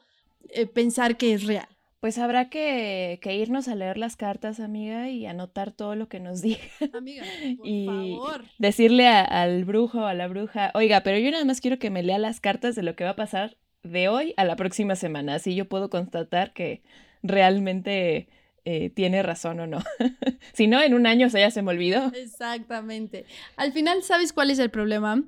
eh, 0.50 0.66
pensar 0.68 1.18
que 1.18 1.34
es 1.34 1.44
real. 1.44 1.75
Pues 2.06 2.20
habrá 2.20 2.52
que, 2.52 3.20
irnos 3.32 3.68
a 3.68 3.74
leer 3.74 3.98
las 3.98 4.16
cartas, 4.16 4.60
amiga, 4.60 5.10
y 5.10 5.26
anotar 5.26 5.72
todo 5.72 5.96
lo 5.96 6.08
que 6.08 6.20
nos 6.20 6.40
diga. 6.44 6.60
Amiga, 6.94 7.24
por 7.58 7.68
y 7.68 7.86
favor. 7.88 8.46
decirle 8.60 9.08
al 9.08 9.66
brujo 9.66 10.02
o 10.02 10.06
a 10.06 10.14
la 10.14 10.28
bruja, 10.28 10.70
oiga, 10.76 11.02
pero 11.02 11.18
yo 11.18 11.32
nada 11.32 11.46
más 11.46 11.62
quiero 11.62 11.80
que 11.80 11.90
me 11.90 12.04
lea 12.04 12.20
las 12.20 12.40
cartas 12.40 12.76
de 12.76 12.84
lo 12.84 12.96
que 12.96 13.06
va 13.06 13.10
a 13.10 13.16
pasar 13.16 13.58
de 13.82 14.08
hoy 14.08 14.36
a 14.38 14.46
la 14.46 14.56
próxima 14.56 14.96
semana, 14.96 15.34
así 15.34 15.56
yo 15.56 15.68
puedo 15.68 15.90
constatar 15.90 16.54
que 16.54 16.84
realmente 17.24 18.28
eh, 18.66 18.92
tiene 18.92 19.24
razón 19.24 19.60
o 19.62 19.66
no. 19.66 19.80
si 20.54 20.68
no, 20.68 20.84
en 20.84 20.94
un 20.94 21.08
año 21.08 21.32
se 21.32 21.40
ya 21.40 21.50
se 21.50 21.64
me 21.64 21.72
olvidó. 21.72 22.12
Exactamente. 22.14 23.26
Al 23.58 23.74
final, 23.74 24.04
¿sabes 24.04 24.32
cuál 24.32 24.52
es 24.52 24.60
el 24.60 24.70
problema? 24.70 25.24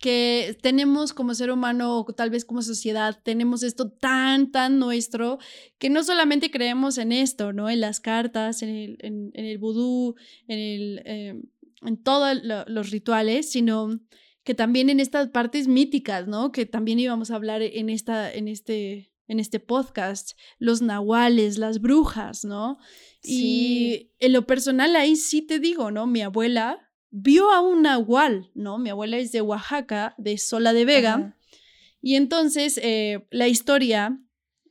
Que 0.00 0.56
tenemos 0.62 1.12
como 1.12 1.34
ser 1.34 1.50
humano 1.50 1.98
o 1.98 2.04
tal 2.14 2.30
vez 2.30 2.46
como 2.46 2.62
sociedad, 2.62 3.20
tenemos 3.22 3.62
esto 3.62 3.90
tan, 3.90 4.50
tan 4.50 4.78
nuestro, 4.78 5.38
que 5.78 5.90
no 5.90 6.02
solamente 6.02 6.50
creemos 6.50 6.96
en 6.96 7.12
esto, 7.12 7.52
¿no? 7.52 7.68
En 7.68 7.80
las 7.80 8.00
cartas, 8.00 8.62
en 8.62 8.70
el, 8.70 8.98
en, 9.00 9.30
el 9.34 9.58
vudú, 9.58 10.16
en, 10.48 10.58
el, 10.58 11.02
em, 11.04 11.42
en 11.82 12.02
todos 12.02 12.38
los 12.66 12.90
rituales, 12.90 13.50
sino 13.50 14.00
que 14.42 14.54
también 14.54 14.88
en 14.88 15.00
estas 15.00 15.28
partes 15.28 15.68
míticas, 15.68 16.26
¿no? 16.26 16.50
Que 16.50 16.64
también 16.64 16.98
íbamos 16.98 17.30
a 17.30 17.36
hablar 17.36 17.60
en, 17.60 17.90
esta, 17.90 18.32
en, 18.32 18.48
este, 18.48 19.12
en 19.28 19.38
este 19.38 19.60
podcast, 19.60 20.32
los 20.58 20.80
nahuales, 20.80 21.58
las 21.58 21.82
brujas, 21.82 22.42
¿no? 22.46 22.78
Y 23.22 24.12
en 24.18 24.32
lo 24.32 24.46
personal 24.46 24.96
ahí 24.96 25.14
sí 25.16 25.42
te 25.42 25.58
digo, 25.58 25.90
¿no? 25.90 26.06
Mi 26.06 26.22
abuela 26.22 26.89
vio 27.10 27.50
a 27.50 27.60
un 27.60 27.82
nahual, 27.82 28.50
¿no? 28.54 28.78
Mi 28.78 28.90
abuela 28.90 29.18
es 29.18 29.32
de 29.32 29.40
Oaxaca, 29.40 30.14
de 30.18 30.38
Sola 30.38 30.72
de 30.72 30.84
Vega. 30.84 31.36
Y 32.00 32.14
entonces 32.14 32.78
eh, 32.82 33.26
la 33.30 33.48
historia 33.48 34.18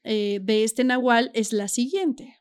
eh, 0.03 0.39
de 0.41 0.63
este 0.63 0.83
nahual 0.83 1.31
es 1.33 1.53
la 1.53 1.67
siguiente. 1.67 2.37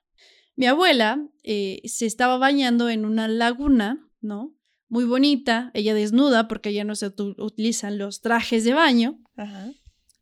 Mi 0.57 0.67
abuela 0.67 1.27
eh, 1.43 1.81
se 1.85 2.07
estaba 2.07 2.39
bañando 2.39 2.89
en 2.89 3.05
una 3.05 3.29
laguna, 3.29 4.09
¿no? 4.21 4.55
Muy 4.89 5.05
bonita, 5.05 5.71
ella 5.75 5.95
desnuda 5.95 6.49
porque 6.49 6.73
ya 6.73 6.85
no 6.85 6.95
se 6.95 7.13
utilizan 7.37 7.99
los 7.99 8.23
trajes 8.23 8.65
de 8.65 8.73
baño. 8.73 9.21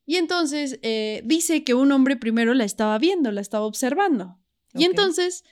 Y 0.05 0.17
entonces 0.17 0.81
dice 1.25 1.63
que 1.63 1.75
un 1.75 1.93
hombre 1.93 2.17
primero 2.17 2.53
la 2.53 2.65
estaba 2.65 2.99
viendo, 2.99 3.31
la 3.31 3.41
estaba 3.41 3.65
observando. 3.65 4.41
Y 4.75 4.85
entonces 4.85 5.45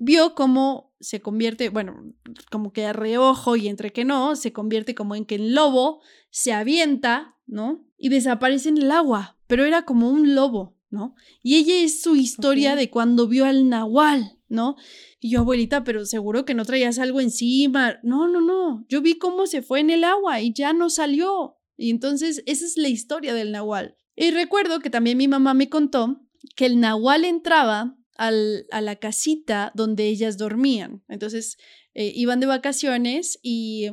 vio 0.00 0.34
cómo 0.34 0.94
se 0.98 1.20
convierte, 1.20 1.68
bueno, 1.68 2.14
como 2.50 2.72
que 2.72 2.86
a 2.86 2.92
reojo 2.92 3.54
y 3.56 3.68
entre 3.68 3.92
que 3.92 4.04
no, 4.04 4.34
se 4.34 4.52
convierte 4.52 4.94
como 4.94 5.14
en 5.14 5.26
que 5.26 5.34
el 5.36 5.54
lobo 5.54 6.00
se 6.30 6.52
avienta, 6.52 7.36
¿no? 7.46 7.86
Y 7.98 8.08
desaparece 8.08 8.70
en 8.70 8.78
el 8.78 8.90
agua, 8.90 9.38
pero 9.46 9.64
era 9.64 9.84
como 9.84 10.10
un 10.10 10.34
lobo, 10.34 10.74
¿no? 10.88 11.14
Y 11.42 11.56
ella 11.56 11.82
es 11.82 12.00
su 12.00 12.16
historia 12.16 12.76
de 12.76 12.88
cuando 12.88 13.28
vio 13.28 13.44
al 13.44 13.68
nahual, 13.68 14.38
¿no? 14.48 14.76
Y 15.20 15.30
yo, 15.30 15.40
abuelita, 15.40 15.84
pero 15.84 16.06
seguro 16.06 16.46
que 16.46 16.54
no 16.54 16.64
traías 16.64 16.98
algo 16.98 17.20
encima. 17.20 17.98
No, 18.02 18.26
no, 18.26 18.40
no. 18.40 18.86
Yo 18.88 19.02
vi 19.02 19.18
cómo 19.18 19.46
se 19.46 19.60
fue 19.60 19.80
en 19.80 19.90
el 19.90 20.02
agua 20.02 20.40
y 20.40 20.54
ya 20.54 20.72
no 20.72 20.88
salió. 20.88 21.58
Y 21.76 21.90
entonces 21.90 22.42
esa 22.46 22.64
es 22.64 22.78
la 22.78 22.88
historia 22.88 23.34
del 23.34 23.52
nahual. 23.52 23.96
Y 24.16 24.30
recuerdo 24.30 24.80
que 24.80 24.90
también 24.90 25.18
mi 25.18 25.28
mamá 25.28 25.52
me 25.52 25.68
contó 25.68 26.22
que 26.56 26.66
el 26.66 26.80
nahual 26.80 27.24
entraba 27.26 27.96
a 28.20 28.80
la 28.80 28.96
casita 28.96 29.72
donde 29.74 30.06
ellas 30.08 30.36
dormían. 30.36 31.02
Entonces 31.08 31.56
eh, 31.94 32.12
iban 32.14 32.38
de 32.40 32.46
vacaciones 32.46 33.38
y 33.42 33.88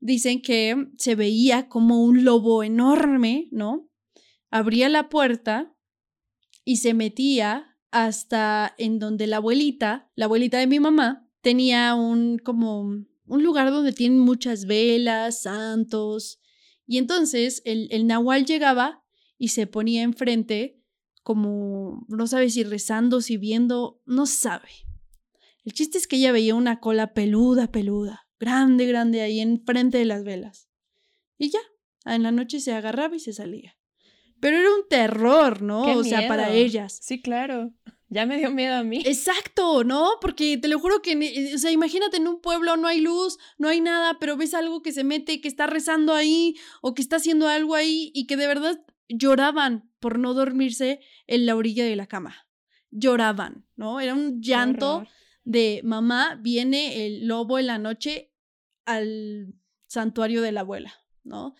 dicen 0.00 0.42
que 0.42 0.88
se 0.98 1.14
veía 1.14 1.68
como 1.68 2.02
un 2.02 2.24
lobo 2.24 2.64
enorme, 2.64 3.48
¿no? 3.52 3.88
Abría 4.50 4.88
la 4.88 5.08
puerta 5.08 5.74
y 6.64 6.78
se 6.78 6.94
metía 6.94 7.78
hasta 7.90 8.74
en 8.76 8.98
donde 8.98 9.28
la 9.28 9.36
abuelita, 9.36 10.10
la 10.16 10.24
abuelita 10.24 10.58
de 10.58 10.66
mi 10.66 10.80
mamá, 10.80 11.28
tenía 11.40 11.94
un 11.94 12.38
como 12.38 12.82
un 13.26 13.42
lugar 13.42 13.70
donde 13.70 13.92
tienen 13.92 14.18
muchas 14.18 14.66
velas, 14.66 15.42
santos. 15.42 16.40
Y 16.86 16.98
entonces 16.98 17.62
el, 17.64 17.88
el 17.92 18.06
nahual 18.06 18.44
llegaba 18.44 19.04
y 19.38 19.48
se 19.48 19.66
ponía 19.66 20.02
enfrente 20.02 20.83
como 21.24 22.06
no 22.08 22.26
sabe 22.28 22.50
si 22.50 22.62
rezando, 22.62 23.20
si 23.20 23.38
viendo, 23.38 24.00
no 24.04 24.26
sabe. 24.26 24.68
El 25.64 25.72
chiste 25.72 25.96
es 25.98 26.06
que 26.06 26.16
ella 26.16 26.32
veía 26.32 26.54
una 26.54 26.78
cola 26.78 27.14
peluda, 27.14 27.72
peluda, 27.72 28.28
grande, 28.38 28.86
grande 28.86 29.22
ahí 29.22 29.40
enfrente 29.40 29.98
de 29.98 30.04
las 30.04 30.22
velas. 30.22 30.68
Y 31.38 31.50
ya, 31.50 31.60
en 32.04 32.22
la 32.22 32.30
noche 32.30 32.60
se 32.60 32.74
agarraba 32.74 33.16
y 33.16 33.20
se 33.20 33.32
salía. 33.32 33.76
Pero 34.38 34.58
era 34.58 34.68
un 34.68 34.86
terror, 34.88 35.62
¿no? 35.62 35.82
o 35.96 36.04
sea, 36.04 36.28
para 36.28 36.52
ellas. 36.52 36.98
Sí, 37.02 37.22
claro. 37.22 37.72
Ya 38.10 38.26
me 38.26 38.36
dio 38.36 38.50
miedo 38.50 38.74
a 38.74 38.84
mí. 38.84 39.02
Exacto, 39.06 39.82
¿no? 39.82 40.10
Porque 40.20 40.58
te 40.58 40.68
lo 40.68 40.78
juro 40.78 41.00
que, 41.00 41.52
o 41.54 41.58
sea, 41.58 41.70
imagínate 41.70 42.18
en 42.18 42.28
un 42.28 42.42
pueblo 42.42 42.76
no 42.76 42.86
hay 42.86 43.00
luz, 43.00 43.38
no 43.56 43.68
hay 43.68 43.80
nada, 43.80 44.18
pero 44.20 44.36
ves 44.36 44.52
algo 44.52 44.82
que 44.82 44.92
se 44.92 45.02
mete, 45.02 45.40
que 45.40 45.48
está 45.48 45.66
rezando 45.66 46.12
ahí 46.12 46.54
o 46.82 46.94
que 46.94 47.00
está 47.00 47.16
haciendo 47.16 47.48
algo 47.48 47.74
ahí 47.74 48.12
y 48.14 48.26
que 48.26 48.36
de 48.36 48.46
verdad 48.46 48.84
lloraban 49.08 49.90
por 50.00 50.18
no 50.18 50.34
dormirse 50.34 51.00
en 51.26 51.46
la 51.46 51.56
orilla 51.56 51.84
de 51.84 51.96
la 51.96 52.06
cama. 52.06 52.48
Lloraban, 52.90 53.66
¿no? 53.76 54.00
Era 54.00 54.14
un 54.14 54.40
llanto 54.40 55.06
de 55.44 55.80
mamá, 55.84 56.38
viene 56.40 57.06
el 57.06 57.26
lobo 57.26 57.58
en 57.58 57.66
la 57.66 57.78
noche 57.78 58.32
al 58.86 59.54
santuario 59.86 60.42
de 60.42 60.52
la 60.52 60.60
abuela, 60.60 60.94
¿no? 61.22 61.54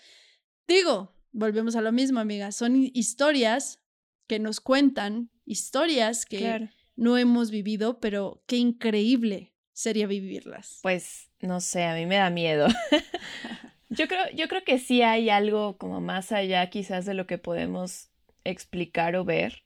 Digo, 0.67 1.15
volvemos 1.33 1.77
a 1.77 1.83
lo 1.83 1.93
mismo, 1.93 2.21
amiga, 2.21 2.53
son 2.53 2.91
historias 2.95 3.83
que 4.27 4.39
nos 4.39 4.61
cuentan, 4.61 5.31
historias 5.45 6.25
que 6.25 6.71
no 6.97 7.19
hemos 7.19 7.51
vivido, 7.51 8.01
pero 8.01 8.43
qué 8.47 8.57
increíble 8.57 9.55
sería 9.73 10.07
vivirlas. 10.07 10.79
Pues 10.83 11.31
no 11.41 11.61
sé, 11.61 11.85
a 11.85 11.95
mí 11.95 12.07
me 12.07 12.17
da 12.17 12.31
miedo. 12.31 12.69
Yo 13.95 14.09
creo, 14.09 14.25
yo 14.35 14.49
creo 14.49 14.65
que 14.65 14.79
sí 14.79 15.03
hay 15.03 15.31
algo 15.31 15.77
como 15.79 16.01
más 16.01 16.33
allá 16.33 16.69
quizás 16.71 17.05
de 17.07 17.15
lo 17.15 17.27
que 17.27 17.39
podemos 17.39 18.11
explicar 18.45 19.15
o 19.17 19.25
ver, 19.25 19.63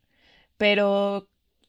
pero 0.58 1.28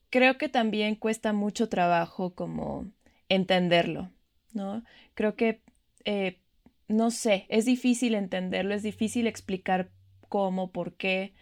creo 0.10 0.38
que 0.38 0.50
también 0.50 0.96
cuesta 0.96 1.34
mucho 1.34 1.70
trabajo 1.70 2.36
como 2.36 2.92
entenderlo, 3.30 4.12
¿no? 4.54 4.84
Creo 5.16 5.36
que, 5.36 5.62
eh, 6.06 6.40
no 6.88 7.12
sé, 7.12 7.46
es 7.50 7.66
difícil 7.66 8.16
entenderlo, 8.16 8.74
es 8.76 8.84
difícil 8.84 9.28
explicar 9.28 9.92
cómo, 10.30 10.72
por 10.72 10.96
qué, 10.96 11.34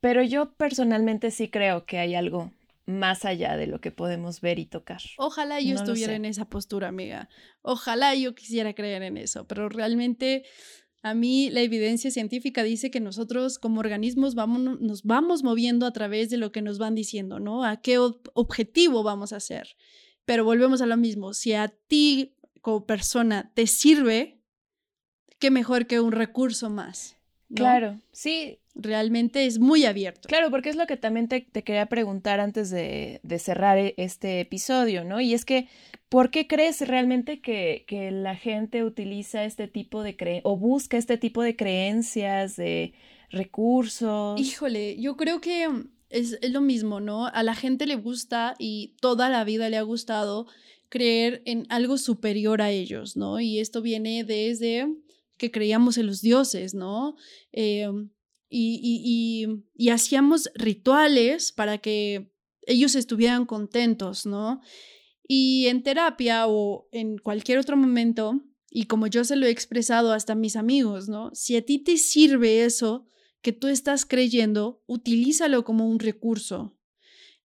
pero 0.00 0.22
yo 0.22 0.52
personalmente 0.54 1.30
sí 1.30 1.48
creo 1.48 1.86
que 1.86 1.98
hay 1.98 2.14
algo 2.14 2.50
más 2.86 3.24
allá 3.24 3.56
de 3.56 3.66
lo 3.66 3.80
que 3.80 3.90
podemos 3.90 4.40
ver 4.40 4.58
y 4.58 4.66
tocar. 4.66 5.00
Ojalá 5.18 5.60
yo 5.60 5.74
estuviera 5.74 6.14
en 6.14 6.24
esa 6.24 6.48
postura, 6.48 6.88
amiga. 6.88 7.28
Ojalá 7.62 8.14
yo 8.14 8.34
quisiera 8.34 8.74
creer 8.74 9.02
en 9.02 9.16
eso, 9.16 9.46
pero 9.46 9.68
realmente 9.68 10.44
A 11.04 11.12
mí 11.12 11.50
la 11.50 11.60
evidencia 11.60 12.10
científica 12.10 12.62
dice 12.62 12.90
que 12.90 12.98
nosotros 12.98 13.58
como 13.58 13.78
organismos 13.80 14.34
vamos, 14.34 14.80
nos 14.80 15.02
vamos 15.02 15.42
moviendo 15.42 15.84
a 15.84 15.92
través 15.92 16.30
de 16.30 16.38
lo 16.38 16.50
que 16.50 16.62
nos 16.62 16.78
van 16.78 16.94
diciendo, 16.94 17.38
¿no? 17.38 17.62
A 17.62 17.82
qué 17.82 17.98
objetivo 17.98 19.02
vamos 19.02 19.34
a 19.34 19.36
hacer. 19.36 19.76
Pero 20.24 20.46
volvemos 20.46 20.80
a 20.80 20.86
lo 20.86 20.96
mismo, 20.96 21.34
si 21.34 21.52
a 21.52 21.68
ti 21.68 22.34
como 22.62 22.86
persona 22.86 23.52
te 23.54 23.66
sirve, 23.66 24.40
qué 25.38 25.50
mejor 25.50 25.86
que 25.86 26.00
un 26.00 26.12
recurso 26.12 26.70
más. 26.70 27.18
Claro, 27.54 28.00
sí. 28.10 28.60
Realmente 28.74 29.46
es 29.46 29.60
muy 29.60 29.84
abierto. 29.84 30.28
Claro, 30.28 30.50
porque 30.50 30.68
es 30.68 30.76
lo 30.76 30.86
que 30.86 30.96
también 30.96 31.28
te, 31.28 31.44
quería 31.44 31.86
preguntar 31.86 32.40
antes 32.40 32.70
de, 32.70 33.20
cerrar 33.38 33.78
e, 33.78 33.94
este 33.98 34.40
episodio, 34.40 35.04
¿no? 35.04 35.20
Y 35.20 35.32
es 35.32 35.44
que, 35.44 35.68
¿por 36.08 36.30
qué 36.30 36.48
crees 36.48 36.80
realmente 36.86 37.40
que, 37.40 37.84
la 38.12 38.34
gente 38.34 38.82
utiliza 38.82 39.44
este 39.44 39.68
tipo 39.68 40.02
de 40.02 40.16
cre 40.16 40.40
o 40.44 40.56
busca 40.56 40.96
este 40.96 41.18
tipo 41.18 41.42
de 41.42 41.54
creencias, 41.54 42.56
de 42.56 42.94
recursos? 43.30 44.40
Híjole, 44.40 45.00
yo 45.00 45.16
creo 45.16 45.40
que 45.40 45.68
es, 46.10 46.38
es 46.42 46.50
lo 46.50 46.60
mismo, 46.60 46.98
¿no? 46.98 47.26
A 47.26 47.42
la 47.44 47.54
gente 47.54 47.86
le 47.86 47.96
gusta 47.96 48.56
y 48.58 48.96
toda 49.00 49.28
la 49.28 49.44
vida 49.44 49.68
le 49.68 49.76
ha 49.76 49.82
gustado 49.82 50.46
creer 50.88 51.42
en 51.44 51.66
algo 51.70 51.96
superior 51.96 52.60
a 52.60 52.70
ellos, 52.70 53.16
¿no? 53.16 53.38
Y 53.38 53.60
esto 53.60 53.82
viene 53.82 54.24
desde 54.24 54.86
que 55.36 55.50
creíamos 55.50 55.98
en 55.98 56.06
los 56.06 56.20
dioses, 56.20 56.74
¿no? 56.74 57.16
Eh, 57.52 57.88
y, 58.56 59.90
hacíamos 59.90 60.50
rituales 60.54 61.52
para 61.52 61.78
que 61.78 62.32
ellos 62.66 62.94
estuvieran 62.94 63.46
contentos, 63.46 64.26
¿no? 64.26 64.60
Y 65.26 65.66
en 65.66 65.82
terapia 65.82 66.46
o 66.46 66.88
en 66.92 67.18
cualquier 67.18 67.58
otro 67.58 67.76
momento, 67.76 68.44
y 68.70 68.84
como 68.86 69.06
yo 69.06 69.24
se 69.24 69.36
lo 69.36 69.46
he 69.46 69.50
expresado 69.50 70.12
hasta 70.12 70.34
a 70.34 70.36
mis 70.36 70.56
amigos, 70.56 71.08
¿no? 71.08 71.30
Si 71.34 71.56
a 71.56 71.64
ti 71.64 71.78
te 71.78 71.96
sirve 71.96 72.64
eso 72.64 73.06
que 73.42 73.52
tú 73.52 73.68
estás 73.68 74.04
creyendo, 74.04 74.82
utilízalo 74.86 75.64
como 75.64 75.88
un 75.88 75.98
recurso, 75.98 76.78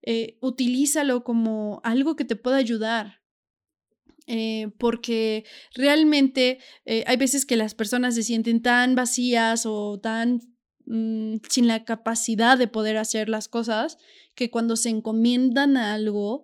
eh, 0.02 0.38
utilízalo 0.42 1.24
como 1.24 1.82
algo 1.84 2.16
que 2.16 2.26
te 2.26 2.36
pueda 2.36 2.58
ayudar. 2.58 3.20
Eh, 4.32 4.70
porque 4.78 5.44
realmente 5.74 6.60
eh, 6.86 7.04
hay 7.08 7.18
veces 7.18 7.48
que 7.48 7.56
las 7.56 7.74
personas 7.74 8.14
se 8.14 8.22
sienten 8.22 8.62
tan 8.62 8.94
vacías 8.94 9.66
o 9.66 10.00
tan 10.00 10.42
mm, 10.90 11.38
sin 11.50 11.68
la 11.68 11.86
capacidad 11.86 12.58
de 12.58 12.68
poder 12.68 12.98
hacer 12.98 13.30
las 13.30 13.48
cosas 13.48 13.98
que 14.36 14.52
cuando 14.52 14.76
se 14.76 14.90
encomiendan 14.90 15.78
a 15.78 15.94
algo 15.94 16.44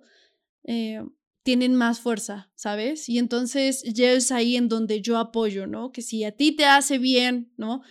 eh, 0.64 1.04
tienen 1.44 1.76
más 1.76 2.00
fuerza, 2.00 2.50
¿sabes? 2.56 3.08
Y 3.08 3.20
entonces 3.20 3.84
ya 3.84 4.12
es 4.12 4.32
ahí 4.32 4.56
en 4.56 4.68
donde 4.68 5.02
yo 5.02 5.18
apoyo, 5.18 5.68
¿no? 5.68 5.92
Que 5.92 6.02
si 6.02 6.24
a 6.24 6.32
ti 6.32 6.52
te 6.52 6.66
hace 6.66 6.98
bien, 6.98 7.54
¿no? 7.56 7.82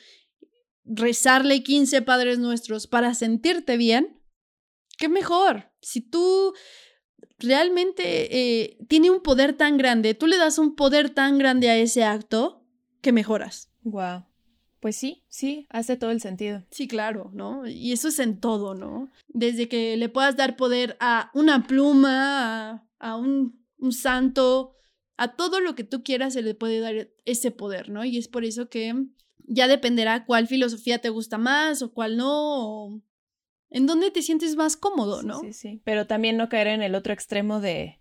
Rezarle 0.84 1.62
15 1.62 2.02
Padres 2.02 2.40
Nuestros 2.40 2.88
para 2.88 3.14
sentirte 3.14 3.76
bien, 3.76 4.20
qué 4.98 5.08
mejor. 5.08 5.70
Si 5.80 6.00
tú 6.00 6.52
realmente 7.38 8.62
eh, 8.62 8.78
tiene 8.88 9.10
un 9.10 9.22
poder 9.22 9.56
tan 9.56 9.76
grande, 9.76 10.14
tú 10.14 10.26
le 10.26 10.36
das 10.36 10.58
un 10.58 10.74
poder 10.74 11.10
tan 11.10 11.38
grande 11.38 11.70
a 11.70 11.76
ese 11.76 12.02
acto 12.02 12.66
que 13.02 13.12
mejoras. 13.12 13.70
Wow. 13.82 14.24
Pues 14.84 14.96
sí, 14.96 15.24
sí, 15.28 15.66
hace 15.70 15.96
todo 15.96 16.10
el 16.10 16.20
sentido. 16.20 16.62
Sí, 16.70 16.86
claro, 16.86 17.30
¿no? 17.32 17.66
Y 17.66 17.92
eso 17.92 18.08
es 18.08 18.18
en 18.18 18.38
todo, 18.38 18.74
¿no? 18.74 19.10
Desde 19.28 19.66
que 19.66 19.96
le 19.96 20.10
puedas 20.10 20.36
dar 20.36 20.56
poder 20.56 20.98
a 21.00 21.30
una 21.32 21.66
pluma, 21.66 22.86
a, 22.98 23.16
un, 23.16 23.64
un, 23.78 23.92
santo, 23.94 24.74
a 25.16 25.36
todo 25.36 25.60
lo 25.60 25.74
que 25.74 25.84
tú 25.84 26.02
quieras 26.02 26.34
se 26.34 26.42
le 26.42 26.54
puede 26.54 26.80
dar 26.80 27.08
ese 27.24 27.50
poder, 27.50 27.88
¿no? 27.88 28.04
Y 28.04 28.18
es 28.18 28.28
por 28.28 28.44
eso 28.44 28.68
que 28.68 28.94
ya 29.38 29.68
dependerá 29.68 30.26
cuál 30.26 30.48
filosofía 30.48 30.98
te 30.98 31.08
gusta 31.08 31.38
más 31.38 31.80
o 31.80 31.94
cuál 31.94 32.18
no, 32.18 32.28
o 32.28 33.00
en 33.70 33.86
dónde 33.86 34.10
te 34.10 34.20
sientes 34.20 34.54
más 34.54 34.76
cómodo, 34.76 35.22
¿no? 35.22 35.40
Sí, 35.40 35.54
sí, 35.54 35.80
pero 35.84 36.06
también 36.06 36.36
no 36.36 36.50
caer 36.50 36.66
en 36.66 36.82
el 36.82 36.94
otro 36.94 37.14
extremo 37.14 37.58
de, 37.58 38.00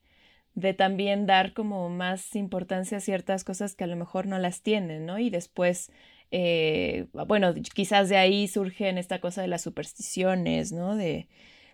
de 0.55 0.73
también 0.73 1.27
dar 1.27 1.53
como 1.53 1.89
más 1.89 2.35
importancia 2.35 2.97
a 2.97 3.01
ciertas 3.01 3.45
cosas 3.45 3.73
que 3.73 3.85
a 3.85 3.87
lo 3.87 3.95
mejor 3.95 4.27
no 4.27 4.37
las 4.37 4.61
tienen, 4.61 5.05
¿no? 5.05 5.17
Y 5.17 5.29
después, 5.29 5.93
eh, 6.35 7.05
bueno, 7.27 7.53
quizás 7.75 8.09
de 8.09 8.17
ahí 8.17 8.47
surgen 8.47 8.97
esta 8.97 9.21
cosa 9.21 9.43
de 9.43 9.47
las 9.47 9.61
supersticiones, 9.61 10.71
¿no? 10.71 10.95
De, 10.95 11.29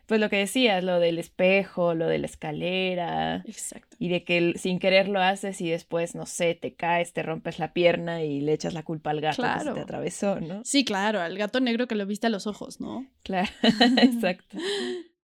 pues 0.05 0.20
lo 0.20 0.30
que 0.30 0.36
decías, 0.36 0.84
lo 0.84 0.99
del 0.99 1.18
espejo, 1.18 1.93
lo 1.93 2.07
de 2.07 2.18
la 2.18 2.26
escalera. 2.26 3.41
Exacto. 3.45 3.95
Y 3.99 4.10
de 4.10 4.26
que 4.26 4.55
sin 4.57 4.80
querer 4.80 5.07
lo 5.07 5.22
haces 5.22 5.62
y 5.62 5.70
después, 5.70 6.14
no 6.14 6.26
sé, 6.26 6.55
te 6.55 6.74
caes, 6.76 7.14
te 7.14 7.24
rompes 7.24 7.57
la 7.57 7.72
pierna 7.72 8.22
y 8.26 8.41
le 8.41 8.51
echas 8.51 8.74
la 8.74 8.84
culpa 8.84 9.12
al 9.12 9.22
gato 9.22 9.41
que 9.43 9.64
se 9.64 9.72
te 9.72 9.80
atravesó, 9.80 10.41
¿no? 10.41 10.62
Sí, 10.66 10.84
claro, 10.84 11.22
al 11.22 11.38
gato 11.38 11.62
negro 11.62 11.88
que 11.88 11.95
lo 11.95 12.05
viste 12.05 12.28
a 12.28 12.30
los 12.30 12.45
ojos, 12.45 12.82
¿no? 12.82 13.07
Claro, 13.24 13.49
exacto. 14.01 14.57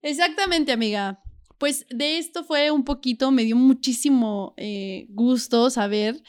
Exactamente, 0.02 0.72
amiga. 0.72 1.22
Pues 1.58 1.86
de 1.90 2.20
esto 2.20 2.46
fue 2.46 2.72
un 2.72 2.86
poquito, 2.86 3.32
me 3.32 3.44
dio 3.44 3.58
muchísimo 3.58 4.54
eh, 4.56 5.08
gusto 5.10 5.70
saber 5.70 6.22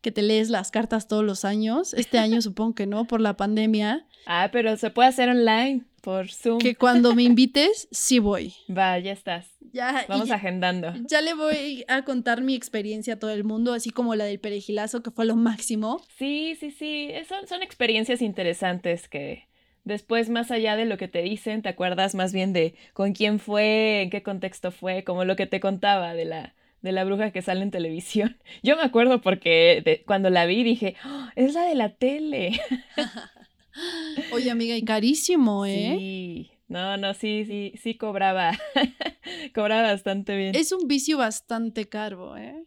que 0.00 0.12
te 0.12 0.22
lees 0.22 0.50
las 0.50 0.70
cartas 0.70 1.08
todos 1.08 1.24
los 1.24 1.44
años. 1.44 1.94
Este 1.94 2.18
año 2.18 2.40
supongo 2.42 2.74
que 2.74 2.86
no, 2.86 3.06
por 3.06 3.20
la 3.20 3.36
pandemia. 3.36 4.06
Ah, 4.26 4.48
pero 4.52 4.76
se 4.76 4.90
puede 4.90 5.08
hacer 5.08 5.28
online 5.28 5.84
por 6.00 6.30
Zoom. 6.30 6.58
Que 6.58 6.74
cuando 6.74 7.14
me 7.14 7.22
invites, 7.24 7.88
sí 7.90 8.18
voy. 8.18 8.54
Va, 8.68 8.98
ya 8.98 9.12
estás. 9.12 9.48
Ya. 9.72 10.04
Vamos 10.08 10.30
agendando. 10.30 10.92
Ya 11.08 11.20
le 11.20 11.34
voy 11.34 11.84
a 11.88 12.04
contar 12.04 12.42
mi 12.42 12.54
experiencia 12.54 13.14
a 13.14 13.18
todo 13.18 13.30
el 13.30 13.44
mundo, 13.44 13.72
así 13.72 13.90
como 13.90 14.14
la 14.14 14.24
del 14.24 14.40
perejilazo, 14.40 15.02
que 15.02 15.10
fue 15.10 15.26
lo 15.26 15.36
máximo. 15.36 16.02
Sí, 16.16 16.56
sí, 16.58 16.70
sí. 16.70 17.10
Son, 17.28 17.46
son 17.46 17.62
experiencias 17.62 18.20
interesantes 18.20 19.08
que 19.08 19.48
después, 19.84 20.28
más 20.28 20.50
allá 20.50 20.76
de 20.76 20.86
lo 20.86 20.96
que 20.96 21.08
te 21.08 21.22
dicen, 21.22 21.62
te 21.62 21.68
acuerdas 21.68 22.14
más 22.14 22.32
bien 22.32 22.52
de 22.52 22.74
con 22.92 23.12
quién 23.12 23.38
fue, 23.38 24.02
en 24.02 24.10
qué 24.10 24.22
contexto 24.22 24.72
fue, 24.72 25.04
como 25.04 25.24
lo 25.24 25.36
que 25.36 25.46
te 25.46 25.60
contaba 25.60 26.14
de 26.14 26.24
la 26.24 26.54
de 26.82 26.92
la 26.92 27.04
bruja 27.04 27.30
que 27.30 27.42
sale 27.42 27.62
en 27.62 27.70
televisión. 27.70 28.36
Yo 28.62 28.76
me 28.76 28.82
acuerdo 28.82 29.20
porque 29.20 30.02
cuando 30.06 30.30
la 30.30 30.46
vi 30.46 30.62
dije, 30.62 30.96
¡Oh, 31.04 31.28
es 31.36 31.54
la 31.54 31.62
de 31.62 31.74
la 31.74 31.90
tele. 31.90 32.60
Oye, 34.32 34.50
amiga, 34.50 34.76
y 34.76 34.82
carísimo, 34.82 35.64
¿eh? 35.64 35.96
Sí. 35.98 36.50
No, 36.70 36.96
no, 36.96 37.14
sí, 37.14 37.44
sí, 37.46 37.72
sí 37.82 37.96
cobraba. 37.96 38.52
cobraba 39.54 39.82
bastante 39.82 40.36
bien. 40.36 40.54
Es 40.54 40.70
un 40.70 40.86
vicio 40.86 41.18
bastante 41.18 41.88
caro, 41.88 42.36
¿eh? 42.36 42.64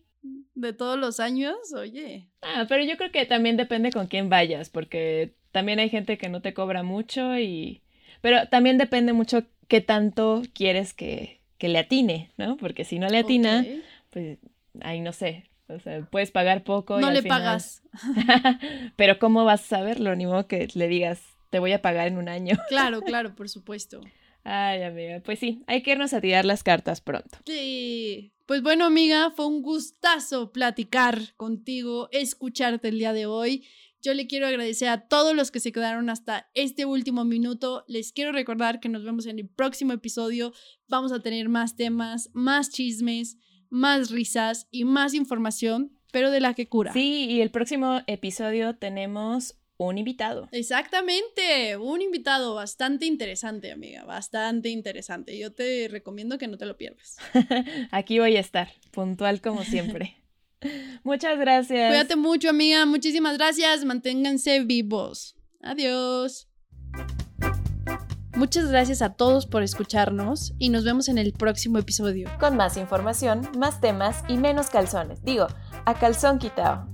De 0.55 0.73
todos 0.73 0.99
los 0.99 1.19
años, 1.21 1.55
oye. 1.73 2.27
Ah, 2.41 2.65
pero 2.67 2.83
yo 2.83 2.97
creo 2.97 3.11
que 3.11 3.25
también 3.25 3.55
depende 3.55 3.91
con 3.91 4.07
quién 4.07 4.29
vayas, 4.29 4.69
porque 4.69 5.35
también 5.51 5.79
hay 5.79 5.89
gente 5.89 6.17
que 6.17 6.29
no 6.29 6.41
te 6.41 6.53
cobra 6.53 6.83
mucho 6.83 7.37
y... 7.37 7.81
Pero 8.21 8.47
también 8.49 8.77
depende 8.77 9.13
mucho 9.13 9.45
qué 9.67 9.81
tanto 9.81 10.41
quieres 10.53 10.93
que, 10.93 11.39
que 11.57 11.69
le 11.69 11.79
atine, 11.79 12.31
¿no? 12.37 12.57
Porque 12.57 12.83
si 12.83 12.99
no 12.99 13.07
le 13.07 13.19
atina, 13.19 13.65
pues 14.13 14.37
ahí 14.81 15.01
no 15.01 15.11
sé, 15.11 15.49
o 15.67 15.79
sea, 15.79 16.07
puedes 16.09 16.31
pagar 16.31 16.63
poco. 16.63 16.99
No 16.99 17.11
le 17.11 17.23
pagas. 17.23 17.81
Pero 18.95 19.17
¿cómo 19.19 19.43
vas 19.43 19.63
a 19.63 19.77
saberlo? 19.77 20.15
Ni 20.15 20.25
modo 20.25 20.47
que 20.47 20.67
le 20.75 20.87
digas, 20.87 21.21
te 21.49 21.59
voy 21.59 21.71
a 21.71 21.81
pagar 21.81 22.07
en 22.07 22.17
un 22.17 22.29
año. 22.29 22.57
claro, 22.69 23.01
claro, 23.01 23.35
por 23.35 23.49
supuesto. 23.49 24.01
Ay, 24.43 24.83
amiga, 24.83 25.21
pues 25.23 25.39
sí, 25.39 25.63
hay 25.67 25.81
que 25.81 25.91
irnos 25.91 26.13
a 26.13 26.19
tirar 26.19 26.43
las 26.45 26.63
cartas 26.63 27.01
pronto. 27.01 27.39
Sí. 27.45 28.33
Pues 28.45 28.61
bueno, 28.61 28.85
amiga, 28.85 29.31
fue 29.31 29.47
un 29.47 29.61
gustazo 29.61 30.51
platicar 30.51 31.33
contigo, 31.37 32.09
escucharte 32.11 32.89
el 32.89 32.99
día 32.99 33.13
de 33.13 33.25
hoy. 33.25 33.65
Yo 34.01 34.13
le 34.13 34.27
quiero 34.27 34.47
agradecer 34.47 34.89
a 34.89 35.07
todos 35.07 35.33
los 35.33 35.49
que 35.49 35.61
se 35.61 35.71
quedaron 35.71 36.09
hasta 36.09 36.49
este 36.53 36.83
último 36.83 37.23
minuto. 37.23 37.85
Les 37.87 38.11
quiero 38.11 38.33
recordar 38.33 38.81
que 38.81 38.89
nos 38.89 39.05
vemos 39.05 39.27
en 39.27 39.39
el 39.39 39.47
próximo 39.47 39.93
episodio. 39.93 40.51
Vamos 40.89 41.13
a 41.13 41.21
tener 41.21 41.47
más 41.47 41.77
temas, 41.77 42.29
más 42.33 42.69
chismes 42.69 43.37
más 43.73 44.11
risas 44.11 44.67
y 44.69 44.85
más 44.85 45.15
información, 45.15 45.97
pero 46.11 46.29
de 46.29 46.39
la 46.39 46.53
que 46.53 46.67
cura. 46.67 46.93
Sí, 46.93 47.25
y 47.27 47.41
el 47.41 47.49
próximo 47.49 48.01
episodio 48.05 48.75
tenemos 48.75 49.57
un 49.77 49.97
invitado. 49.97 50.47
Exactamente, 50.51 51.75
un 51.77 52.03
invitado 52.03 52.53
bastante 52.53 53.07
interesante, 53.07 53.71
amiga, 53.71 54.05
bastante 54.05 54.69
interesante. 54.69 55.37
Yo 55.39 55.51
te 55.51 55.87
recomiendo 55.89 56.37
que 56.37 56.47
no 56.47 56.57
te 56.59 56.67
lo 56.67 56.77
pierdas. 56.77 57.17
Aquí 57.91 58.19
voy 58.19 58.37
a 58.37 58.39
estar, 58.39 58.69
puntual 58.91 59.41
como 59.41 59.63
siempre. 59.63 60.17
Muchas 61.03 61.39
gracias. 61.39 61.89
Cuídate 61.89 62.15
mucho, 62.15 62.51
amiga. 62.51 62.85
Muchísimas 62.85 63.37
gracias. 63.37 63.83
Manténganse 63.83 64.63
vivos. 64.63 65.35
Adiós. 65.61 66.47
Muchas 68.35 68.69
gracias 68.69 69.03
a 69.03 69.13
todos 69.13 69.45
por 69.45 69.61
escucharnos 69.61 70.55
y 70.57 70.69
nos 70.69 70.83
vemos 70.83 71.07
en 71.07 71.19
el 71.19 71.33
próximo 71.33 71.77
episodio. 71.77 72.29
Con 72.39 72.57
más 72.57 72.77
información, 72.77 73.47
más 73.57 73.79
temas 73.79 74.23
y 74.27 74.37
menos 74.37 74.71
calzones. 74.71 75.23
Digo, 75.23 75.47
a 75.85 75.93
calzón 75.93 76.39
quitado. 76.39 76.87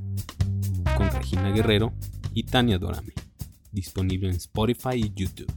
Con 0.97 1.09
Regina 1.09 1.49
Guerrero 1.51 1.93
y 2.33 2.43
Tania 2.43 2.77
Dorame. 2.77 3.13
Disponible 3.71 4.27
en 4.27 4.35
Spotify 4.35 4.95
y 4.95 5.13
YouTube. 5.15 5.49